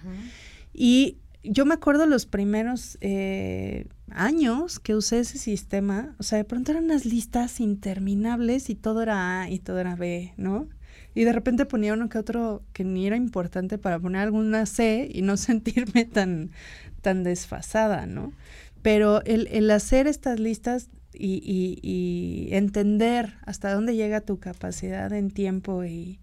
Y 0.74 1.18
yo 1.42 1.66
me 1.66 1.74
acuerdo 1.74 2.06
los 2.06 2.26
primeros 2.26 2.98
eh, 3.02 3.88
años 4.14 4.80
que 4.80 4.96
usé 4.96 5.20
ese 5.20 5.38
sistema, 5.38 6.16
o 6.20 6.24
sea, 6.24 6.38
de 6.38 6.44
pronto 6.46 6.72
eran 6.72 6.86
unas 6.86 7.06
listas 7.06 7.60
interminables 7.60 8.70
y 8.70 8.76
todo 8.76 9.02
era 9.02 9.42
A 9.42 9.50
y 9.50 9.60
todo 9.60 9.80
era 9.80 9.96
B, 9.96 10.34
¿no? 10.38 10.68
Y 11.16 11.24
de 11.24 11.34
repente 11.34 11.66
ponía 11.66 11.94
uno 11.94 12.10
que 12.10 12.18
otro 12.18 12.64
que 12.74 12.84
ni 12.84 13.08
era 13.08 13.16
importante 13.16 13.78
para 13.78 14.00
poner 14.00 14.22
alguna 14.22 14.66
C 14.66 15.10
y 15.12 15.22
no 15.22 15.38
sentirme 15.38 16.06
tan, 16.06 16.52
tan 17.02 17.24
desfasada, 17.24 18.06
¿no? 18.06 18.34
Pero 18.82 19.24
el, 19.26 19.48
el 19.48 19.70
hacer 19.72 20.08
estas 20.08 20.40
listas 20.40 20.90
y, 21.14 21.42
y, 21.44 21.80
y, 21.82 22.54
entender 22.56 23.36
hasta 23.46 23.74
dónde 23.74 23.96
llega 23.96 24.22
tu 24.22 24.40
capacidad 24.40 25.12
en 25.12 25.32
tiempo 25.32 25.84
y, 25.84 26.20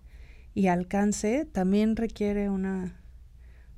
y 0.54 0.68
alcance 0.68 1.44
también 1.44 1.96
requiere 1.96 2.48
una, 2.48 2.98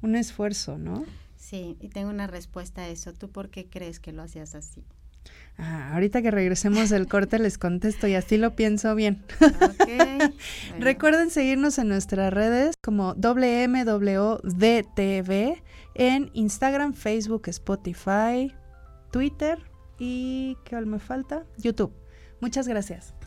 un 0.02 0.14
esfuerzo, 0.14 0.78
¿no? 0.78 1.04
Sí, 1.38 1.78
y 1.80 1.88
tengo 1.88 2.10
una 2.10 2.26
respuesta 2.26 2.82
a 2.82 2.88
eso. 2.88 3.14
¿Tú 3.14 3.30
por 3.30 3.48
qué 3.48 3.70
crees 3.70 4.00
que 4.00 4.12
lo 4.12 4.22
hacías 4.22 4.54
así? 4.54 4.84
Ah, 5.56 5.92
ahorita 5.94 6.22
que 6.22 6.30
regresemos 6.30 6.88
del 6.88 7.08
corte 7.08 7.38
les 7.38 7.58
contesto 7.58 8.06
y 8.06 8.14
así 8.14 8.36
lo 8.36 8.54
pienso 8.54 8.94
bien. 8.94 9.24
Recuerden 10.78 11.30
seguirnos 11.30 11.78
en 11.78 11.88
nuestras 11.88 12.32
redes 12.32 12.76
como 12.80 13.14
WMWDTV 13.14 14.42
en 15.94 16.30
Instagram, 16.32 16.94
Facebook, 16.94 17.48
Spotify, 17.48 18.54
Twitter 19.10 19.58
y 19.98 20.56
¿qué 20.64 20.80
me 20.82 21.00
falta? 21.00 21.44
YouTube. 21.56 21.92
Muchas 22.40 22.68
gracias. 22.68 23.17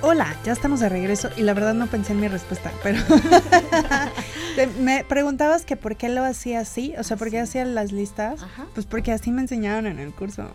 Hola, 0.00 0.36
ya 0.44 0.52
estamos 0.52 0.78
de 0.78 0.88
regreso 0.88 1.28
y 1.36 1.42
la 1.42 1.54
verdad 1.54 1.74
no 1.74 1.88
pensé 1.88 2.12
en 2.12 2.20
mi 2.20 2.28
respuesta, 2.28 2.72
pero 2.84 3.00
me 4.80 5.02
preguntabas 5.02 5.64
que 5.64 5.76
por 5.76 5.96
qué 5.96 6.08
lo 6.08 6.24
hacía 6.24 6.60
así, 6.60 6.94
o 6.96 7.02
sea, 7.02 7.16
por 7.16 7.30
qué 7.30 7.40
hacía 7.40 7.64
las 7.64 7.90
listas, 7.90 8.40
pues 8.74 8.86
porque 8.86 9.10
así 9.10 9.32
me 9.32 9.42
enseñaron 9.42 9.88
en 9.88 9.98
el 9.98 10.12
curso. 10.12 10.54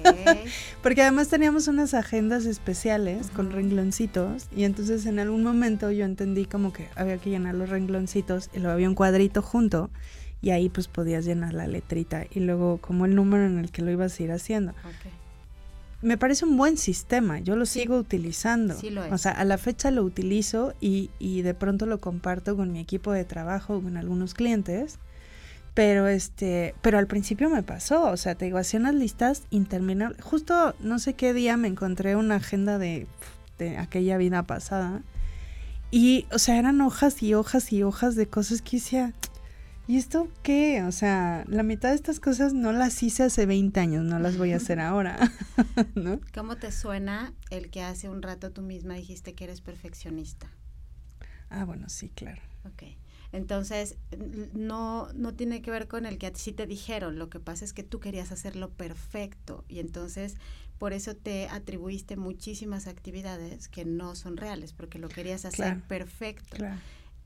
porque 0.82 1.02
además 1.02 1.28
teníamos 1.28 1.68
unas 1.68 1.94
agendas 1.94 2.46
especiales 2.46 3.30
con 3.30 3.52
rengloncitos 3.52 4.48
y 4.54 4.64
entonces 4.64 5.06
en 5.06 5.20
algún 5.20 5.44
momento 5.44 5.92
yo 5.92 6.04
entendí 6.04 6.44
como 6.44 6.72
que 6.72 6.88
había 6.96 7.18
que 7.18 7.30
llenar 7.30 7.54
los 7.54 7.68
rengloncitos 7.68 8.50
y 8.52 8.58
luego 8.58 8.72
había 8.72 8.88
un 8.88 8.96
cuadrito 8.96 9.40
junto 9.40 9.88
y 10.40 10.50
ahí 10.50 10.68
pues 10.68 10.88
podías 10.88 11.24
llenar 11.24 11.54
la 11.54 11.68
letrita 11.68 12.24
y 12.28 12.40
luego 12.40 12.78
como 12.78 13.06
el 13.06 13.14
número 13.14 13.46
en 13.46 13.58
el 13.58 13.70
que 13.70 13.82
lo 13.82 13.90
ibas 13.92 14.18
a 14.18 14.22
ir 14.22 14.32
haciendo 14.32 14.74
me 16.00 16.16
parece 16.16 16.44
un 16.44 16.56
buen 16.56 16.76
sistema, 16.76 17.40
yo 17.40 17.56
lo 17.56 17.66
sigo 17.66 17.96
utilizando. 17.96 18.76
O 19.10 19.18
sea, 19.18 19.32
a 19.32 19.44
la 19.44 19.58
fecha 19.58 19.90
lo 19.90 20.04
utilizo 20.04 20.74
y, 20.80 21.10
y, 21.18 21.42
de 21.42 21.54
pronto 21.54 21.86
lo 21.86 21.98
comparto 21.98 22.56
con 22.56 22.70
mi 22.70 22.78
equipo 22.78 23.12
de 23.12 23.24
trabajo, 23.24 23.80
con 23.82 23.96
algunos 23.96 24.34
clientes. 24.34 24.98
Pero 25.74 26.08
este, 26.08 26.74
pero 26.82 26.98
al 26.98 27.06
principio 27.06 27.50
me 27.50 27.62
pasó, 27.62 28.10
o 28.10 28.16
sea, 28.16 28.34
te 28.34 28.46
digo, 28.46 28.58
hacía 28.58 28.80
unas 28.80 28.94
listas 28.94 29.44
interminables. 29.50 30.20
Justo 30.22 30.74
no 30.80 30.98
sé 30.98 31.14
qué 31.14 31.32
día 31.32 31.56
me 31.56 31.68
encontré 31.68 32.16
una 32.16 32.36
agenda 32.36 32.78
de, 32.78 33.06
de 33.58 33.76
aquella 33.76 34.16
vida 34.16 34.42
pasada. 34.44 35.02
Y, 35.90 36.26
o 36.32 36.38
sea, 36.38 36.58
eran 36.58 36.80
hojas 36.80 37.22
y 37.22 37.34
hojas 37.34 37.72
y 37.72 37.82
hojas 37.82 38.14
de 38.14 38.26
cosas 38.26 38.60
que 38.60 38.76
decía, 38.78 39.14
¿y 39.88 39.96
esto 39.96 40.28
qué? 40.42 40.84
O 40.84 40.92
sea, 40.92 41.44
la 41.48 41.62
mitad 41.62 41.88
de 41.88 41.94
estas 41.96 42.20
cosas 42.20 42.52
no 42.52 42.72
las 42.72 43.02
hice 43.02 43.24
hace 43.24 43.46
20 43.46 43.80
años, 43.80 44.04
no 44.04 44.18
las 44.18 44.36
voy 44.36 44.52
a 44.52 44.56
hacer 44.56 44.78
ahora, 44.80 45.18
¿no? 45.96 46.20
¿Cómo 46.32 46.56
te 46.56 46.70
suena 46.70 47.32
el 47.50 47.70
que 47.70 47.82
hace 47.82 48.08
un 48.08 48.22
rato 48.22 48.52
tú 48.52 48.62
misma 48.62 48.94
dijiste 48.94 49.34
que 49.34 49.44
eres 49.44 49.62
perfeccionista? 49.62 50.48
Ah, 51.48 51.64
bueno, 51.64 51.88
sí, 51.88 52.10
claro. 52.10 52.42
Ok. 52.64 52.82
Entonces, 53.32 53.96
no, 54.54 55.08
no 55.14 55.34
tiene 55.34 55.60
que 55.62 55.70
ver 55.70 55.88
con 55.88 56.06
el 56.06 56.18
que 56.18 56.26
a 56.26 56.32
ti 56.32 56.40
sí 56.40 56.52
te 56.52 56.66
dijeron, 56.66 57.18
lo 57.18 57.28
que 57.30 57.40
pasa 57.40 57.64
es 57.64 57.72
que 57.72 57.82
tú 57.82 58.00
querías 58.00 58.30
hacerlo 58.32 58.70
perfecto 58.70 59.64
y 59.68 59.80
entonces 59.80 60.36
por 60.78 60.92
eso 60.92 61.14
te 61.14 61.48
atribuiste 61.48 62.16
muchísimas 62.16 62.86
actividades 62.86 63.68
que 63.68 63.84
no 63.84 64.14
son 64.14 64.36
reales, 64.36 64.72
porque 64.72 64.98
lo 64.98 65.08
querías 65.08 65.44
hacer 65.44 65.80
perfecto. 65.82 66.56
Claro 66.56 66.78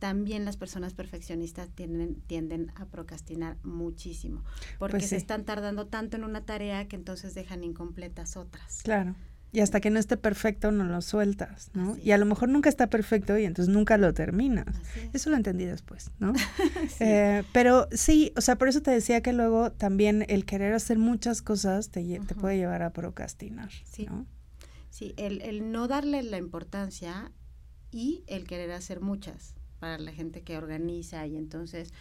también 0.03 0.45
las 0.45 0.57
personas 0.57 0.95
perfeccionistas 0.95 1.71
tienden, 1.71 2.17
tienden 2.27 2.73
a 2.75 2.87
procrastinar 2.87 3.57
muchísimo, 3.63 4.43
porque 4.81 4.97
pues 4.97 5.11
se 5.11 5.17
están 5.17 5.45
tardando 5.45 5.87
tanto 5.87 6.17
en 6.17 6.25
una 6.25 6.45
tarea 6.45 6.89
que 6.89 6.97
entonces 6.97 7.35
dejan 7.35 7.63
incompletas 7.63 8.37
otras. 8.37 8.83
Claro. 8.83 9.15
Y 9.53 9.61
hasta 9.61 9.79
que 9.81 9.91
no 9.91 10.01
esté 10.01 10.17
perfecto 10.17 10.73
no 10.73 10.83
lo 10.83 11.01
sueltas, 11.03 11.71
¿no? 11.75 11.97
y 12.03 12.11
a 12.11 12.19
lo 12.19 12.27
mejor 12.27 12.49
nunca 12.49 12.69
está 12.69 12.89
perfecto 12.89 13.39
y 13.39 13.45
entonces 13.45 13.73
nunca 13.73 13.97
lo 13.97 14.13
terminas. 14.13 14.67
Eso 15.13 15.31
lo 15.31 15.37
entendí 15.37 15.67
después, 15.67 16.11
¿no? 16.19 16.33
Eh, 16.99 17.45
pero 17.53 17.87
sí, 17.93 18.33
o 18.37 18.41
sea, 18.41 18.57
por 18.57 18.67
eso 18.67 18.83
te 18.83 18.91
decía 18.91 19.21
que 19.21 19.33
luego 19.33 19.71
también 19.71 20.25
el 20.27 20.45
querer 20.45 20.75
hacer 20.75 20.99
muchas 20.99 21.43
cosas 21.43 21.91
te, 21.91 22.03
te 22.19 22.35
puede 22.35 22.57
llevar 22.57 22.83
a 22.83 22.93
procrastinar, 22.93 23.71
sí. 23.85 24.09
Sí, 24.91 25.15
el, 25.17 25.43
el 25.43 25.71
no 25.71 25.87
darle 25.87 26.25
la 26.25 26.39
importancia 26.39 27.31
y 27.93 28.25
el 28.27 28.49
querer 28.49 28.73
hacer 28.73 29.01
muchas 29.01 29.55
para 29.83 29.99
la 29.99 30.13
gente 30.13 30.43
que 30.43 30.57
organiza 30.57 31.27
y 31.27 31.37
entonces 31.37 31.93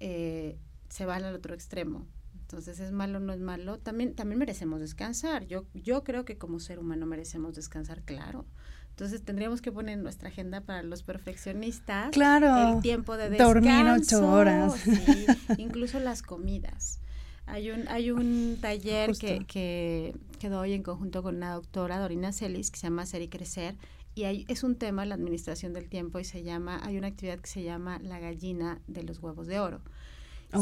eh, 0.00 0.58
se 0.88 1.06
va 1.06 1.14
al 1.14 1.32
otro 1.32 1.54
extremo. 1.54 2.08
Entonces, 2.40 2.80
¿es 2.80 2.90
malo 2.90 3.18
o 3.18 3.20
no 3.20 3.32
es 3.32 3.38
malo? 3.38 3.78
También, 3.78 4.16
también 4.16 4.40
merecemos 4.40 4.80
descansar. 4.80 5.46
Yo, 5.46 5.64
yo 5.72 6.02
creo 6.02 6.24
que 6.24 6.38
como 6.38 6.58
ser 6.58 6.80
humano 6.80 7.06
merecemos 7.06 7.54
descansar, 7.54 8.02
claro. 8.02 8.46
Entonces 8.88 9.22
tendríamos 9.22 9.62
que 9.62 9.70
poner 9.70 9.96
en 9.96 10.02
nuestra 10.02 10.30
agenda 10.30 10.60
para 10.62 10.82
los 10.82 11.04
perfeccionistas 11.04 12.10
claro, 12.10 12.74
el 12.74 12.82
tiempo 12.82 13.16
de 13.16 13.30
descanso. 13.30 13.54
Dormir 13.54 13.86
ocho 13.96 14.28
horas. 14.28 14.74
incluso 15.56 16.00
las 16.00 16.22
comidas. 16.22 17.00
Hay 17.46 17.70
un, 17.70 17.86
hay 17.86 18.10
un 18.10 18.58
taller 18.60 19.12
que, 19.16 19.44
que, 19.46 20.16
que 20.40 20.48
doy 20.48 20.72
en 20.72 20.82
conjunto 20.82 21.22
con 21.22 21.36
una 21.36 21.54
doctora, 21.54 22.00
Dorina 22.00 22.32
Celis, 22.32 22.72
que 22.72 22.80
se 22.80 22.88
llama 22.88 23.06
Ser 23.06 23.22
y 23.22 23.28
Crecer, 23.28 23.76
y 24.14 24.24
hay, 24.24 24.44
es 24.48 24.62
un 24.64 24.76
tema 24.76 25.04
la 25.06 25.14
administración 25.14 25.72
del 25.72 25.88
tiempo 25.88 26.18
y 26.18 26.24
se 26.24 26.42
llama, 26.42 26.80
hay 26.82 26.98
una 26.98 27.08
actividad 27.08 27.38
que 27.38 27.48
se 27.48 27.62
llama 27.62 27.98
la 28.00 28.18
gallina 28.18 28.80
de 28.86 29.02
los 29.02 29.20
huevos 29.20 29.46
de 29.46 29.60
oro. 29.60 29.80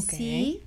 Si 0.07 0.63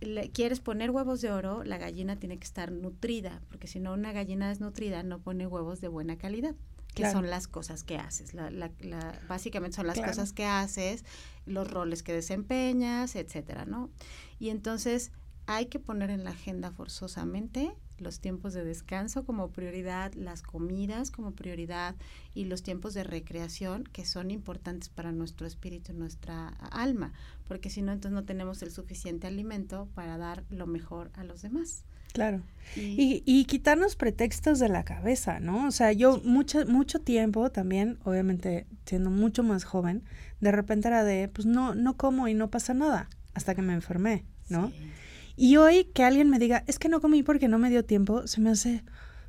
le, 0.00 0.30
quieres 0.30 0.60
poner 0.60 0.90
huevos 0.90 1.20
de 1.20 1.30
oro, 1.30 1.62
la 1.62 1.78
gallina 1.78 2.16
tiene 2.16 2.38
que 2.38 2.44
estar 2.44 2.72
nutrida, 2.72 3.40
porque 3.48 3.68
si 3.68 3.78
no 3.78 3.92
una 3.92 4.12
gallina 4.12 4.48
desnutrida 4.48 5.02
no 5.02 5.20
pone 5.20 5.46
huevos 5.46 5.80
de 5.80 5.88
buena 5.88 6.16
calidad 6.16 6.54
que 6.94 7.10
son 7.10 7.28
las 7.28 7.46
cosas 7.46 7.84
que 7.84 7.98
haces. 7.98 8.32
La, 8.32 8.50
la, 8.50 9.20
básicamente 9.28 9.76
son 9.76 9.86
las 9.86 10.00
cosas 10.00 10.32
que 10.32 10.46
haces, 10.46 11.04
los 11.44 11.70
roles 11.70 12.02
que 12.02 12.14
desempeñas, 12.14 13.16
etcétera, 13.16 13.66
¿no? 13.66 13.90
Y 14.38 14.48
entonces 14.48 15.12
hay 15.44 15.66
que 15.66 15.78
poner 15.78 16.08
en 16.08 16.24
la 16.24 16.30
agenda 16.30 16.72
forzosamente 16.72 17.74
los 17.98 18.20
tiempos 18.20 18.54
de 18.54 18.64
descanso 18.64 19.24
como 19.24 19.50
prioridad, 19.50 20.12
las 20.14 20.42
comidas 20.42 21.10
como 21.10 21.32
prioridad 21.32 21.94
y 22.34 22.44
los 22.44 22.62
tiempos 22.62 22.94
de 22.94 23.04
recreación 23.04 23.84
que 23.84 24.04
son 24.04 24.30
importantes 24.30 24.88
para 24.88 25.12
nuestro 25.12 25.46
espíritu, 25.46 25.92
nuestra 25.92 26.48
alma, 26.70 27.12
porque 27.48 27.70
si 27.70 27.82
no, 27.82 27.92
entonces 27.92 28.14
no 28.14 28.24
tenemos 28.24 28.62
el 28.62 28.70
suficiente 28.70 29.26
alimento 29.26 29.88
para 29.94 30.18
dar 30.18 30.44
lo 30.50 30.66
mejor 30.66 31.10
a 31.14 31.24
los 31.24 31.42
demás. 31.42 31.84
Claro. 32.12 32.40
Y, 32.76 33.22
y, 33.26 33.44
quitarnos 33.44 33.94
pretextos 33.94 34.58
de 34.58 34.70
la 34.70 34.84
cabeza, 34.84 35.38
¿no? 35.38 35.66
O 35.66 35.70
sea, 35.70 35.92
yo 35.92 36.20
mucho, 36.24 36.64
mucho 36.66 36.98
tiempo 37.00 37.50
también, 37.50 37.98
obviamente 38.04 38.66
siendo 38.86 39.10
mucho 39.10 39.42
más 39.42 39.64
joven, 39.64 40.02
de 40.40 40.50
repente 40.50 40.88
era 40.88 41.04
de, 41.04 41.28
pues 41.28 41.46
no, 41.46 41.74
no 41.74 41.98
como 41.98 42.26
y 42.26 42.32
no 42.32 42.50
pasa 42.50 42.72
nada, 42.72 43.10
hasta 43.34 43.54
que 43.54 43.60
me 43.60 43.74
enfermé, 43.74 44.24
¿no? 44.48 44.72
Y 45.36 45.58
hoy 45.58 45.84
que 45.84 46.02
alguien 46.02 46.30
me 46.30 46.38
diga, 46.38 46.64
es 46.66 46.78
que 46.78 46.88
no 46.88 47.00
comí 47.00 47.22
porque 47.22 47.46
no 47.46 47.58
me 47.58 47.70
dio 47.70 47.84
tiempo, 47.84 48.26
se 48.26 48.40
me 48.40 48.50
hace... 48.50 48.82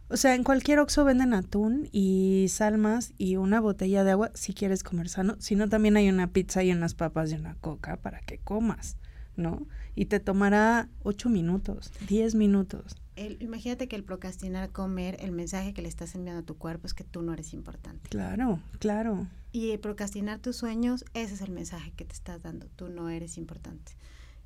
O 0.09 0.15
sea, 0.15 0.35
en 0.35 0.45
cualquier 0.45 0.79
Oxxo 0.79 1.03
venden 1.03 1.33
atún 1.33 1.89
y 1.91 2.45
salmas 2.47 3.13
y 3.17 3.35
una 3.35 3.59
botella 3.59 4.05
de 4.05 4.11
agua 4.11 4.31
si 4.35 4.53
quieres 4.53 4.81
comer 4.81 5.09
sano. 5.09 5.35
Si 5.39 5.55
no, 5.55 5.67
también 5.67 5.97
hay 5.97 6.07
una 6.07 6.31
pizza 6.31 6.63
y 6.63 6.71
unas 6.71 6.95
papas 6.95 7.29
y 7.29 7.35
una 7.35 7.55
coca 7.55 7.97
para 7.97 8.21
que 8.21 8.37
comas, 8.37 8.95
¿no? 9.35 9.67
Y 9.95 10.05
te 10.05 10.21
tomará 10.21 10.87
ocho 11.03 11.27
minutos, 11.27 11.91
diez 12.07 12.35
minutos. 12.35 12.95
imagínate 13.17 13.89
que 13.89 13.97
el 13.97 14.05
procrastinar 14.05 14.71
comer, 14.71 15.17
el 15.19 15.33
mensaje 15.33 15.73
que 15.73 15.81
le 15.81 15.89
estás 15.89 16.15
enviando 16.15 16.43
a 16.43 16.45
tu 16.45 16.55
cuerpo 16.55 16.87
es 16.87 16.93
que 16.93 17.03
tú 17.03 17.21
no 17.21 17.33
eres 17.33 17.53
importante. 17.53 18.09
Claro, 18.09 18.61
claro. 18.79 19.27
Y 19.51 19.75
procrastinar 19.79 20.39
tus 20.39 20.55
sueños, 20.55 21.03
ese 21.15 21.33
es 21.33 21.41
el 21.41 21.51
mensaje 21.51 21.91
que 21.91 22.05
te 22.05 22.13
estás 22.13 22.41
dando, 22.41 22.67
tú 22.77 22.87
no 22.87 23.09
eres 23.09 23.37
importante. 23.37 23.91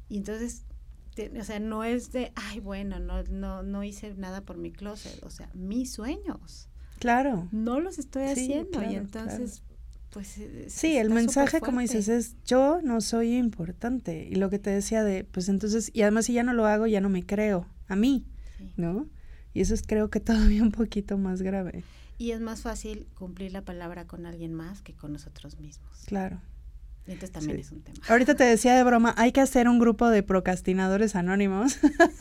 Y 0.10 0.18
entonces 0.18 0.64
o 1.40 1.44
sea, 1.44 1.60
no 1.60 1.84
es 1.84 2.12
de, 2.12 2.32
ay, 2.36 2.60
bueno, 2.60 3.00
no, 3.00 3.24
no, 3.24 3.64
no 3.64 3.84
hice 3.84 4.14
nada 4.16 4.42
por 4.42 4.58
mi 4.58 4.72
closet, 4.72 5.24
o 5.24 5.30
sea, 5.30 5.50
mis 5.54 5.92
sueños. 5.92 6.70
Claro. 7.00 7.48
No 7.52 7.80
los 7.80 7.98
estoy 7.98 8.24
haciendo 8.24 8.84
y 8.84 8.96
entonces, 8.96 9.64
pues... 10.12 10.40
sí, 10.68 10.98
el 10.98 11.10
mensaje, 11.10 11.60
como 11.60 11.80
dices, 11.80 12.08
es, 12.08 12.36
yo 12.46 12.80
no 12.84 13.02
soy 13.02 13.36
importante. 13.36 14.28
Y 14.30 14.36
lo 14.36 14.50
que 14.50 14.60
te 14.60 14.70
decía 14.70 15.04
de, 15.04 15.24
pues 15.24 15.50
entonces, 15.50 15.90
y 15.94 16.04
además 16.04 16.26
si 16.26 16.34
ya 16.34 16.44
no 16.44 16.54
lo 16.54 16.66
hago, 16.66 16.88
ya 16.88 17.02
no 17.02 17.10
me 17.10 17.26
creo, 17.26 17.68
a 17.88 17.96
mí, 17.96 18.26
¿no? 18.78 19.08
Y 19.54 19.62
eso 19.62 19.74
es 19.74 19.82
creo 19.82 20.10
que 20.10 20.20
todavía 20.20 20.62
un 20.62 20.72
poquito 20.72 21.18
más 21.18 21.42
grave. 21.42 21.84
Y 22.18 22.32
es 22.32 22.40
más 22.40 22.62
fácil 22.62 23.08
cumplir 23.16 23.52
la 23.52 23.64
palabra 23.64 24.06
con 24.06 24.28
alguien 24.28 24.54
más 24.54 24.82
que 24.84 24.94
con 24.94 25.12
nosotros 25.12 25.60
mismos. 25.60 26.04
Claro. 26.06 26.40
Entonces 27.08 27.32
también 27.32 27.60
es 27.60 27.72
un 27.72 27.82
tema. 27.82 27.98
Ahorita 28.08 28.36
te 28.36 28.44
decía 28.44 28.76
de 28.76 28.84
broma, 28.84 29.14
hay 29.18 29.32
que 29.32 29.42
hacer 29.42 29.68
un 29.68 29.80
grupo 29.80 30.10
de 30.10 30.24
procrastinadores 30.24 31.16
anónimos. 31.16 31.74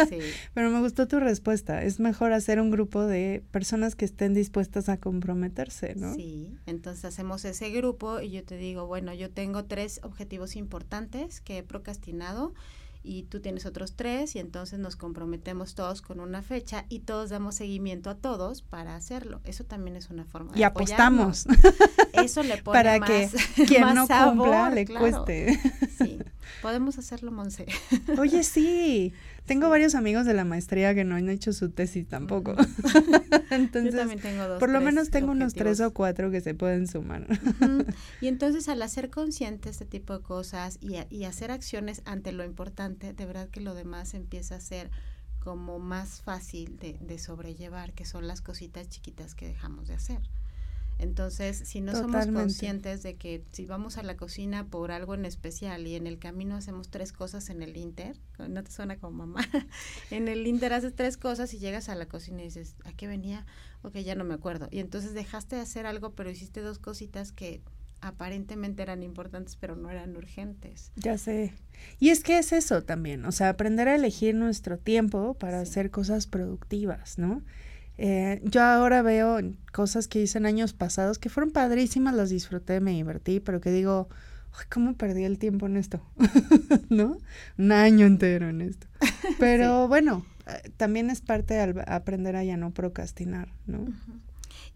Sí. 0.09 0.19
Pero 0.55 0.71
me 0.71 0.81
gustó 0.81 1.07
tu 1.07 1.21
respuesta. 1.21 1.83
Es 1.83 2.01
mejor 2.01 2.33
hacer 2.33 2.61
un 2.61 2.71
grupo 2.71 3.05
de 3.05 3.45
personas 3.51 3.95
que 3.95 4.05
estén 4.05 4.35
dispuestas 4.35 4.89
a 4.89 4.97
comprometerse, 4.97 5.95
¿no? 5.97 6.15
Sí, 6.15 6.57
entonces 6.67 7.05
hacemos 7.05 7.45
ese 7.45 7.71
grupo 7.71 8.21
y 8.21 8.31
yo 8.31 8.45
te 8.45 8.57
digo, 8.57 8.87
bueno, 8.87 9.13
yo 9.15 9.31
tengo 9.31 9.65
tres 9.65 10.01
objetivos 10.03 10.57
importantes 10.57 11.41
que 11.41 11.59
he 11.59 11.63
procrastinado 11.63 12.55
y 13.03 13.23
tú 13.25 13.41
tienes 13.41 13.65
otros 13.65 13.95
tres 13.97 14.37
y 14.37 14.39
entonces 14.39 14.79
nos 14.79 14.97
comprometemos 14.97 15.75
todos 15.75 16.03
con 16.03 16.21
una 16.21 16.43
fecha 16.43 16.85
y 16.89 17.01
todos 17.01 17.31
damos 17.31 17.55
seguimiento 17.55 18.11
a 18.11 18.15
todos 18.15 18.63
para 18.63 18.95
hacerlo. 18.95 19.41
Eso 19.45 19.65
también 19.65 19.97
es 19.97 20.11
una 20.11 20.25
forma 20.25 20.53
de 20.53 20.61
Y 20.61 20.63
apostamos. 20.65 21.47
Eso 22.13 22.43
le 22.43 22.57
pone 22.63 22.79
para 22.79 22.99
más, 22.99 23.11
que 23.55 23.65
quien 23.67 23.95
no 23.95 24.07
cumpla 24.07 24.71
le 24.71 24.87
cueste. 24.87 25.59
Sí, 25.99 26.19
podemos 26.61 26.99
hacerlo, 26.99 27.33
Monse. 27.33 27.67
Oye, 28.19 28.43
sí. 28.43 29.13
Tengo 29.47 29.69
varios 29.69 29.95
amigos 29.95 30.27
de 30.27 30.35
la 30.35 30.45
maestría 30.45 30.95
que 30.95 31.05
no 31.05 31.17
han 31.17 31.29
hecho 31.29 31.53
su 31.53 31.71
tesis 31.71 32.07
tampoco. 32.07 32.55
entonces, 33.51 33.93
Yo 33.93 33.99
también 34.01 34.21
tengo 34.21 34.47
dos. 34.47 34.61
Por 34.61 34.71
lo 34.71 34.81
menos 34.81 35.11
tengo 35.11 35.33
unos 35.33 35.55
tres 35.55 35.81
o 35.81 35.93
cuatro 35.93 36.31
que 36.31 36.41
se 36.41 36.55
pueden 36.55 36.87
sumar. 36.87 37.27
Y 38.21 38.29
entonces 38.29 38.69
al 38.69 38.83
hacer 38.83 39.11
consciente 39.11 39.71
este 39.71 39.85
tipo 39.85 40.17
de 40.17 40.23
cosas 40.23 40.79
y, 40.81 40.97
y 41.11 41.25
hacer 41.25 41.51
acciones 41.51 42.03
ante 42.05 42.33
lo 42.33 42.45
importante, 42.45 43.13
de 43.13 43.27
verdad 43.27 43.49
que 43.49 43.61
lo 43.61 43.75
demás 43.75 44.15
empieza 44.15 44.57
a 44.57 44.61
ser 44.61 44.91
como 45.41 45.79
más 45.79 46.21
fácil 46.21 46.77
de, 46.79 46.99
de 47.01 47.19
sobrellevar, 47.19 47.93
que 47.95 48.05
son 48.05 48.27
las 48.27 48.43
cositas 48.43 48.89
chiquitas 48.89 49.35
que 49.35 49.47
dejamos 49.47 49.89
de 49.89 49.95
hacer. 49.95 50.21
Entonces, 51.01 51.63
si 51.65 51.81
no 51.81 51.93
somos 51.93 52.27
conscientes 52.27 53.03
de 53.03 53.17
que 53.17 53.43
si 53.53 53.65
vamos 53.65 53.97
a 53.97 54.03
la 54.03 54.17
cocina 54.17 54.67
por 54.67 54.93
algo 54.93 55.15
en 55.15 55.25
especial 55.25 55.87
y 55.87 55.95
en 55.95 56.07
el 56.07 56.19
camino 56.19 56.57
hacemos 56.57 56.91
tres 56.91 57.13
cosas 57.13 57.49
en 57.49 57.63
el 57.63 57.77
Inter, 57.77 58.19
no 58.39 58.63
te 58.63 58.71
suena 58.71 58.99
como 58.99 59.27
mamá, 59.27 59.41
en 60.11 60.29
el 60.29 60.47
Inter 60.47 60.75
haces 60.75 60.95
tres 60.95 61.17
cosas 61.17 61.55
y 61.55 61.59
llegas 61.59 61.89
a 61.89 61.95
la 61.95 62.07
cocina 62.07 62.43
y 62.43 62.45
dices, 62.45 62.77
¿a 62.85 62.93
qué 62.93 63.07
venía? 63.07 63.47
Ok, 63.83 63.97
ya 63.97 64.15
no 64.15 64.25
me 64.25 64.35
acuerdo. 64.35 64.69
Y 64.71 64.81
entonces 64.81 65.15
dejaste 65.15 65.57
de 65.57 65.63
hacer 65.63 65.87
algo, 65.87 66.15
pero 66.15 66.31
hiciste 66.31 66.61
dos 66.61 66.79
cositas 66.79 67.33
que 67.33 67.63
aparentemente 68.03 68.83
eran 68.83 69.03
importantes, 69.03 69.57
pero 69.57 69.77
no 69.77 69.91
eran 69.91 70.17
urgentes. 70.17 70.93
Ya 70.97 71.19
sé. 71.19 71.55
Y 71.99 72.11
es 72.11 72.23
que 72.23 72.39
es 72.39 72.53
eso 72.53 72.83
también, 72.83 73.25
o 73.25 73.33
sea, 73.33 73.49
aprender 73.49 73.89
a 73.89 73.95
elegir 73.95 74.35
nuestro 74.35 74.79
tiempo 74.79 75.35
para 75.35 75.61
hacer 75.61 75.91
cosas 75.91 76.27
productivas, 76.27 77.19
¿no? 77.19 77.43
Eh, 78.03 78.41
yo 78.45 78.63
ahora 78.63 79.03
veo 79.03 79.41
cosas 79.75 80.09
que 80.09 80.23
hice 80.23 80.39
en 80.39 80.47
años 80.47 80.73
pasados 80.73 81.19
que 81.19 81.29
fueron 81.29 81.53
padrísimas, 81.53 82.15
las 82.15 82.31
disfruté, 82.31 82.81
me 82.81 82.93
divertí, 82.93 83.41
pero 83.41 83.61
que 83.61 83.71
digo, 83.71 84.09
¿cómo 84.73 84.95
perdí 84.95 85.25
el 85.25 85.39
tiempo 85.39 85.67
en 85.67 85.77
esto? 85.77 86.01
¿No? 86.89 87.19
Un 87.59 87.73
año 87.73 88.07
entero 88.07 88.49
en 88.49 88.63
esto. 88.63 88.87
Pero 89.39 89.87
bueno, 89.87 90.25
eh, 90.47 90.71
también 90.79 91.11
es 91.11 91.21
parte 91.21 91.53
de 91.53 91.85
aprender 91.87 92.37
a 92.37 92.43
ya 92.43 92.57
no 92.57 92.71
procrastinar, 92.71 93.53
¿no? 93.67 93.85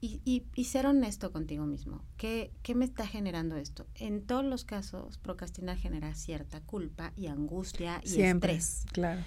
y, 0.03 0.43
y, 0.55 0.65
ser 0.65 0.85
honesto 0.85 1.33
contigo 1.33 1.65
mismo. 1.65 2.03
¿Qué, 2.19 2.51
¿Qué 2.63 2.75
me 2.75 2.85
está 2.85 3.07
generando 3.07 3.57
esto? 3.57 3.87
En 3.95 4.21
todos 4.21 4.45
los 4.45 4.67
casos, 4.67 5.17
procrastinar 5.17 5.79
genera 5.79 6.15
cierta 6.15 6.61
culpa 6.61 7.15
y 7.17 7.29
angustia 7.29 8.03
y 8.05 8.09
Siempre, 8.09 8.53
estrés. 8.53 8.85
Claro. 8.93 9.23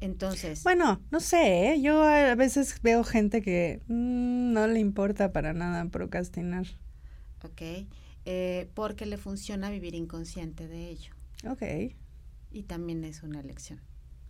Entonces. 0.00 0.62
Bueno, 0.62 1.00
no 1.10 1.20
sé, 1.20 1.72
¿eh? 1.72 1.80
yo 1.80 2.02
a 2.02 2.34
veces 2.34 2.80
veo 2.82 3.04
gente 3.04 3.42
que 3.42 3.80
mm, 3.86 4.52
no 4.52 4.66
le 4.66 4.80
importa 4.80 5.32
para 5.32 5.52
nada 5.52 5.86
procrastinar. 5.86 6.66
Ok, 7.42 7.86
eh, 8.24 8.70
porque 8.74 9.06
le 9.06 9.16
funciona 9.16 9.70
vivir 9.70 9.94
inconsciente 9.94 10.68
de 10.68 10.90
ello. 10.90 11.12
Ok. 11.48 11.62
Y 12.50 12.62
también 12.64 13.04
es 13.04 13.22
una 13.22 13.40
elección. 13.40 13.80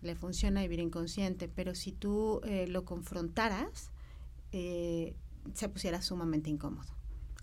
Le 0.03 0.15
funciona 0.15 0.63
vivir 0.63 0.81
inconsciente, 0.81 1.49
pero 1.49 1.75
si 1.75 1.93
tú 1.93 2.41
eh, 2.45 2.67
lo 2.67 2.85
confrontaras, 2.85 3.91
se 4.53 5.69
pusiera 5.69 6.01
sumamente 6.01 6.49
incómodo. 6.49 6.95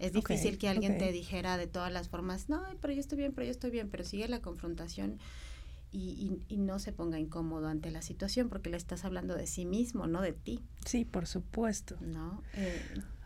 Es 0.02 0.14
difícil 0.14 0.58
que 0.58 0.68
alguien 0.68 0.98
te 0.98 1.12
dijera 1.12 1.58
de 1.58 1.68
todas 1.68 1.92
las 1.92 2.10
formas, 2.10 2.50
no, 2.50 2.64
pero 2.82 2.92
yo 2.92 3.00
estoy 3.00 3.20
bien, 3.20 3.34
pero 3.34 3.46
yo 3.46 3.52
estoy 3.52 3.70
bien, 3.70 3.88
pero 3.88 4.04
sigue 4.04 4.28
la 4.28 4.42
confrontación 4.42 5.20
y, 5.92 6.40
y, 6.48 6.58
no 6.58 6.80
se 6.80 6.94
ponga 6.94 7.20
incómodo 7.20 7.68
ante 7.68 7.92
la 7.92 8.02
situación 8.02 8.48
porque 8.48 8.70
le 8.70 8.78
estás 8.78 9.04
hablando 9.04 9.36
de 9.36 9.46
sí 9.46 9.66
mismo, 9.66 10.08
no 10.08 10.22
de 10.22 10.32
ti. 10.32 10.62
Sí, 10.86 11.04
por 11.04 11.28
supuesto. 11.28 11.98
¿No? 12.00 12.42
Eh, 12.54 12.82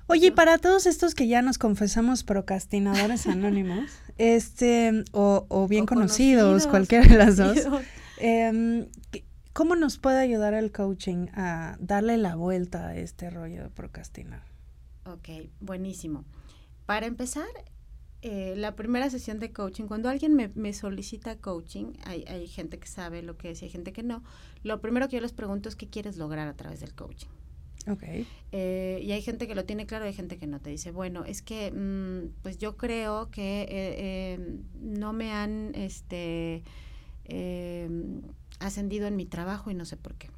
Oye, 0.07 0.31
para 0.31 0.57
todos 0.57 0.85
estos 0.85 1.15
que 1.15 1.27
ya 1.27 1.41
nos 1.41 1.57
confesamos 1.57 2.23
procrastinadores 2.23 3.27
anónimos, 3.27 3.91
este, 4.17 5.03
o, 5.11 5.45
o 5.47 5.67
bien 5.67 5.85
conocidos, 5.85 6.67
cualquiera 6.67 7.07
de 7.07 7.17
las 7.17 7.37
dos, 7.37 7.57
eh, 8.19 8.89
¿cómo 9.53 9.75
nos 9.75 9.97
puede 9.97 10.19
ayudar 10.19 10.53
el 10.53 10.71
coaching 10.71 11.27
a 11.33 11.77
darle 11.79 12.17
la 12.17 12.35
vuelta 12.35 12.87
a 12.87 12.95
este 12.95 13.29
rollo 13.29 13.63
de 13.63 13.69
procrastinar? 13.69 14.43
Ok, 15.05 15.29
buenísimo. 15.59 16.25
Para 16.85 17.05
empezar, 17.05 17.47
eh, 18.27 18.55
la 18.55 18.75
primera 18.75 19.07
sesión 19.11 19.37
de 19.37 19.51
coaching, 19.53 19.83
cuando 19.83 20.09
alguien 20.09 20.33
me, 20.33 20.73
solicita 20.73 21.37
coaching, 21.37 21.93
hay, 22.05 22.23
hay, 22.27 22.47
gente 22.47 22.79
que 22.79 22.87
sabe 22.87 23.21
lo 23.21 23.37
que 23.37 23.51
es 23.51 23.61
y 23.61 23.65
hay 23.65 23.71
gente 23.71 23.93
que 23.93 24.01
no. 24.01 24.23
Lo 24.63 24.81
primero 24.81 25.07
que 25.07 25.17
yo 25.17 25.21
les 25.21 25.31
pregunto 25.31 25.69
es 25.69 25.75
qué 25.75 25.87
quieres 25.89 26.17
lograr 26.17 26.47
a 26.47 26.55
través 26.55 26.79
del 26.79 26.95
coaching. 26.95 27.27
Ok. 27.87 28.01
Eh, 28.51 28.99
y 29.03 29.11
hay 29.11 29.21
gente 29.21 29.47
que 29.47 29.53
lo 29.53 29.65
tiene 29.65 29.85
claro 29.85 30.05
y 30.05 30.07
hay 30.07 30.15
gente 30.15 30.39
que 30.39 30.47
no. 30.47 30.59
Te 30.59 30.71
dice, 30.71 30.89
bueno, 30.89 31.23
es 31.23 31.43
que 31.43 31.71
mm, 31.71 32.41
pues 32.41 32.57
yo 32.57 32.77
creo 32.77 33.29
que 33.29 33.67
eh, 33.69 34.59
no 34.81 35.13
me 35.13 35.31
han 35.31 35.75
este, 35.75 36.63
ascendido 38.57 39.05
en 39.05 39.17
mi 39.17 39.27
trabajo 39.27 39.69
y 39.69 39.75
no 39.75 39.85
sé 39.85 39.97
por 39.97 40.15
qué 40.15 40.31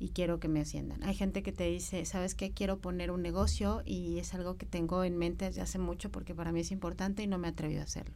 y 0.00 0.08
quiero 0.08 0.40
que 0.40 0.48
me 0.48 0.60
asciendan. 0.60 1.04
Hay 1.04 1.14
gente 1.14 1.42
que 1.42 1.52
te 1.52 1.64
dice, 1.64 2.06
¿sabes 2.06 2.34
qué? 2.34 2.50
Quiero 2.50 2.78
poner 2.78 3.10
un 3.10 3.20
negocio 3.20 3.82
y 3.84 4.18
es 4.18 4.34
algo 4.34 4.56
que 4.56 4.64
tengo 4.64 5.04
en 5.04 5.16
mente 5.18 5.44
desde 5.44 5.60
hace 5.60 5.78
mucho 5.78 6.10
porque 6.10 6.34
para 6.34 6.50
mí 6.50 6.60
es 6.60 6.72
importante 6.72 7.22
y 7.22 7.26
no 7.26 7.36
me 7.36 7.48
he 7.48 7.50
atrevido 7.50 7.82
a 7.82 7.84
hacerlo. 7.84 8.14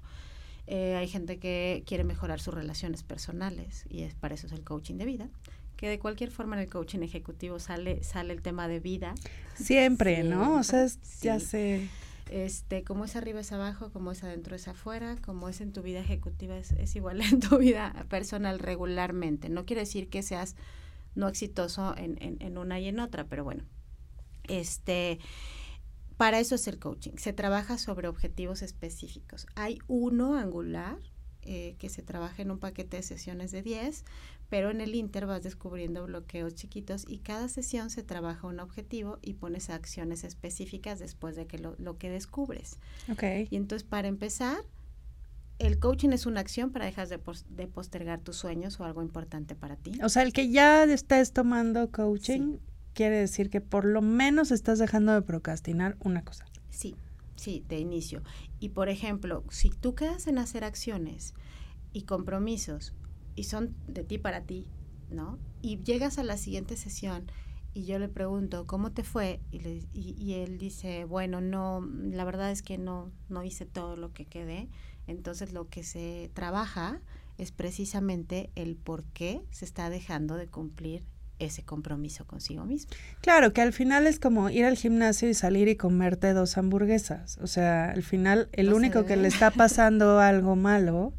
Eh, 0.66 0.97
hay 0.97 1.07
gente 1.09 1.39
que 1.39 1.85
quiere 1.87 2.03
mejorar 2.03 2.41
sus 2.41 2.55
relaciones 2.55 3.03
personales 3.03 3.85
y 3.91 4.03
es 4.03 4.14
para 4.14 4.35
eso 4.35 4.47
es 4.47 4.53
el 4.55 4.64
coaching 4.64 4.95
de 4.95 5.05
vida 5.05 5.28
que 5.76 5.89
de 5.89 5.99
cualquier 5.99 6.30
forma 6.30 6.57
en 6.57 6.62
el 6.62 6.70
coaching 6.70 7.01
ejecutivo 7.01 7.59
sale 7.59 8.03
sale 8.03 8.32
el 8.32 8.41
tema 8.41 8.66
de 8.66 8.80
vida 8.80 9.14
siempre, 9.57 10.24
no 10.24 10.57
o 10.57 10.62
sea 10.62 10.87
ya 11.20 11.39
sé 11.39 11.91
este 12.30 12.82
como 12.82 13.05
es 13.05 13.14
arriba 13.14 13.41
es 13.41 13.53
abajo 13.53 13.91
como 13.93 14.12
es 14.12 14.24
adentro 14.24 14.57
es 14.57 14.66
afuera 14.66 15.16
como 15.22 15.51
es 15.51 15.61
en 15.61 15.74
tu 15.74 15.82
vida 15.82 16.01
ejecutiva 16.01 16.57
es, 16.57 16.72
es 16.72 16.97
igual 16.97 17.20
en 17.30 17.41
tu 17.41 17.59
vida 17.59 17.93
personal 18.09 18.59
regularmente 18.59 19.51
no 19.51 19.66
quiere 19.66 19.80
decir 19.80 20.09
que 20.09 20.22
seas 20.22 20.57
no 21.15 21.29
exitoso 21.29 21.95
en, 21.97 22.17
en, 22.21 22.59
una 22.59 22.81
y 22.81 22.89
en 22.89 23.01
otra, 23.01 23.25
pero 23.27 23.45
bueno, 23.45 23.65
este, 24.49 25.19
para 26.17 26.41
eso 26.41 26.55
es 26.55 26.67
el 26.69 26.79
coaching. 26.79 27.12
Se 27.17 27.33
trabaja 27.33 27.79
sobre 27.79 28.09
objetivos 28.09 28.62
específicos. 28.62 29.47
Hay 29.55 29.79
uno 29.87 30.35
angular 30.35 30.99
eh, 31.43 31.77
que 31.79 31.89
se 31.89 32.03
trabaja 32.03 32.43
en 32.43 32.51
un 32.51 32.59
paquete 32.59 32.97
de 32.97 33.03
sesiones 33.03 33.51
de 33.53 33.62
10, 33.62 34.05
pero 34.49 34.71
en 34.71 34.81
el 34.81 34.95
Inter 34.95 35.27
vas 35.27 35.43
descubriendo 35.43 36.07
bloqueos 36.07 36.55
chiquitos 36.55 37.05
y 37.07 37.19
cada 37.19 37.49
sesión 37.49 37.91
se 37.91 38.03
trabaja 38.03 38.47
un 38.47 38.61
objetivo 38.61 39.19
y 39.21 39.35
pones 39.35 39.69
acciones 39.71 40.25
específicas 40.25 40.99
después 40.99 41.37
de 41.37 41.47
que 41.47 41.59
lo, 41.59 41.75
lo 41.79 41.99
que 41.99 42.09
descubres. 42.09 42.79
Okay. 43.12 43.49
Y 43.51 43.57
entonces, 43.57 43.87
para 43.87 44.09
empezar, 44.09 44.57
el 45.59 45.79
coaching 45.79 46.11
es 46.11 46.27
una 46.27 46.41
acción 46.41 46.71
para 46.71 46.85
dejar 46.85 47.09
de, 47.09 47.21
de, 47.51 47.67
postergar 47.67 48.21
tus 48.21 48.37
sueños 48.37 48.81
o 48.81 48.85
algo 48.85 49.03
importante 49.03 49.55
para 49.55 49.77
ti. 49.77 49.99
O 50.03 50.09
sea, 50.09 50.23
el 50.23 50.33
que 50.33 50.51
ya 50.51 50.85
estés 50.85 51.33
tomando 51.33 51.91
coaching 51.91 52.59
quiere 52.93 53.17
decir 53.17 53.51
que 53.51 53.61
por 53.61 53.85
lo 53.85 54.03
menos 54.03 54.51
estás 54.51 54.79
dejando 54.79 55.13
de 55.13 55.23
procrastinar 55.23 55.97
una 56.01 56.23
cosa. 56.25 56.47
Sí, 56.71 56.97
sí, 57.37 57.65
de 57.69 57.79
inicio. 57.79 58.23
Y 58.59 58.71
por 58.71 58.89
ejemplo, 58.89 59.45
si 59.51 59.71
tú 59.71 59.95
quedas 59.95 60.27
en 60.27 60.39
hacer 60.39 60.65
acciones 60.65 61.35
y 61.93 62.03
compromisos 62.03 62.95
y 63.35 63.45
son 63.45 63.75
de 63.87 64.05
ti 64.05 64.19
para 64.19 64.43
ti, 64.43 64.67
¿no? 65.11 65.39
Y 65.63 65.83
llegas 65.83 66.19
a 66.19 66.25
la 66.25 66.37
siguiente 66.37 66.77
sesión 66.77 67.27
y 67.75 67.85
yo 67.85 67.99
le 67.99 68.09
pregunto, 68.09 68.66
¿cómo 68.66 68.93
te 68.93 69.03
fue? 69.03 69.41
Y, 69.51 69.59
le, 69.59 69.83
y, 69.93 70.14
y 70.18 70.35
él 70.35 70.59
dice, 70.59 71.05
bueno, 71.05 71.41
no, 71.41 71.85
la 71.85 72.25
verdad 72.25 72.51
es 72.51 72.62
que 72.62 72.79
no, 72.79 73.11
no 73.29 73.45
hice 73.45 73.66
todo 73.66 73.97
lo 73.97 74.12
que 74.12 74.25
quedé 74.25 74.68
entonces 75.07 75.53
lo 75.53 75.68
que 75.68 75.83
se 75.83 76.31
trabaja 76.35 77.01
es 77.39 77.51
precisamente 77.51 78.51
el 78.55 78.77
por 78.77 79.05
qué 79.05 79.43
se 79.51 79.64
está 79.64 79.91
dejando 79.91 80.37
de 80.37 80.47
cumplir 80.47 81.05
ese 81.41 81.64
compromiso 81.64 82.27
consigo 82.27 82.64
mismo. 82.64 82.93
Claro, 83.20 83.53
que 83.53 83.61
al 83.61 83.72
final 83.72 84.07
es 84.07 84.20
como 84.20 84.51
ir 84.51 84.64
al 84.64 84.77
gimnasio 84.77 85.29
y 85.29 85.35
salir 85.35 85.66
y 85.66 85.77
comerte 85.77 86.33
dos 86.33 86.57
hamburguesas. 86.57 87.39
O 87.43 87.49
sea, 87.49 87.91
al 87.91 88.05
final 88.05 88.49
el 88.53 88.72
único 88.72 89.05
que 89.05 89.16
le 89.16 89.29
está 89.29 89.51
pasando 89.51 90.18
algo 90.20 90.55
malo, 90.55 91.12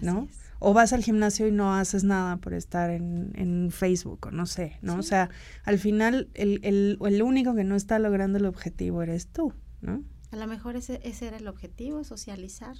¿no? 0.00 0.28
O 0.58 0.74
vas 0.74 0.92
al 0.92 1.02
gimnasio 1.02 1.46
y 1.46 1.52
no 1.52 1.74
haces 1.74 2.04
nada 2.04 2.36
por 2.38 2.54
estar 2.54 2.90
en, 2.90 3.32
en 3.34 3.70
Facebook 3.70 4.26
o 4.26 4.30
no 4.30 4.46
sé, 4.46 4.78
¿no? 4.82 4.96
O 4.96 5.02
sea, 5.02 5.30
al 5.64 5.78
final 5.78 6.28
el, 6.34 6.60
el, 6.62 6.98
el 7.00 7.22
único 7.22 7.54
que 7.54 7.64
no 7.64 7.76
está 7.76 7.98
logrando 7.98 8.38
el 8.38 8.46
objetivo 8.46 9.02
eres 9.02 9.28
tú, 9.28 9.52
¿no? 9.80 10.02
A 10.30 10.36
lo 10.36 10.46
mejor 10.46 10.76
ese, 10.76 11.00
ese 11.04 11.28
era 11.28 11.36
el 11.38 11.48
objetivo, 11.48 12.04
socializar. 12.04 12.76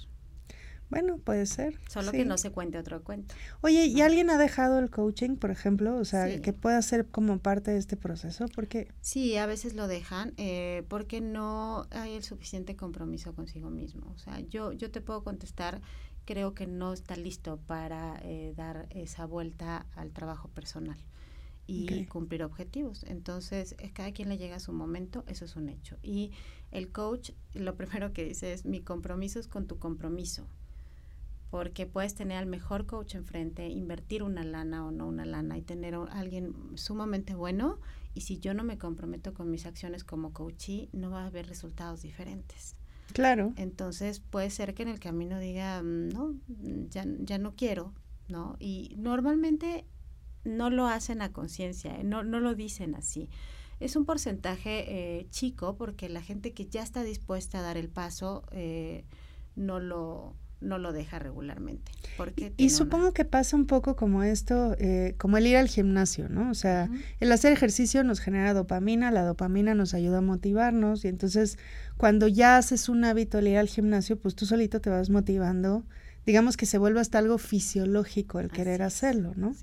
Bueno, 0.89 1.19
puede 1.19 1.45
ser. 1.45 1.79
Solo 1.87 2.11
que 2.11 2.25
no 2.25 2.37
se 2.39 2.51
cuente 2.51 2.79
otro 2.79 3.03
cuento. 3.03 3.35
Oye, 3.61 3.85
¿y 3.85 4.01
alguien 4.01 4.31
ha 4.31 4.39
dejado 4.39 4.79
el 4.79 4.89
coaching, 4.89 5.35
por 5.35 5.51
ejemplo? 5.51 5.95
O 5.97 6.03
sea, 6.05 6.41
que 6.41 6.51
pueda 6.51 6.81
ser 6.81 7.05
como 7.07 7.37
parte 7.37 7.69
de 7.71 7.77
este 7.77 7.95
proceso, 7.95 8.47
porque 8.55 8.87
Sí, 9.01 9.37
a 9.37 9.45
veces 9.45 9.75
lo 9.75 9.87
dejan 9.87 10.33
eh, 10.37 10.83
porque 10.87 11.21
no 11.21 11.85
hay 11.91 12.15
el 12.15 12.23
suficiente 12.23 12.75
compromiso 12.75 13.35
consigo 13.35 13.69
mismo. 13.69 14.11
O 14.15 14.17
sea, 14.17 14.39
yo, 14.39 14.71
yo 14.71 14.89
te 14.89 14.99
puedo 14.99 15.23
contestar, 15.23 15.79
creo 16.29 16.53
que 16.53 16.67
no 16.67 16.93
está 16.93 17.15
listo 17.15 17.57
para 17.57 18.19
eh, 18.21 18.53
dar 18.55 18.85
esa 18.91 19.25
vuelta 19.25 19.87
al 19.95 20.11
trabajo 20.11 20.47
personal 20.47 20.99
y 21.65 22.05
cumplir 22.05 22.43
objetivos. 22.43 23.03
Entonces, 23.03 23.75
cada 23.93 24.11
quien 24.11 24.29
le 24.29 24.37
llega 24.37 24.57
a 24.57 24.59
su 24.59 24.71
momento, 24.71 25.23
eso 25.25 25.45
es 25.45 25.55
un 25.55 25.69
hecho. 25.69 25.97
Y 26.03 26.31
el 26.69 26.91
coach, 26.91 27.31
lo 27.55 27.75
primero 27.77 28.13
que 28.13 28.25
dice 28.25 28.53
es, 28.53 28.63
mi 28.63 28.79
compromiso 28.79 29.39
es 29.39 29.47
con 29.47 29.65
tu 29.65 29.79
compromiso 29.79 30.45
porque 31.49 31.87
puedes 31.87 32.13
tener 32.13 32.37
al 32.37 32.45
mejor 32.45 32.85
coach 32.85 33.15
enfrente, 33.15 33.67
invertir 33.69 34.21
una 34.21 34.43
lana 34.43 34.85
o 34.85 34.91
no 34.91 35.07
una 35.07 35.25
lana 35.25 35.57
y 35.57 35.63
tener 35.63 35.95
a 35.95 36.03
alguien 36.03 36.53
sumamente 36.75 37.33
bueno 37.33 37.79
y 38.13 38.21
si 38.21 38.37
yo 38.37 38.53
no 38.53 38.63
me 38.63 38.77
comprometo 38.77 39.33
con 39.33 39.49
mis 39.49 39.65
acciones 39.65 40.03
como 40.03 40.31
coachee, 40.31 40.89
no 40.93 41.09
va 41.09 41.23
a 41.23 41.25
haber 41.25 41.47
resultados 41.47 42.03
diferentes. 42.03 42.75
Claro. 43.13 43.53
Entonces 43.55 44.19
puede 44.19 44.49
ser 44.49 44.73
que 44.73 44.83
en 44.83 44.89
el 44.89 44.99
camino 44.99 45.39
diga, 45.39 45.81
mm, 45.81 46.09
no, 46.09 46.35
ya, 46.89 47.05
ya 47.19 47.37
no 47.37 47.55
quiero, 47.55 47.93
¿no? 48.27 48.55
Y 48.59 48.95
normalmente 48.97 49.85
no 50.43 50.69
lo 50.69 50.87
hacen 50.87 51.21
a 51.21 51.31
conciencia, 51.31 52.01
no, 52.03 52.23
no 52.23 52.39
lo 52.39 52.55
dicen 52.55 52.95
así. 52.95 53.29
Es 53.79 53.95
un 53.95 54.05
porcentaje 54.05 55.19
eh, 55.19 55.27
chico 55.29 55.75
porque 55.77 56.09
la 56.09 56.21
gente 56.21 56.53
que 56.53 56.65
ya 56.65 56.83
está 56.83 57.03
dispuesta 57.03 57.59
a 57.59 57.61
dar 57.61 57.77
el 57.77 57.89
paso 57.89 58.43
eh, 58.51 59.05
no 59.55 59.79
lo 59.79 60.35
no 60.61 60.77
lo 60.77 60.91
deja 60.91 61.19
regularmente. 61.19 61.91
Porque 62.17 62.53
y 62.57 62.69
supongo 62.69 63.13
que 63.13 63.25
pasa 63.25 63.55
un 63.55 63.65
poco 63.65 63.95
como 63.95 64.23
esto, 64.23 64.75
eh, 64.77 65.15
como 65.17 65.37
el 65.37 65.47
ir 65.47 65.57
al 65.57 65.69
gimnasio, 65.69 66.27
¿no? 66.27 66.49
O 66.49 66.53
sea, 66.53 66.89
el 67.19 67.31
hacer 67.31 67.53
ejercicio 67.53 68.03
nos 68.03 68.19
genera 68.19 68.53
dopamina, 68.53 69.11
la 69.11 69.23
dopamina 69.23 69.73
nos 69.73 69.93
ayuda 69.93 70.17
a 70.17 70.21
motivarnos 70.21 71.05
y 71.05 71.07
entonces 71.07 71.57
cuando 71.99 72.29
ya 72.29 72.55
haces 72.55 72.87
un 72.87 73.03
hábito 73.03 73.39
el 73.39 73.49
ir 73.49 73.57
al 73.57 73.67
gimnasio, 73.67 74.17
pues 74.17 74.33
tú 74.33 74.45
solito 74.45 74.79
te 74.79 74.89
vas 74.89 75.09
motivando, 75.09 75.83
digamos 76.25 76.55
que 76.55 76.65
se 76.65 76.77
vuelve 76.77 77.01
hasta 77.01 77.17
algo 77.17 77.37
fisiológico 77.37 78.39
el 78.39 78.49
querer 78.49 78.83
hacerlo, 78.83 79.33
¿no? 79.35 79.53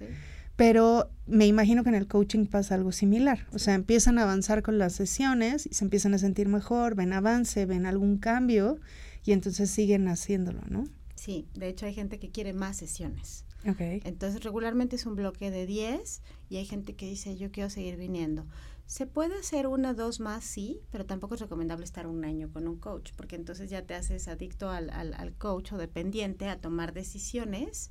Pero 0.54 1.10
me 1.26 1.46
imagino 1.46 1.82
que 1.82 1.88
en 1.88 1.94
el 1.94 2.06
coaching 2.06 2.44
pasa 2.44 2.74
algo 2.74 2.92
similar. 2.92 3.46
O 3.54 3.58
sea, 3.58 3.72
empiezan 3.72 4.18
a 4.18 4.24
avanzar 4.24 4.62
con 4.62 4.76
las 4.76 4.92
sesiones 4.92 5.64
y 5.64 5.72
se 5.72 5.84
empiezan 5.84 6.12
a 6.12 6.18
sentir 6.18 6.46
mejor, 6.48 6.94
ven 6.94 7.14
avance, 7.14 7.64
ven 7.64 7.86
algún 7.86 8.18
cambio 8.18 8.80
y 9.24 9.32
entonces 9.32 9.70
siguen 9.70 10.06
haciéndolo, 10.06 10.60
¿no? 10.68 10.84
Sí, 11.14 11.48
de 11.54 11.68
hecho 11.68 11.86
hay 11.86 11.94
gente 11.94 12.18
que 12.18 12.30
quiere 12.30 12.52
más 12.52 12.76
sesiones. 12.76 13.46
Okay. 13.66 14.02
Entonces 14.04 14.44
regularmente 14.44 14.96
es 14.96 15.06
un 15.06 15.16
bloque 15.16 15.50
de 15.50 15.64
10 15.64 16.20
y 16.50 16.56
hay 16.58 16.66
gente 16.66 16.96
que 16.96 17.06
dice 17.06 17.34
yo 17.38 17.50
quiero 17.50 17.70
seguir 17.70 17.96
viniendo. 17.96 18.46
Se 18.86 19.06
puede 19.06 19.38
hacer 19.38 19.66
una, 19.66 19.94
dos 19.94 20.20
más, 20.20 20.44
sí, 20.44 20.80
pero 20.90 21.04
tampoco 21.04 21.34
es 21.34 21.40
recomendable 21.40 21.84
estar 21.84 22.06
un 22.06 22.24
año 22.24 22.50
con 22.52 22.68
un 22.68 22.78
coach, 22.78 23.12
porque 23.16 23.36
entonces 23.36 23.68
ya 23.68 23.82
te 23.82 23.94
haces 23.94 24.28
adicto 24.28 24.70
al, 24.70 24.90
al, 24.90 25.12
al 25.14 25.34
coach 25.34 25.72
o 25.72 25.76
dependiente 25.76 26.48
a 26.48 26.60
tomar 26.60 26.92
decisiones, 26.92 27.90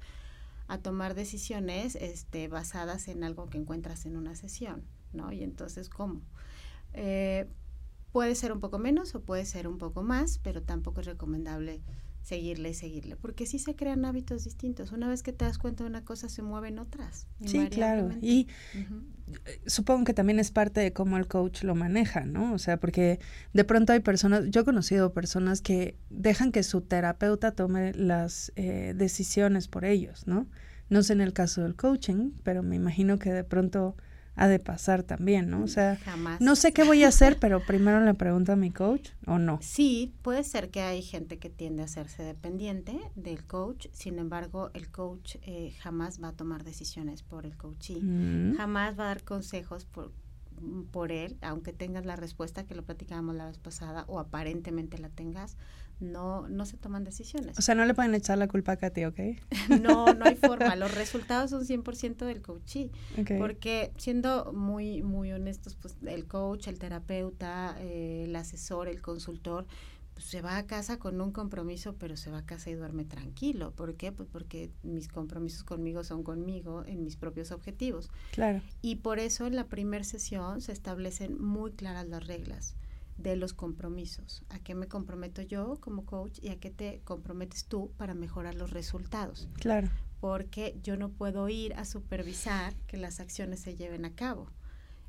a 0.68 0.78
tomar 0.78 1.14
decisiones 1.14 1.96
este, 1.96 2.48
basadas 2.48 3.08
en 3.10 3.24
algo 3.24 3.50
que 3.50 3.58
encuentras 3.58 4.06
en 4.06 4.16
una 4.16 4.36
sesión, 4.36 4.84
¿no? 5.12 5.32
Y 5.32 5.44
entonces, 5.44 5.90
¿cómo? 5.90 6.22
Eh, 6.94 7.48
Puede 8.16 8.36
ser 8.36 8.54
un 8.54 8.62
poco 8.62 8.80
menos 8.80 9.14
o 9.14 9.20
puede 9.20 9.44
ser 9.44 9.68
un 9.68 9.78
poco 9.78 10.02
más, 10.02 10.38
pero 10.38 10.64
tampoco 10.64 11.02
es 11.02 11.06
recomendable 11.06 11.82
seguirle 12.26 12.70
y 12.70 12.74
seguirle, 12.74 13.16
porque 13.16 13.46
sí 13.46 13.60
se 13.60 13.76
crean 13.76 14.04
hábitos 14.04 14.46
distintos. 14.46 14.92
Una 14.92 15.08
vez 15.08 15.22
que 15.22 15.32
te 15.32 15.46
das 15.46 15.60
cuenta 15.60 15.84
de 15.84 15.92
una 15.92 16.04
cosa, 16.04 16.28
se 16.28 16.42
mueven 16.42 16.80
otras. 16.80 17.28
Sí, 17.46 17.68
claro. 17.68 18.10
Y 18.20 18.48
eh, 19.46 19.62
supongo 19.68 20.06
que 20.06 20.16
también 20.16 20.40
es 20.40 20.50
parte 20.50 20.82
de 20.82 20.92
cómo 20.92 21.18
el 21.18 21.28
coach 21.28 21.64
lo 21.64 21.76
maneja, 21.76 22.26
¿no? 22.26 22.54
O 22.54 22.58
sea, 22.58 22.78
porque 22.78 23.20
de 23.54 23.64
pronto 23.64 23.94
hay 23.94 24.00
personas, 24.00 24.46
yo 24.50 24.62
he 24.62 24.66
conocido 24.66 25.14
personas 25.14 25.62
que 25.62 26.00
dejan 26.10 26.52
que 26.52 26.64
su 26.64 26.82
terapeuta 26.82 27.52
tome 27.52 27.94
las 27.94 28.52
eh, 28.56 28.96
decisiones 28.96 29.68
por 29.68 29.86
ellos, 29.86 30.26
¿no? 30.26 30.48
No 30.90 31.04
sé 31.04 31.14
en 31.14 31.22
el 31.22 31.32
caso 31.32 31.62
del 31.62 31.76
coaching, 31.76 32.32
pero 32.42 32.64
me 32.64 32.76
imagino 32.76 33.20
que 33.20 33.32
de 33.32 33.44
pronto 33.44 33.96
ha 34.36 34.48
de 34.48 34.60
pasar 34.60 35.04
también, 35.04 35.50
¿no? 35.50 35.64
O 35.64 35.68
sea, 35.68 35.98
no 36.40 36.56
sé 36.56 36.74
qué 36.74 36.84
voy 36.84 37.04
a 37.04 37.08
hacer, 37.08 37.40
pero 37.40 37.66
primero 37.66 38.04
le 38.04 38.14
pregunto 38.14 38.52
a 38.52 38.56
mi 38.56 38.72
coach 38.72 39.10
o 39.26 39.38
no. 39.38 39.60
Sí, 39.62 40.14
puede 40.22 40.44
ser 40.44 40.70
que 40.70 40.82
hay 40.82 41.02
gente 41.02 41.38
que 41.38 41.50
tiende 41.50 41.82
a 41.82 41.86
hacerse 41.86 42.24
dependiente 42.24 43.00
del 43.16 43.46
coach, 43.46 43.88
sin 43.94 44.20
embargo, 44.20 44.72
el 44.74 44.90
coach 44.92 45.38
eh, 45.44 45.74
jamás 45.80 46.22
va 46.22 46.30
a 46.30 46.34
tomar 46.34 46.64
decisiones 46.64 47.24
por 47.24 47.46
el 47.46 47.56
coachee, 47.56 48.02
mm. 48.02 48.58
jamás 48.58 49.00
va 49.00 49.06
a 49.06 49.08
dar 49.08 49.24
consejos 49.24 49.86
por, 49.86 50.12
por 50.92 51.12
él, 51.12 51.38
aunque 51.42 51.74
tengas 51.74 52.06
la 52.06 52.16
respuesta 52.16 52.66
que 52.66 52.76
lo 52.76 52.84
platicábamos 52.84 53.36
la 53.36 53.46
vez 53.46 53.58
pasada 53.58 54.06
o 54.08 54.20
aparentemente 54.20 54.98
la 54.98 55.10
tengas, 55.10 55.58
no, 56.00 56.48
no 56.50 56.66
se 56.66 56.78
toman 56.78 57.04
decisiones. 57.04 57.58
O 57.58 57.62
sea, 57.62 57.76
no 57.76 57.86
le 57.86 57.94
pueden 57.94 58.14
echar 58.16 58.38
la 58.38 58.48
culpa 58.48 58.74
a 58.74 58.78
Katy, 58.78 59.06
¿ok? 59.06 59.20
no, 59.82 60.14
no 60.14 60.26
hay 60.26 60.36
forma. 60.36 60.76
Los 60.76 60.94
resultados 60.94 61.52
son 61.52 61.66
100% 61.66 62.26
del 62.26 62.42
coachee. 62.42 62.92
Porque 63.38 63.92
siendo 63.98 64.54
muy, 64.54 65.02
muy 65.02 65.32
honestos, 65.32 65.76
pues 65.76 65.96
el 66.06 66.26
coach, 66.26 66.68
el 66.68 66.80
terapeuta, 66.80 67.78
eh, 67.80 68.26
el 68.26 68.36
asesor, 68.36 68.88
el 68.88 69.02
consultor, 69.02 69.66
pues 70.14 70.26
se 70.26 70.42
va 70.42 70.58
a 70.58 70.66
casa 70.66 70.98
con 70.98 71.20
un 71.20 71.32
compromiso, 71.32 71.96
pero 72.00 72.16
se 72.16 72.32
va 72.32 72.40
a 72.40 72.46
casa 72.46 72.70
y 72.70 72.74
duerme 72.74 73.04
tranquilo. 73.04 73.72
¿Por 73.72 73.96
qué? 73.96 74.12
Pues 74.12 74.30
porque 74.32 74.72
mis 74.84 75.08
compromisos 75.08 75.64
conmigo 75.64 76.04
son 76.04 76.24
conmigo 76.24 76.84
en 76.86 77.04
mis 77.04 77.18
propios 77.18 77.52
objetivos. 77.52 78.10
Claro. 78.32 78.62
Y 78.82 78.98
por 78.98 79.20
eso 79.20 79.46
en 79.46 79.56
la 79.56 79.68
primera 79.68 80.04
sesión 80.04 80.62
se 80.62 80.72
establecen 80.72 81.42
muy 81.42 81.72
claras 81.72 82.08
las 82.08 82.26
reglas 82.26 82.76
de 83.18 83.36
los 83.36 83.54
compromisos. 83.54 84.44
¿A 84.50 84.60
qué 84.60 84.76
me 84.76 84.88
comprometo 84.88 85.42
yo 85.42 85.80
como 85.80 86.06
coach 86.06 86.40
y 86.42 86.50
a 86.50 86.60
qué 86.60 86.70
te 86.70 87.02
comprometes 87.04 87.66
tú 87.66 87.92
para 87.98 88.14
mejorar 88.14 88.56
los 88.56 88.72
resultados? 88.72 89.48
Claro. 89.56 89.90
Porque 90.20 90.78
yo 90.82 90.98
no 90.98 91.10
puedo 91.10 91.50
ir 91.50 91.74
a 91.76 91.86
supervisar 91.86 92.74
que 92.88 92.98
las 92.98 93.20
acciones 93.20 93.60
se 93.60 93.76
lleven 93.76 94.06
a 94.06 94.16
cabo. 94.16 94.50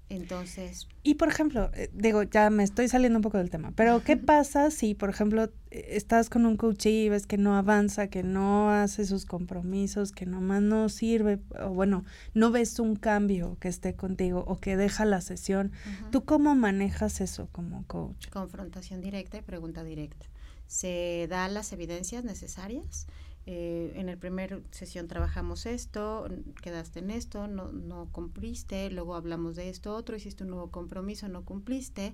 Entonces. 0.09 0.87
Y 1.03 1.15
por 1.15 1.29
ejemplo, 1.29 1.71
eh, 1.75 1.91
digo, 1.93 2.23
ya 2.23 2.49
me 2.51 2.63
estoy 2.63 2.89
saliendo 2.89 3.19
un 3.19 3.23
poco 3.23 3.39
del 3.39 3.51
tema, 3.51 3.73
pero 3.75 4.03
¿qué 4.05 4.17
pasa 4.17 4.71
si, 4.71 4.95
por 4.95 5.11
ejemplo, 5.11 5.51
eh, 5.71 5.89
estás 5.91 6.31
con 6.31 6.47
un 6.47 6.57
coach 6.57 6.87
y 6.87 7.09
ves 7.09 7.27
que 7.27 7.39
no 7.39 7.57
avanza, 7.57 8.07
que 8.07 8.23
no 8.23 8.71
hace 8.71 9.05
sus 9.05 9.27
compromisos, 9.27 10.13
que 10.13 10.25
nomás 10.25 10.63
no 10.63 10.89
sirve, 10.89 11.41
o 11.61 11.71
bueno, 11.71 12.05
no 12.35 12.53
ves 12.53 12.79
un 12.79 12.95
cambio 12.95 13.57
que 13.61 13.69
esté 13.69 13.95
contigo 13.95 14.45
o 14.47 14.59
que 14.59 14.77
deja 14.77 15.05
la 15.05 15.21
sesión? 15.21 15.73
¿Tú 16.13 16.25
cómo 16.25 16.55
manejas 16.55 17.21
eso 17.21 17.49
como 17.51 17.85
coach? 17.87 18.29
Confrontación 18.31 19.01
directa 19.01 19.39
y 19.39 19.43
pregunta 19.43 19.83
directa. 19.83 20.27
Se 20.69 21.27
dan 21.29 21.55
las 21.55 21.73
evidencias 21.73 22.25
necesarias 22.25 23.07
eh, 23.47 23.93
en 23.95 24.09
el 24.09 24.19
primer 24.19 24.63
sesión 24.73 25.07
trabajamos 25.07 25.67
esto, 25.67 26.29
quedaste 26.63 26.99
en 26.99 27.11
esto, 27.11 27.47
no, 27.47 27.71
no 27.71 28.09
cumpliste, 28.11 28.91
luego 28.91 29.15
hablamos 29.15 29.55
de 29.55 29.69
esto 29.69 29.95
otro, 29.95 30.17
hiciste 30.17 30.43
un 30.43 30.51
nuevo 30.51 30.71
compromiso, 30.73 31.29
no 31.29 31.45
cumpliste, 31.45 32.13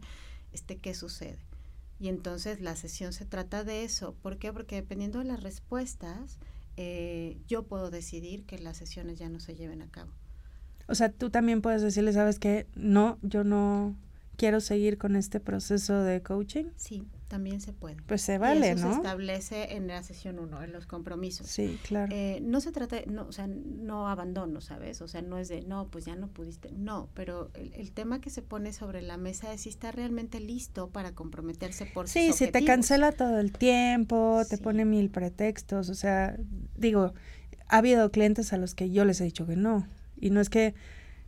este, 0.53 0.76
¿qué 0.76 0.93
sucede? 0.93 1.39
Y 1.99 2.09
entonces 2.09 2.61
la 2.61 2.76
sesión 2.76 3.12
se 3.12 3.24
trata 3.24 3.64
de 3.64 3.85
eso. 3.85 4.14
¿Por 4.22 4.37
qué? 4.37 4.53
Porque 4.53 4.74
dependiendo 4.74 5.20
de 5.20 5.24
las 5.24 5.43
respuestas, 5.43 6.39
eh, 6.76 7.39
yo 7.47 7.62
puedo 7.62 7.91
decidir 7.91 8.45
que 8.45 8.59
las 8.59 8.76
sesiones 8.76 9.18
ya 9.18 9.28
no 9.28 9.41
se 9.41 9.55
lleven 9.55 9.83
a 9.83 9.89
cabo. 9.89 10.11
O 10.89 10.95
sea, 10.95 11.12
tú 11.12 11.30
también 11.30 11.62
puedes 11.62 11.80
decirle, 11.80 12.12
¿sabes 12.12 12.39
qué? 12.39 12.66
No, 12.74 13.18
yo 13.22 13.45
no 13.45 13.97
quiero 14.37 14.61
seguir 14.61 14.99
con 14.99 15.16
este 15.16 15.41
proceso 15.41 16.03
de 16.03 16.22
coaching. 16.22 16.64
Sí, 16.76 17.07
también 17.33 17.62
se 17.62 17.72
puede. 17.72 17.97
Pues 18.07 18.20
se 18.20 18.37
vale, 18.37 18.66
y 18.66 18.70
eso 18.72 18.91
se 18.91 18.97
establece 18.97 19.74
en 19.74 19.87
la 19.87 20.03
sesión 20.03 20.39
1, 20.39 20.64
en 20.64 20.72
los 20.72 20.85
compromisos. 20.85 21.47
Sí, 21.47 21.80
claro. 21.83 22.14
Eh, 22.14 22.41
no 22.43 22.61
se 22.61 22.72
trata, 22.72 22.99
no, 23.07 23.22
o 23.22 23.33
sea, 23.33 23.47
no 23.47 24.07
abandono, 24.07 24.61
¿sabes? 24.61 25.01
O 25.01 25.09
sea, 25.09 25.22
no 25.22 25.39
es 25.39 25.49
de, 25.49 25.62
no, 25.62 25.89
pues 25.89 26.05
ya 26.05 26.14
no 26.14 26.28
pudiste. 26.28 26.70
No, 26.72 27.09
pero 27.14 27.51
el, 27.55 27.91
tema 27.93 28.20
que 28.20 28.28
se 28.28 28.43
pone 28.43 28.74
sobre 28.74 29.01
la 29.01 29.16
mesa 29.16 29.51
es 29.55 29.62
si 29.62 29.70
está 29.70 29.93
realmente 29.93 30.41
listo 30.41 30.91
para 30.91 31.14
comprometerse 31.14 31.87
por 31.87 32.07
Sí, 32.07 32.35
si 32.35 32.49
te 32.49 32.66
cancela 32.66 33.12
todo 33.12 33.41
el 33.41 33.51
tiempo, 33.53 34.43
te 34.47 34.59
pone 34.59 34.85
mil 34.85 35.09
pretextos, 35.09 35.89
o 35.89 35.95
sea, 35.95 36.37
digo, 36.76 37.14
ha 37.68 37.78
habido 37.78 38.11
clientes 38.11 38.53
a 38.53 38.59
los 38.59 38.74
que 38.74 38.91
yo 38.91 39.07
les 39.07 39.22
he 39.22 39.24
dicho 39.24 39.47
que 39.47 39.57
no. 39.57 39.89
Y 40.20 40.28
no 40.28 40.43
es 40.43 40.51
que 40.51 40.74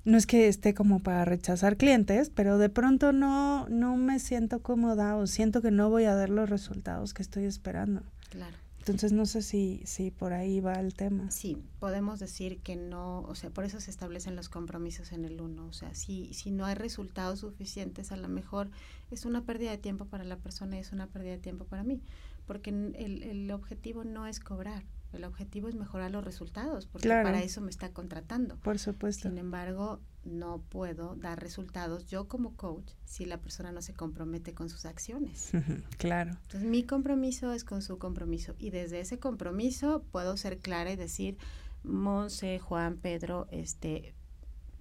no 0.05 0.19
es 0.19 0.27
que 0.27 0.49
esté 0.49 0.75
como 0.75 1.01
para 1.01 1.25
rechazar 1.25 1.77
clientes, 1.77 2.31
pero 2.31 2.59
de 2.59 2.69
pronto 2.69 3.13
no, 3.13 3.69
no 3.69 3.97
me 3.97 4.19
siento 4.19 4.61
cómoda 4.61 5.17
o 5.17 5.27
siento 5.27 5.63
que 5.63 5.71
no 5.71 5.91
voy 5.91 6.05
a 6.05 6.15
dar 6.15 6.31
los 6.31 6.51
resultados 6.51 7.15
que 7.15 7.23
estoy 7.23 7.45
esperando. 7.45 8.03
Claro. 8.31 8.57
Entonces 8.87 9.13
no 9.13 9.25
sé 9.25 9.41
si, 9.41 9.81
si 9.87 10.11
por 10.11 10.35
ahí 10.35 10.61
va 10.61 10.75
el 10.75 10.93
tema. 10.93 11.31
Sí, 11.31 11.57
podemos 11.81 12.21
decir 12.21 12.59
que 12.59 12.77
no, 12.77 13.21
o 13.23 13.35
sea, 13.35 13.49
por 13.49 13.65
eso 13.65 13.81
se 13.81 13.91
establecen 13.91 14.37
los 14.37 14.51
compromisos 14.51 15.13
en 15.13 15.25
el 15.25 15.41
uno. 15.41 15.67
O 15.67 15.73
sea, 15.73 15.95
si, 15.95 16.35
si 16.35 16.51
no 16.51 16.67
hay 16.67 16.75
resultados 16.75 17.41
suficientes, 17.41 18.13
a 18.13 18.19
lo 18.19 18.29
mejor 18.29 18.71
es 19.11 19.25
una 19.25 19.43
pérdida 19.43 19.71
de 19.71 19.79
tiempo 19.79 20.05
para 20.05 20.25
la 20.25 20.37
persona 20.37 20.77
y 20.77 20.81
es 20.81 20.93
una 20.93 21.07
pérdida 21.07 21.33
de 21.33 21.39
tiempo 21.39 21.65
para 21.65 21.83
mí. 21.83 22.03
Porque 22.45 22.69
el, 22.69 23.23
el 23.23 23.51
objetivo 23.53 24.05
no 24.05 24.27
es 24.27 24.39
cobrar, 24.39 24.85
el 25.17 25.25
objetivo 25.25 25.69
es 25.69 25.75
mejorar 25.75 26.11
los 26.11 26.25
resultados, 26.25 26.87
porque 26.87 27.09
para 27.09 27.43
eso 27.43 27.61
me 27.61 27.71
está 27.71 27.91
contratando. 27.91 28.57
Por 28.57 28.79
supuesto. 28.79 29.29
Sin 29.29 29.39
embargo, 29.39 30.01
no 30.25 30.63
puedo 30.69 31.17
dar 31.17 31.41
resultados 31.41 32.07
yo 32.07 32.29
como 32.29 32.57
coach 32.57 32.91
si 33.05 33.25
la 33.25 33.39
persona 33.39 33.73
no 33.73 33.83
se 33.83 33.95
compromete 33.95 34.55
con 34.55 34.69
sus 34.69 34.85
acciones. 34.87 35.51
claro. 35.99 36.33
Entonces, 36.43 36.69
mi 36.69 36.85
compromiso 36.85 37.53
es 37.53 37.65
con 37.65 37.83
su 37.83 37.99
compromiso 37.99 38.55
y 38.59 38.71
desde 38.71 39.01
ese 39.01 39.19
compromiso 39.19 40.05
puedo 40.11 40.37
ser 40.37 40.59
clara 40.59 40.93
y 40.93 40.97
decir, 40.97 41.37
Monse, 41.83 42.59
Juan, 42.59 42.97
Pedro, 42.97 43.47
este, 43.51 44.15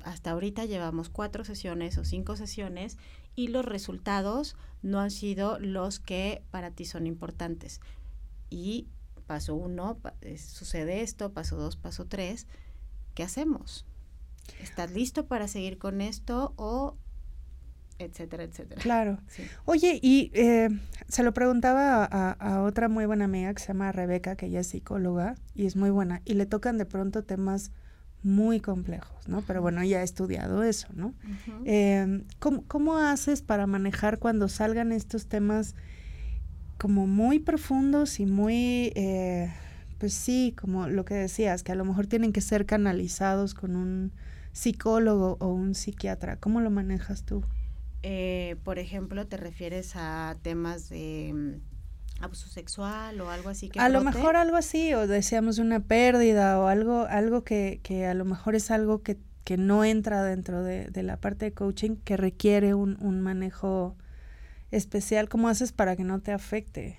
hasta 0.03 0.31
ahorita 0.31 0.65
llevamos 0.65 1.09
cuatro 1.09 1.43
sesiones 1.43 1.97
o 1.97 2.05
cinco 2.05 2.35
sesiones 2.35 2.97
y 3.35 3.47
los 3.47 3.65
resultados 3.65 4.55
no 4.81 4.99
han 4.99 5.11
sido 5.11 5.59
los 5.59 5.99
que 5.99 6.43
para 6.51 6.71
ti 6.71 6.85
son 6.85 7.07
importantes. 7.07 7.81
Y 8.49 8.87
paso 9.33 9.55
uno, 9.55 9.97
sucede 10.37 11.01
esto, 11.01 11.33
paso 11.33 11.55
dos, 11.57 11.75
paso 11.75 12.05
tres, 12.05 12.45
¿qué 13.15 13.23
hacemos? 13.23 13.83
¿Estás 14.61 14.91
listo 14.91 15.25
para 15.25 15.47
seguir 15.47 15.79
con 15.79 16.01
esto 16.01 16.53
o 16.55 16.97
etcétera, 17.97 18.43
etcétera? 18.43 18.79
Claro. 18.79 19.17
Oye, 19.65 19.99
y 20.03 20.29
eh, 20.35 20.69
se 21.07 21.23
lo 21.23 21.33
preguntaba 21.33 22.05
a, 22.05 22.31
a, 22.33 22.61
otra 22.61 22.89
muy 22.89 23.07
buena 23.07 23.25
amiga 23.25 23.51
que 23.55 23.59
se 23.59 23.69
llama 23.69 23.91
Rebeca, 23.91 24.35
que 24.35 24.45
ella 24.45 24.59
es 24.59 24.67
psicóloga 24.67 25.33
y 25.55 25.65
es 25.65 25.75
muy 25.75 25.89
buena, 25.89 26.21
y 26.25 26.35
le 26.35 26.45
tocan 26.45 26.77
de 26.77 26.85
pronto 26.85 27.23
temas 27.23 27.71
muy 28.21 28.59
complejos, 28.59 29.27
¿no? 29.27 29.41
Pero 29.41 29.63
bueno, 29.63 29.83
ya 29.83 30.01
he 30.01 30.03
estudiado 30.03 30.61
eso, 30.61 30.89
¿no? 30.93 31.15
Em, 31.65 32.25
¿cómo, 32.37 32.97
haces 32.97 33.41
para 33.41 33.65
manejar 33.65 34.19
cuando 34.19 34.47
salgan 34.47 34.91
estos 34.91 35.25
temas 35.25 35.73
como 36.77 37.07
muy 37.07 37.39
profundos 37.39 38.19
y 38.19 38.25
muy, 38.25 38.91
eh, 38.95 39.53
pues 39.99 40.13
sí, 40.13 40.53
como 40.59 40.87
lo 40.87 41.05
que 41.05 41.15
decías, 41.15 41.63
que 41.63 41.71
a 41.71 41.75
lo 41.75 41.85
mejor 41.85 42.07
tienen 42.07 42.33
que 42.33 42.41
ser 42.41 42.65
canalizados 42.65 43.53
con 43.53 43.75
un 43.75 44.11
psicólogo 44.53 45.37
o 45.39 45.47
un 45.47 45.75
psiquiatra? 45.75 46.37
¿Cómo 46.37 46.61
lo 46.61 46.69
manejas 46.69 47.23
tú? 47.23 47.43
Eh, 48.03 48.55
por 48.63 48.79
ejemplo, 48.79 49.27
¿te 49.27 49.37
refieres 49.37 49.93
a 49.95 50.37
temas 50.41 50.89
de 50.89 51.31
mm, 51.33 52.23
abuso 52.23 52.47
sexual 52.47 53.19
o 53.21 53.29
algo 53.29 53.49
así 53.49 53.69
que 53.69 53.79
a 53.79 53.89
lo 53.89 54.01
mejor 54.01 54.35
algo 54.35 54.55
así 54.55 54.93
o 54.93 55.07
deseamos 55.07 55.57
una 55.57 55.81
pérdida 55.81 56.59
o 56.59 56.67
algo 56.67 57.05
algo 57.09 57.43
que, 57.43 57.79
que 57.83 58.05
a 58.05 58.13
lo 58.13 58.25
mejor 58.25 58.55
es 58.55 58.71
algo 58.71 59.01
que, 59.01 59.17
que 59.43 59.57
no 59.57 59.83
entra 59.83 60.23
dentro 60.23 60.63
de, 60.63 60.85
de, 60.85 61.03
la 61.03 61.17
parte 61.17 61.45
de 61.45 61.53
coaching 61.53 61.95
que 62.03 62.17
requiere 62.17 62.73
un, 62.73 62.97
un, 63.01 63.21
manejo 63.21 63.95
especial 64.75 65.29
cómo 65.29 65.47
haces 65.49 65.71
para 65.71 65.95
que 65.95 66.03
no 66.03 66.19
te 66.19 66.31
afecte 66.31 66.97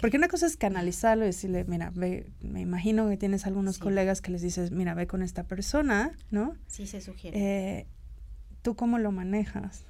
porque 0.00 0.16
una 0.16 0.28
cosa 0.28 0.46
es 0.46 0.56
canalizarlo 0.56 1.24
y 1.24 1.28
decirle 1.28 1.64
mira 1.64 1.90
ve 1.94 2.30
me 2.40 2.60
imagino 2.60 3.08
que 3.08 3.16
tienes 3.16 3.46
algunos 3.46 3.78
colegas 3.78 4.20
que 4.20 4.30
les 4.30 4.42
dices 4.42 4.70
mira 4.70 4.94
ve 4.94 5.06
con 5.06 5.22
esta 5.22 5.44
persona 5.44 6.16
no 6.30 6.56
sí 6.66 6.86
se 6.86 7.00
sugiere. 7.00 7.38
Eh, 7.38 7.86
tú 8.62 8.76
cómo 8.76 8.98
lo 8.98 9.10
manejas 9.12 9.84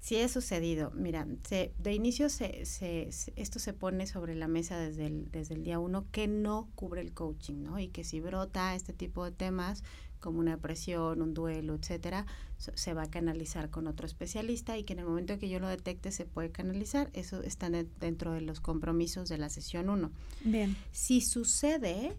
Sí 0.00 0.16
ha 0.20 0.28
sucedido. 0.28 0.90
Mira, 0.94 1.26
de 1.50 1.92
inicio 1.92 2.30
se, 2.30 2.64
se, 2.64 3.10
esto 3.36 3.58
se 3.58 3.72
pone 3.74 4.06
sobre 4.06 4.34
la 4.36 4.48
mesa 4.48 4.78
desde 4.78 5.06
el, 5.06 5.30
desde 5.30 5.54
el 5.54 5.64
día 5.64 5.80
uno 5.80 6.06
que 6.10 6.28
no 6.28 6.70
cubre 6.76 7.00
el 7.00 7.12
coaching, 7.12 7.62
¿no? 7.62 7.78
Y 7.78 7.88
que 7.88 8.04
si 8.04 8.20
brota 8.20 8.74
este 8.74 8.92
tipo 8.92 9.24
de 9.24 9.32
temas 9.32 9.82
como 10.18 10.40
una 10.40 10.52
depresión, 10.52 11.22
un 11.22 11.34
duelo, 11.34 11.74
etcétera, 11.74 12.26
se 12.56 12.94
va 12.94 13.02
a 13.02 13.10
canalizar 13.10 13.70
con 13.70 13.86
otro 13.86 14.06
especialista 14.06 14.76
y 14.76 14.84
que 14.84 14.92
en 14.92 15.00
el 15.00 15.06
momento 15.06 15.38
que 15.38 15.48
yo 15.48 15.60
lo 15.60 15.68
detecte 15.68 16.10
se 16.10 16.24
puede 16.24 16.50
canalizar. 16.50 17.10
Eso 17.12 17.42
está 17.42 17.70
dentro 17.70 18.32
de 18.32 18.40
los 18.40 18.60
compromisos 18.60 19.28
de 19.28 19.38
la 19.38 19.48
sesión 19.48 19.88
1. 19.88 20.10
Bien. 20.44 20.76
Si 20.90 21.20
sucede, 21.20 22.16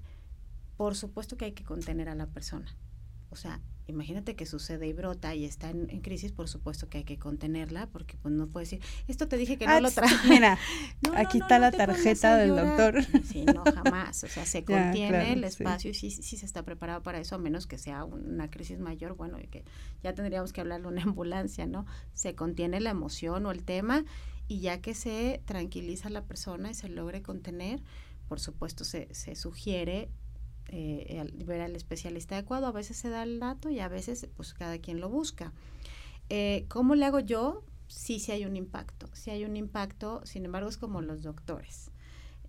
por 0.77 0.95
supuesto 0.95 1.37
que 1.37 1.45
hay 1.45 1.51
que 1.51 1.63
contener 1.63 2.09
a 2.09 2.15
la 2.15 2.27
persona. 2.27 2.75
O 3.31 3.35
sea, 3.35 3.61
imagínate 3.89 4.35
que 4.35 4.45
sucede 4.45 4.87
y 4.87 4.93
brota 4.93 5.35
y 5.35 5.45
está 5.45 5.69
en, 5.69 5.87
crisis, 6.01 6.31
por 6.31 6.47
supuesto 6.47 6.89
que 6.89 6.99
hay 6.99 7.03
que 7.03 7.17
contenerla, 7.17 7.87
porque 7.87 8.17
pues 8.17 8.33
no 8.33 8.47
puede 8.47 8.65
decir, 8.65 8.81
esto 9.07 9.27
te 9.27 9.37
dije 9.37 9.57
que 9.57 9.65
no 9.65 9.73
ah, 9.73 9.81
lo 9.81 9.91
traje. 9.91 10.15
Mira, 10.29 10.57
aquí 11.15 11.39
está 11.39 11.59
la 11.59 11.71
tarjeta 11.71 12.37
del 12.37 12.55
doctor. 12.55 13.03
Sí, 13.29 13.43
no, 13.45 13.63
jamás. 13.63 14.23
O 14.23 14.27
sea, 14.27 14.45
se 14.45 14.63
contiene 14.63 15.33
el 15.33 15.43
espacio 15.43 15.91
y 15.91 15.93
sí, 15.93 16.09
sí 16.09 16.37
se 16.37 16.45
está 16.45 16.63
preparado 16.63 17.03
para 17.03 17.19
eso, 17.19 17.35
a 17.35 17.37
menos 17.37 17.67
que 17.67 17.77
sea 17.77 18.05
una 18.05 18.49
crisis 18.49 18.79
mayor, 18.79 19.15
bueno, 19.15 19.39
y 19.39 19.47
que 19.47 19.63
ya 20.01 20.13
tendríamos 20.13 20.53
que 20.53 20.61
hablarle 20.61 20.87
una 20.87 21.03
ambulancia, 21.03 21.67
¿no? 21.67 21.85
Se 22.13 22.35
contiene 22.35 22.79
la 22.79 22.91
emoción 22.91 23.45
o 23.45 23.51
el 23.51 23.63
tema 23.63 24.05
y 24.47 24.61
ya 24.61 24.81
que 24.81 24.93
se 24.93 25.41
tranquiliza 25.45 26.09
la 26.09 26.23
persona 26.23 26.71
y 26.71 26.73
se 26.73 26.89
logre 26.89 27.21
contener, 27.21 27.81
por 28.27 28.39
supuesto 28.39 28.83
se, 28.83 29.13
se 29.13 29.35
sugiere 29.35 30.09
eh, 30.71 31.25
ver 31.45 31.61
al 31.61 31.75
especialista 31.75 32.35
adecuado. 32.35 32.67
A 32.67 32.71
veces 32.71 32.97
se 32.97 33.09
da 33.09 33.23
el 33.23 33.39
dato 33.39 33.69
y 33.69 33.79
a 33.79 33.87
veces 33.87 34.27
pues 34.35 34.53
cada 34.53 34.79
quien 34.79 34.99
lo 34.99 35.09
busca. 35.09 35.53
Eh, 36.29 36.65
¿Cómo 36.67 36.95
le 36.95 37.05
hago 37.05 37.19
yo? 37.19 37.63
Sí, 37.87 38.19
sí 38.19 38.31
hay 38.31 38.45
un 38.45 38.55
impacto. 38.55 39.09
Sí 39.13 39.31
hay 39.31 39.45
un 39.45 39.57
impacto, 39.57 40.21
sin 40.25 40.45
embargo 40.45 40.69
es 40.69 40.77
como 40.77 41.01
los 41.01 41.23
doctores. 41.23 41.91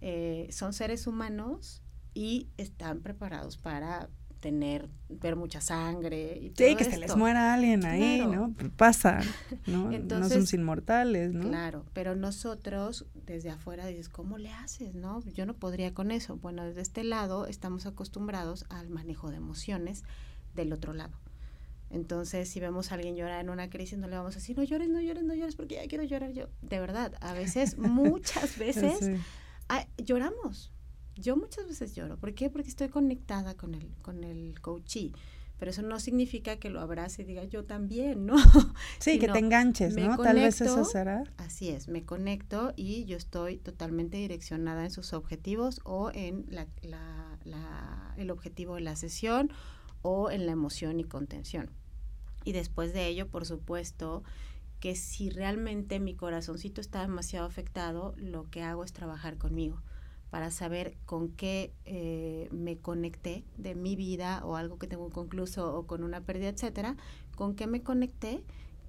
Eh, 0.01 0.49
son 0.51 0.73
seres 0.73 1.07
humanos 1.07 1.83
y 2.15 2.49
están 2.57 3.01
preparados 3.01 3.57
para 3.57 4.09
tener, 4.41 4.89
ver 5.09 5.37
mucha 5.37 5.61
sangre 5.61 6.39
y 6.41 6.51
todo 6.51 6.67
Sí, 6.67 6.77
que 6.77 6.85
se 6.85 6.99
les 6.99 7.15
muera 7.15 7.55
alguien 7.55 7.85
ahí, 7.85 8.27
¿no? 8.27 8.55
Pasa, 8.77 9.21
¿no? 9.67 9.91
no 9.91 10.29
somos 10.29 10.53
inmortales, 10.55 11.33
¿no? 11.33 11.49
Claro, 11.49 11.85
pero 11.93 12.17
nosotros 12.17 13.07
desde 13.27 13.51
afuera 13.51 13.87
dices, 13.87 14.09
¿cómo 14.09 14.39
le 14.39 14.51
haces, 14.51 14.95
no? 14.95 15.23
Yo 15.35 15.47
no 15.47 15.55
podría 15.55 15.95
con 15.95 16.11
eso. 16.11 16.37
Bueno, 16.37 16.65
desde 16.65 16.81
este 16.81 17.05
lado 17.05 17.47
estamos 17.47 17.87
acostumbrados 17.87 18.65
al 18.71 18.89
manejo 18.89 19.31
de 19.31 19.37
emociones 19.37 20.05
del 20.55 20.73
otro 20.73 20.95
lado. 20.95 21.19
Entonces, 21.91 22.49
si 22.49 22.61
vemos 22.61 22.93
a 22.93 22.95
alguien 22.95 23.17
llorar 23.17 23.41
en 23.41 23.51
una 23.51 23.69
crisis, 23.69 23.99
no 23.99 24.07
le 24.07 24.17
vamos 24.17 24.37
a 24.37 24.39
decir, 24.39 24.57
no 24.57 24.63
llores, 24.63 24.89
no 24.89 25.01
llores, 25.01 25.25
no 25.25 25.35
llores, 25.35 25.57
porque 25.57 25.75
ya 25.75 25.87
quiero 25.89 26.05
llorar 26.05 26.33
yo. 26.33 26.47
De 26.63 26.81
verdad, 26.81 27.15
a 27.21 27.35
veces, 27.35 27.77
muchas 27.79 28.57
veces, 28.59 29.19
lloramos 29.99 30.73
yo 31.21 31.37
muchas 31.37 31.67
veces 31.67 31.95
lloro. 31.95 32.17
¿Por 32.17 32.35
qué? 32.35 32.51
Porque 32.51 32.69
estoy 32.69 32.89
conectada 32.89 33.55
con 33.55 33.75
el, 33.75 33.89
con 34.03 34.25
el 34.25 34.61
coachee. 34.61 35.13
Pero 35.59 35.73
eso 35.73 35.83
no 35.83 36.01
significa 36.01 36.57
que 36.57 36.71
lo 36.71 36.81
abrace 36.81 37.21
y 37.21 37.27
diga 37.27 37.45
yo 37.45 37.65
también, 37.65 38.25
¿no? 38.25 38.35
Sí, 38.99 39.19
que 39.19 39.29
te 39.29 39.39
enganches, 39.39 39.95
¿no? 39.95 40.17
Tal 40.17 40.37
vez 40.37 40.63
eso 40.63 40.87
será. 40.87 41.25
Así 41.37 41.69
es, 41.69 41.87
me 41.87 42.03
conecto 42.03 42.73
y 42.77 43.05
yo 43.05 43.19
estoy 43.19 43.59
totalmente 43.59 44.17
direccionada 44.17 44.85
en 44.85 44.91
sus 44.91 45.13
objetivos 45.13 45.83
o 45.85 46.11
en 46.15 46.47
la, 46.49 46.67
la, 46.81 48.15
el 48.17 48.31
objetivo 48.31 48.77
de 48.77 48.81
la 48.81 48.97
sesión 48.97 49.53
o 50.01 50.31
en 50.31 50.47
la 50.47 50.53
emoción 50.53 50.99
y 50.99 51.05
contención. 51.05 51.69
Y 52.43 52.53
después 52.53 52.95
de 52.95 53.07
ello, 53.09 53.29
por 53.29 53.45
supuesto, 53.45 54.23
que 54.81 54.97
si 54.97 55.29
realmente 55.29 56.01
mi 56.01 56.15
corazoncito 56.15 56.81
está 56.81 57.03
demasiado 57.03 57.47
afectado, 57.47 58.15
lo 58.17 58.49
que 58.49 58.63
hago 58.63 58.83
es 58.83 58.95
trabajar 58.95 59.37
conmigo 59.37 59.83
para 60.31 60.51
saber 60.51 60.97
con 61.07 61.29
qué 61.29 61.73
eh, 61.85 62.49
me 62.53 62.79
conecté 62.79 63.45
de 63.57 63.75
mi 63.75 63.97
vida 63.97 64.45
o 64.45 64.57
algo 64.57 64.79
que 64.79 64.87
tengo 64.87 65.11
concluso 65.11 65.77
o 65.77 65.87
con 65.87 66.05
una 66.05 66.21
pérdida, 66.21 66.49
etcétera, 66.49 66.97
con 67.37 67.55
qué 67.55 67.67
me 67.67 67.83
conecté 67.83 68.43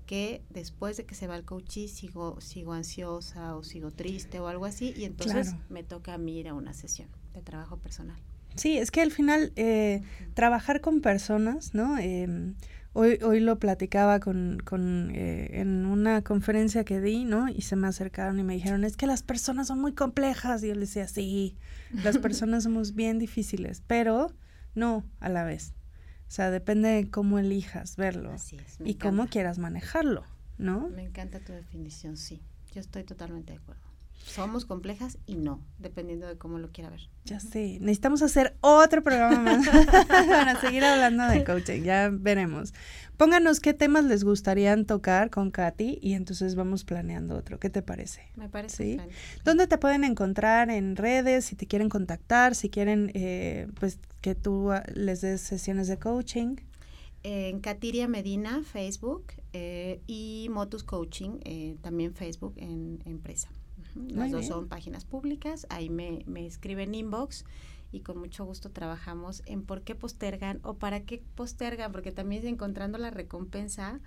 que 0.05 0.41
después 0.49 0.97
de 0.97 1.05
que 1.05 1.15
se 1.15 1.27
va 1.27 1.35
el 1.35 1.45
coachí 1.45 1.87
sigo 1.87 2.39
sigo 2.41 2.73
ansiosa 2.73 3.55
o 3.55 3.63
sigo 3.63 3.91
triste 3.91 4.39
o 4.39 4.47
algo 4.47 4.65
así 4.65 4.93
y 4.95 5.05
entonces 5.05 5.55
me 5.69 5.83
toca 5.83 6.13
a 6.13 6.17
mí 6.17 6.39
ir 6.39 6.49
a 6.49 6.53
una 6.53 6.73
sesión 6.73 7.07
de 7.33 7.41
trabajo 7.41 7.77
personal. 7.77 8.17
Sí, 8.55 8.77
es 8.77 8.91
que 8.91 9.01
al 9.01 9.11
final 9.11 9.53
eh, 9.55 10.01
trabajar 10.33 10.81
con 10.81 11.01
personas, 11.01 11.73
¿no? 11.73 11.97
Eh, 11.97 12.27
Hoy, 12.93 13.19
hoy 13.23 13.39
lo 13.39 13.57
platicaba 13.57 14.19
con, 14.19 14.59
con 14.65 15.11
eh, 15.15 15.61
en 15.61 15.85
una 15.85 16.21
conferencia 16.23 16.83
que 16.83 16.99
di, 16.99 17.23
¿no? 17.23 17.47
Y 17.47 17.61
se 17.61 17.75
me 17.75 17.87
acercaron 17.87 18.39
y 18.39 18.43
me 18.43 18.53
dijeron, 18.53 18.83
es 18.83 18.97
que 18.97 19.07
las 19.07 19.23
personas 19.23 19.67
son 19.67 19.79
muy 19.79 19.93
complejas. 19.93 20.63
Y 20.63 20.67
yo 20.67 20.75
les 20.75 20.89
decía, 20.89 21.07
sí, 21.07 21.55
las 22.03 22.17
personas 22.17 22.63
somos 22.63 22.93
bien 22.93 23.17
difíciles, 23.17 23.81
pero 23.87 24.33
no 24.75 25.05
a 25.19 25.29
la 25.29 25.45
vez. 25.45 25.73
O 26.27 26.33
sea, 26.33 26.51
depende 26.51 26.89
de 26.89 27.09
cómo 27.09 27.39
elijas 27.39 27.95
verlo 27.95 28.35
y 28.83 28.95
cómo 28.95 29.27
quieras 29.27 29.57
manejarlo, 29.57 30.23
¿no? 30.57 30.89
Me 30.89 31.03
encanta 31.03 31.39
tu 31.39 31.53
definición, 31.53 32.17
sí. 32.17 32.41
Yo 32.73 32.79
estoy 32.79 33.03
totalmente 33.03 33.53
de 33.53 33.59
acuerdo 33.59 33.90
somos 34.25 34.65
complejas 34.65 35.17
y 35.25 35.35
no, 35.35 35.61
dependiendo 35.77 36.27
de 36.27 36.37
cómo 36.37 36.59
lo 36.59 36.71
quiera 36.71 36.89
ver. 36.89 37.01
Ya 37.25 37.39
sé, 37.39 37.77
necesitamos 37.81 38.21
hacer 38.21 38.55
otro 38.61 39.03
programa 39.03 39.39
más 39.39 39.67
para 40.07 40.59
seguir 40.59 40.83
hablando 40.83 41.27
de 41.27 41.43
coaching, 41.43 41.83
ya 41.83 42.09
veremos. 42.11 42.73
Pónganos 43.17 43.59
qué 43.59 43.73
temas 43.73 44.05
les 44.05 44.23
gustaría 44.23 44.83
tocar 44.85 45.29
con 45.29 45.51
Katy 45.51 45.99
y 46.01 46.13
entonces 46.13 46.55
vamos 46.55 46.83
planeando 46.83 47.35
otro. 47.35 47.59
¿Qué 47.59 47.69
te 47.69 47.81
parece? 47.81 48.21
Me 48.35 48.49
parece. 48.49 48.75
¿Sí? 48.75 48.99
¿Dónde 49.43 49.67
te 49.67 49.77
pueden 49.77 50.03
encontrar 50.03 50.71
en 50.71 50.95
redes? 50.95 51.45
Si 51.45 51.55
te 51.55 51.67
quieren 51.67 51.89
contactar, 51.89 52.55
si 52.55 52.69
quieren 52.69 53.11
eh, 53.13 53.67
pues 53.79 53.99
que 54.21 54.33
tú 54.33 54.71
ah, 54.71 54.83
les 54.93 55.21
des 55.21 55.41
sesiones 55.41 55.87
de 55.87 55.99
coaching. 55.99 56.55
En 57.23 57.59
Katiria 57.59 58.07
Medina, 58.07 58.63
Facebook, 58.63 59.33
eh, 59.53 60.01
y 60.07 60.47
Motus 60.49 60.83
Coaching, 60.83 61.39
eh, 61.43 61.75
también 61.81 62.15
Facebook 62.15 62.53
en 62.57 63.03
empresa. 63.05 63.49
Las 63.95 64.31
dos 64.31 64.47
son 64.47 64.67
páginas 64.67 65.05
públicas, 65.05 65.67
ahí 65.69 65.89
me, 65.89 66.23
me 66.25 66.45
escriben 66.45 66.95
inbox 66.95 67.45
y 67.91 68.01
con 68.01 68.17
mucho 68.17 68.45
gusto 68.45 68.71
trabajamos 68.71 69.43
en 69.45 69.63
por 69.63 69.81
qué 69.81 69.95
postergan 69.95 70.59
o 70.63 70.75
para 70.75 71.03
qué 71.03 71.21
postergan, 71.35 71.91
porque 71.91 72.11
también 72.11 72.47
encontrando 72.47 72.97
la 72.97 73.11
recompensa 73.11 73.99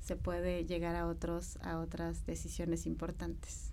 se 0.00 0.16
puede 0.16 0.64
llegar 0.64 0.96
a 0.96 1.06
otros 1.06 1.58
a 1.62 1.78
otras 1.78 2.26
decisiones 2.26 2.86
importantes. 2.86 3.71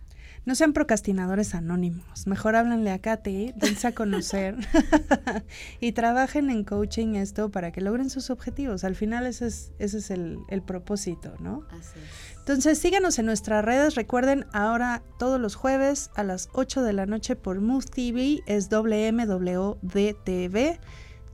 No 0.50 0.56
sean 0.56 0.74
procrastinadores 0.74 1.54
anónimos, 1.54 2.26
mejor 2.26 2.56
háblanle 2.56 2.90
a 2.90 2.98
Katy, 2.98 3.54
dense 3.56 3.86
a 3.86 3.92
conocer 3.92 4.56
y 5.80 5.92
trabajen 5.92 6.50
en 6.50 6.64
coaching 6.64 7.14
esto 7.14 7.52
para 7.52 7.72
que 7.72 7.82
logren 7.82 8.10
sus 8.10 8.32
objetivos. 8.32 8.84
Al 8.84 8.96
final 8.96 9.28
ese 9.28 9.46
es, 9.46 9.74
ese 9.78 10.00
es 10.00 10.10
el, 10.10 10.40
el 10.48 10.64
propósito, 10.64 11.36
¿no? 11.40 11.68
Así 11.70 12.00
es. 12.00 12.40
Entonces 12.40 12.80
síganos 12.80 13.20
en 13.20 13.28
nuestras 13.28 13.64
redes. 13.64 13.94
Recuerden, 13.94 14.48
ahora 14.52 15.04
todos 15.20 15.40
los 15.40 15.54
jueves 15.54 16.10
a 16.16 16.24
las 16.24 16.50
8 16.54 16.82
de 16.82 16.94
la 16.94 17.06
noche 17.06 17.36
por 17.36 17.62
Move 17.62 17.86
TV 17.86 18.40
es 18.48 18.70
WMWDTV. 18.72 19.70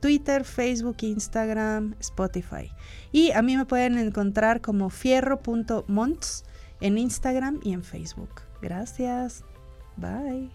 Twitter, 0.00 0.44
Facebook, 0.44 0.98
Instagram, 1.00 1.94
Spotify. 2.00 2.70
Y 3.12 3.30
a 3.30 3.40
mí 3.40 3.56
me 3.56 3.64
pueden 3.64 3.96
encontrar 3.96 4.60
como 4.60 4.90
fierro.monts 4.90 6.44
en 6.82 6.98
Instagram 6.98 7.60
y 7.62 7.72
en 7.72 7.82
Facebook. 7.82 8.45
Gracias. 8.60 9.44
Bye. 9.96 10.50